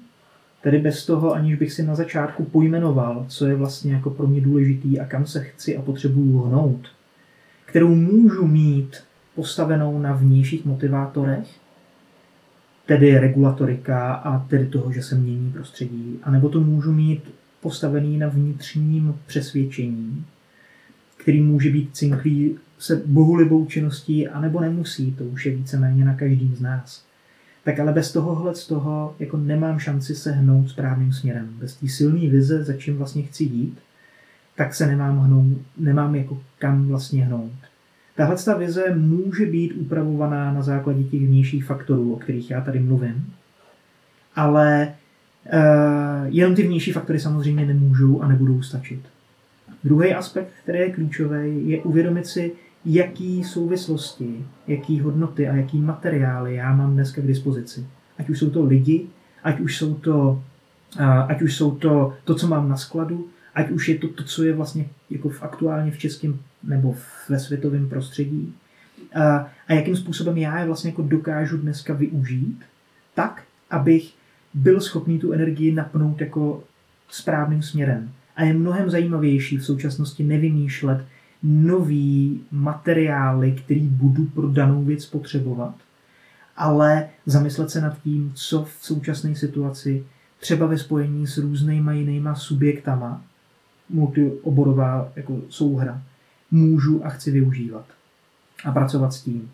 tedy 0.61 0.79
bez 0.79 1.05
toho, 1.05 1.33
aniž 1.33 1.55
bych 1.55 1.73
si 1.73 1.83
na 1.83 1.95
začátku 1.95 2.45
pojmenoval, 2.45 3.25
co 3.29 3.45
je 3.45 3.55
vlastně 3.55 3.93
jako 3.93 4.09
pro 4.09 4.27
mě 4.27 4.41
důležitý 4.41 4.99
a 4.99 5.05
kam 5.05 5.25
se 5.25 5.43
chci 5.43 5.77
a 5.77 5.81
potřebuju 5.81 6.39
hnout, 6.39 6.87
kterou 7.65 7.95
můžu 7.95 8.47
mít 8.47 9.03
postavenou 9.35 9.99
na 9.99 10.13
vnějších 10.13 10.65
motivátorech, 10.65 11.47
tedy 12.85 13.19
regulatorika 13.19 14.13
a 14.13 14.39
tedy 14.39 14.65
toho, 14.65 14.91
že 14.91 15.03
se 15.03 15.15
mění 15.15 15.51
prostředí, 15.51 16.19
anebo 16.23 16.49
to 16.49 16.59
můžu 16.59 16.93
mít 16.93 17.23
postavený 17.61 18.17
na 18.17 18.27
vnitřním 18.27 19.19
přesvědčení, 19.25 20.25
který 21.25 21.41
může 21.41 21.69
být 21.69 21.89
cinklý 21.93 22.55
se 22.79 23.01
bohulibou 23.05 23.65
činností, 23.65 24.27
anebo 24.27 24.61
nemusí, 24.61 25.11
to 25.11 25.23
už 25.23 25.45
je 25.45 25.55
víceméně 25.55 26.05
na 26.05 26.13
každým 26.13 26.55
z 26.55 26.61
nás. 26.61 27.05
Tak 27.63 27.79
ale 27.79 27.93
bez 27.93 28.13
tohohle 28.13 28.55
z 28.55 28.67
toho 28.67 29.15
jako 29.19 29.37
nemám 29.37 29.79
šanci 29.79 30.15
se 30.15 30.31
hnout 30.31 30.69
správným 30.69 31.13
směrem. 31.13 31.49
Bez 31.59 31.75
té 31.75 31.87
silné 31.87 32.29
vize, 32.29 32.63
za 32.63 32.73
čím 32.73 32.97
vlastně 32.97 33.23
chci 33.23 33.43
jít, 33.43 33.77
tak 34.55 34.73
se 34.73 34.87
nemám, 34.87 35.19
hnout, 35.19 35.57
nemám 35.77 36.15
jako 36.15 36.41
kam 36.59 36.87
vlastně 36.87 37.25
hnout. 37.25 37.51
Tahle 38.15 38.35
ta 38.35 38.57
vize 38.57 38.95
může 38.95 39.45
být 39.45 39.71
upravovaná 39.73 40.53
na 40.53 40.61
základě 40.61 41.03
těch 41.03 41.27
vnějších 41.27 41.65
faktorů, 41.65 42.13
o 42.13 42.17
kterých 42.17 42.51
já 42.51 42.61
tady 42.61 42.79
mluvím, 42.79 43.33
ale 44.35 44.93
uh, 45.53 46.25
jenom 46.25 46.55
ty 46.55 46.63
vnější 46.63 46.91
faktory 46.91 47.19
samozřejmě 47.19 47.65
nemůžou 47.65 48.21
a 48.21 48.27
nebudou 48.27 48.61
stačit. 48.61 49.14
Druhý 49.83 50.13
aspekt, 50.13 50.53
který 50.63 50.79
je 50.79 50.91
klíčový, 50.91 51.69
je 51.69 51.81
uvědomit 51.81 52.27
si, 52.27 52.51
jaký 52.85 53.43
souvislosti, 53.43 54.45
jaký 54.67 54.99
hodnoty 54.99 55.47
a 55.47 55.55
jaký 55.55 55.81
materiály 55.81 56.55
já 56.55 56.75
mám 56.75 56.93
dneska 56.93 57.21
k 57.21 57.27
dispozici. 57.27 57.85
Ať 58.17 58.29
už 58.29 58.39
jsou 58.39 58.49
to 58.49 58.63
lidi, 58.63 59.05
ať 59.43 59.59
už 59.59 59.77
jsou 59.77 59.93
to, 59.93 60.43
ať 61.27 61.41
už 61.41 61.55
jsou 61.55 61.75
to, 61.75 62.13
to, 62.23 62.35
co 62.35 62.47
mám 62.47 62.69
na 62.69 62.77
skladu, 62.77 63.27
ať 63.55 63.69
už 63.69 63.89
je 63.89 63.97
to 63.97 64.07
to, 64.07 64.23
co 64.23 64.43
je 64.43 64.53
vlastně 64.53 64.87
jako 65.09 65.29
v 65.29 65.43
aktuálně 65.43 65.91
v 65.91 65.97
českém 65.97 66.39
nebo 66.63 66.95
ve 67.29 67.39
světovém 67.39 67.89
prostředí. 67.89 68.53
A, 69.15 69.51
a 69.67 69.73
jakým 69.73 69.95
způsobem 69.95 70.37
já 70.37 70.59
je 70.59 70.65
vlastně 70.65 70.89
jako 70.89 71.01
dokážu 71.01 71.57
dneska 71.57 71.93
využít, 71.93 72.59
tak, 73.15 73.43
abych 73.69 74.13
byl 74.53 74.81
schopný 74.81 75.19
tu 75.19 75.31
energii 75.31 75.71
napnout 75.71 76.21
jako 76.21 76.63
správným 77.09 77.61
směrem. 77.61 78.11
A 78.35 78.43
je 78.43 78.53
mnohem 78.53 78.89
zajímavější 78.89 79.57
v 79.57 79.65
současnosti 79.65 80.23
nevymýšlet 80.23 81.05
nový 81.43 82.41
materiály, 82.51 83.51
který 83.51 83.87
budu 83.87 84.25
pro 84.25 84.49
danou 84.49 84.83
věc 84.83 85.05
potřebovat, 85.05 85.75
ale 86.57 87.09
zamyslet 87.25 87.69
se 87.69 87.81
nad 87.81 88.01
tím, 88.01 88.31
co 88.35 88.63
v 88.63 88.71
současné 88.81 89.35
situaci 89.35 90.05
třeba 90.39 90.65
ve 90.65 90.77
spojení 90.77 91.27
s 91.27 91.37
různýma 91.37 91.93
jinýma 91.93 92.35
subjektama, 92.35 93.21
multioborová 93.89 95.11
jako 95.15 95.41
souhra, 95.49 96.01
můžu 96.51 97.05
a 97.05 97.09
chci 97.09 97.31
využívat 97.31 97.85
a 98.65 98.71
pracovat 98.71 99.13
s 99.13 99.21
tím. 99.21 99.51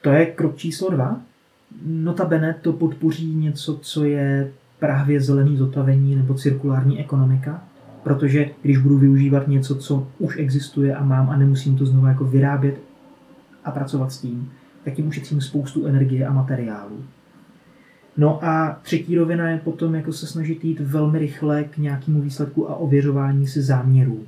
To 0.00 0.10
je 0.10 0.26
krok 0.26 0.56
číslo 0.56 0.90
dva. 0.90 1.20
Notabene 1.86 2.54
to 2.62 2.72
podpoří 2.72 3.34
něco, 3.34 3.78
co 3.82 4.04
je 4.04 4.52
právě 4.78 5.20
zelený 5.20 5.56
zotavení 5.56 6.16
nebo 6.16 6.34
cirkulární 6.34 7.00
ekonomika, 7.00 7.62
protože 8.02 8.50
když 8.62 8.78
budu 8.78 8.98
využívat 8.98 9.48
něco, 9.48 9.76
co 9.76 10.08
už 10.18 10.38
existuje 10.38 10.94
a 10.94 11.04
mám 11.04 11.30
a 11.30 11.36
nemusím 11.36 11.76
to 11.76 11.86
znovu 11.86 12.06
jako 12.06 12.24
vyrábět 12.24 12.80
a 13.64 13.70
pracovat 13.70 14.12
s 14.12 14.18
tím, 14.18 14.50
tak 14.84 14.94
tím 14.94 15.08
ušetřím 15.08 15.40
spoustu 15.40 15.86
energie 15.86 16.26
a 16.26 16.32
materiálu. 16.32 17.04
No 18.16 18.44
a 18.44 18.78
třetí 18.82 19.16
rovina 19.16 19.50
je 19.50 19.58
potom 19.58 19.94
jako 19.94 20.12
se 20.12 20.26
snažit 20.26 20.64
jít 20.64 20.80
velmi 20.80 21.18
rychle 21.18 21.64
k 21.64 21.78
nějakému 21.78 22.20
výsledku 22.20 22.70
a 22.70 22.74
ověřování 22.74 23.46
si 23.46 23.62
záměrů 23.62 24.26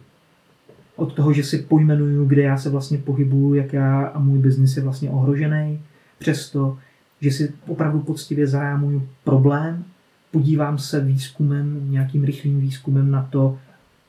od 0.97 1.15
toho, 1.15 1.33
že 1.33 1.45
si 1.45 1.59
pojmenuju, 1.59 2.25
kde 2.25 2.43
já 2.43 2.57
se 2.57 2.71
vlastně 2.71 2.99
pohybuju, 2.99 3.55
jak 3.55 3.73
já 3.73 4.07
a 4.07 4.19
můj 4.19 4.39
biznis 4.39 4.77
je 4.77 4.83
vlastně 4.83 5.11
ohrožený, 5.11 5.81
přesto, 6.19 6.79
že 7.21 7.31
si 7.31 7.53
opravdu 7.67 8.01
poctivě 8.01 8.47
zarámuju 8.47 9.09
problém, 9.25 9.85
podívám 10.33 10.79
se 10.79 11.01
výzkumem, 11.01 11.91
nějakým 11.91 12.25
rychlým 12.25 12.61
výzkumem 12.61 13.11
na 13.11 13.23
to, 13.31 13.59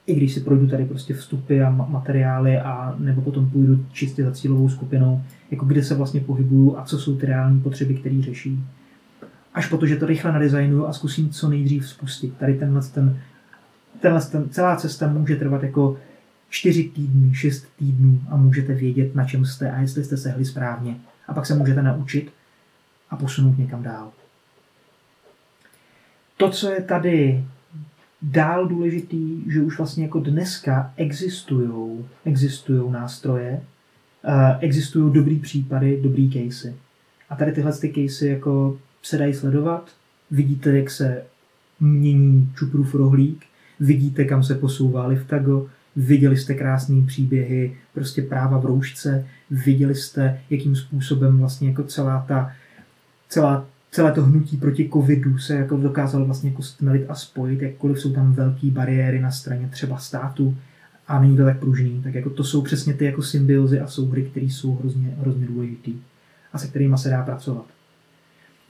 i 0.07 0.15
když 0.15 0.33
si 0.33 0.39
projdu 0.39 0.67
tady 0.67 0.85
prostě 0.85 1.13
vstupy 1.13 1.61
a 1.63 1.69
materiály 1.69 2.59
a 2.59 2.95
nebo 2.99 3.21
potom 3.21 3.49
půjdu 3.49 3.85
čistě 3.91 4.23
za 4.23 4.31
cílovou 4.31 4.69
skupinou, 4.69 5.21
jako 5.51 5.65
kde 5.65 5.83
se 5.83 5.95
vlastně 5.95 6.19
pohybuju 6.19 6.77
a 6.77 6.85
co 6.85 6.99
jsou 6.99 7.17
ty 7.17 7.25
reální 7.25 7.61
potřeby, 7.61 7.95
které 7.95 8.21
řeší. 8.21 8.63
Až 9.53 9.67
po 9.67 9.77
to, 9.77 9.85
že 9.85 9.95
to 9.95 10.05
rychle 10.05 10.31
nadizajnuju 10.31 10.85
a 10.85 10.93
zkusím 10.93 11.29
co 11.29 11.49
nejdřív 11.49 11.87
spustit. 11.87 12.37
Tady 12.37 12.53
tenhle 12.53 12.81
ten, 12.81 13.19
tenhle 14.01 14.21
ten, 14.21 14.49
celá 14.49 14.75
cesta 14.75 15.07
může 15.07 15.35
trvat 15.35 15.63
jako 15.63 15.97
4 16.49 16.83
týdny, 16.83 17.33
6 17.35 17.65
týdnů 17.79 18.21
a 18.29 18.37
můžete 18.37 18.73
vědět, 18.73 19.15
na 19.15 19.25
čem 19.25 19.45
jste 19.45 19.71
a 19.71 19.81
jestli 19.81 20.03
jste 20.03 20.17
sehli 20.17 20.45
správně. 20.45 20.95
A 21.27 21.33
pak 21.33 21.45
se 21.45 21.55
můžete 21.55 21.81
naučit 21.81 22.31
a 23.09 23.15
posunout 23.15 23.57
někam 23.57 23.83
dál. 23.83 24.11
To, 26.37 26.49
co 26.49 26.69
je 26.69 26.81
tady 26.81 27.43
dál 28.21 28.67
důležitý, 28.67 29.51
že 29.51 29.61
už 29.61 29.77
vlastně 29.77 30.03
jako 30.03 30.19
dneska 30.19 30.93
existují 30.97 32.05
existujou 32.25 32.91
nástroje, 32.91 33.61
uh, 34.25 34.33
existují 34.59 35.13
dobrý 35.13 35.39
případy, 35.39 35.99
dobrý 36.03 36.31
casey. 36.31 36.73
A 37.29 37.35
tady 37.35 37.51
tyhle 37.51 37.73
ty 37.73 37.89
casey 37.89 38.29
jako 38.29 38.79
se 39.01 39.17
dají 39.17 39.33
sledovat, 39.33 39.91
vidíte, 40.31 40.77
jak 40.77 40.89
se 40.89 41.23
mění 41.79 42.51
Čuprův 42.55 42.95
rohlík, 42.95 43.45
vidíte, 43.79 44.25
kam 44.25 44.43
se 44.43 44.55
posouvá 44.55 45.07
Liftago, 45.07 45.67
viděli 45.95 46.37
jste 46.37 46.53
krásné 46.53 47.05
příběhy, 47.07 47.77
prostě 47.93 48.21
práva 48.21 48.57
v 48.57 48.65
roušce, 48.65 49.27
viděli 49.51 49.95
jste, 49.95 50.41
jakým 50.49 50.75
způsobem 50.75 51.37
vlastně 51.37 51.69
jako 51.69 51.83
celá 51.83 52.25
ta, 52.27 52.51
celá 53.29 53.65
celé 53.93 54.11
to 54.11 54.23
hnutí 54.23 54.57
proti 54.57 54.89
covidu 54.93 55.37
se 55.37 55.55
jako 55.55 55.77
dokázalo 55.77 56.25
vlastně 56.25 56.49
jako 56.49 56.61
stmelit 56.61 57.05
a 57.09 57.15
spojit, 57.15 57.61
jakkoliv 57.61 57.99
jsou 57.99 58.13
tam 58.13 58.33
velké 58.33 58.67
bariéry 58.71 59.19
na 59.19 59.31
straně 59.31 59.69
třeba 59.71 59.97
státu 59.97 60.57
a 61.07 61.21
není 61.21 61.37
to 61.37 61.43
tak 61.43 61.59
pružný, 61.59 62.01
tak 62.03 62.13
jako 62.13 62.29
to 62.29 62.43
jsou 62.43 62.61
přesně 62.61 62.93
ty 62.93 63.05
jako 63.05 63.21
symbiozy 63.21 63.79
a 63.79 63.87
souhry, 63.87 64.23
které 64.23 64.45
jsou 64.45 64.75
hrozně, 64.75 65.15
hrozně 65.19 65.45
důležitý 65.45 65.95
a 66.53 66.57
se 66.57 66.67
kterými 66.67 66.97
se 66.97 67.09
dá 67.09 67.23
pracovat. 67.23 67.65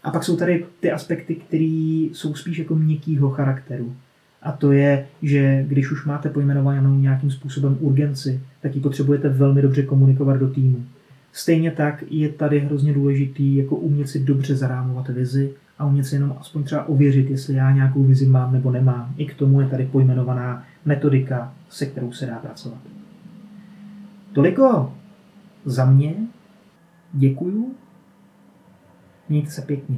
A 0.04 0.12
pak 0.12 0.24
jsou 0.24 0.38
tady 0.38 0.66
ty 0.80 0.92
aspekty, 0.92 1.36
které 1.36 2.10
jsou 2.14 2.36
spíš 2.36 2.58
jako 2.58 2.76
měkkýho 2.76 3.30
charakteru. 3.30 3.96
A 4.42 4.52
to 4.52 4.72
je, 4.72 5.06
že 5.22 5.66
když 5.68 5.92
už 5.92 6.06
máte 6.06 6.30
pojmenovanou 6.30 7.00
nějakým 7.00 7.32
způsobem 7.32 7.78
urgenci, 7.80 8.42
tak 8.62 8.76
ji 8.76 8.82
potřebujete 8.82 9.30
velmi 9.30 9.62
dobře 9.62 9.84
komunikovat 9.84 10.38
do 10.38 10.50
týmu. 10.50 10.86
Stejně 11.34 11.72
tak 11.72 12.04
je 12.10 12.30
tady 12.30 12.60
hrozně 12.60 12.94
důležitý 12.94 13.56
jako 13.56 13.76
umět 13.76 14.08
si 14.08 14.20
dobře 14.20 14.56
zarámovat 14.56 15.10
vizi 15.10 15.54
a 15.80 15.86
umět 15.86 16.04
si 16.04 16.16
jenom 16.16 16.36
aspoň 16.40 16.64
třeba 16.64 16.90
ověřit, 16.90 17.30
jestli 17.30 17.54
já 17.54 17.72
nějakou 17.72 18.04
vizi 18.04 18.26
mám 18.26 18.54
nebo 18.54 18.72
nemám. 18.72 19.14
I 19.18 19.26
k 19.26 19.36
tomu 19.36 19.62
je 19.62 19.68
tady 19.68 19.86
pojmenovaná 19.86 20.64
metodika, 20.86 21.54
se 21.70 21.86
kterou 21.86 22.12
se 22.12 22.26
dá 22.26 22.36
pracovat. 22.36 22.80
Toliko 24.34 24.94
za 25.66 25.86
mě. 25.86 26.14
Děkuju. 27.14 27.76
Mějte 29.30 29.52
se 29.52 29.62
pěkně. 29.62 29.98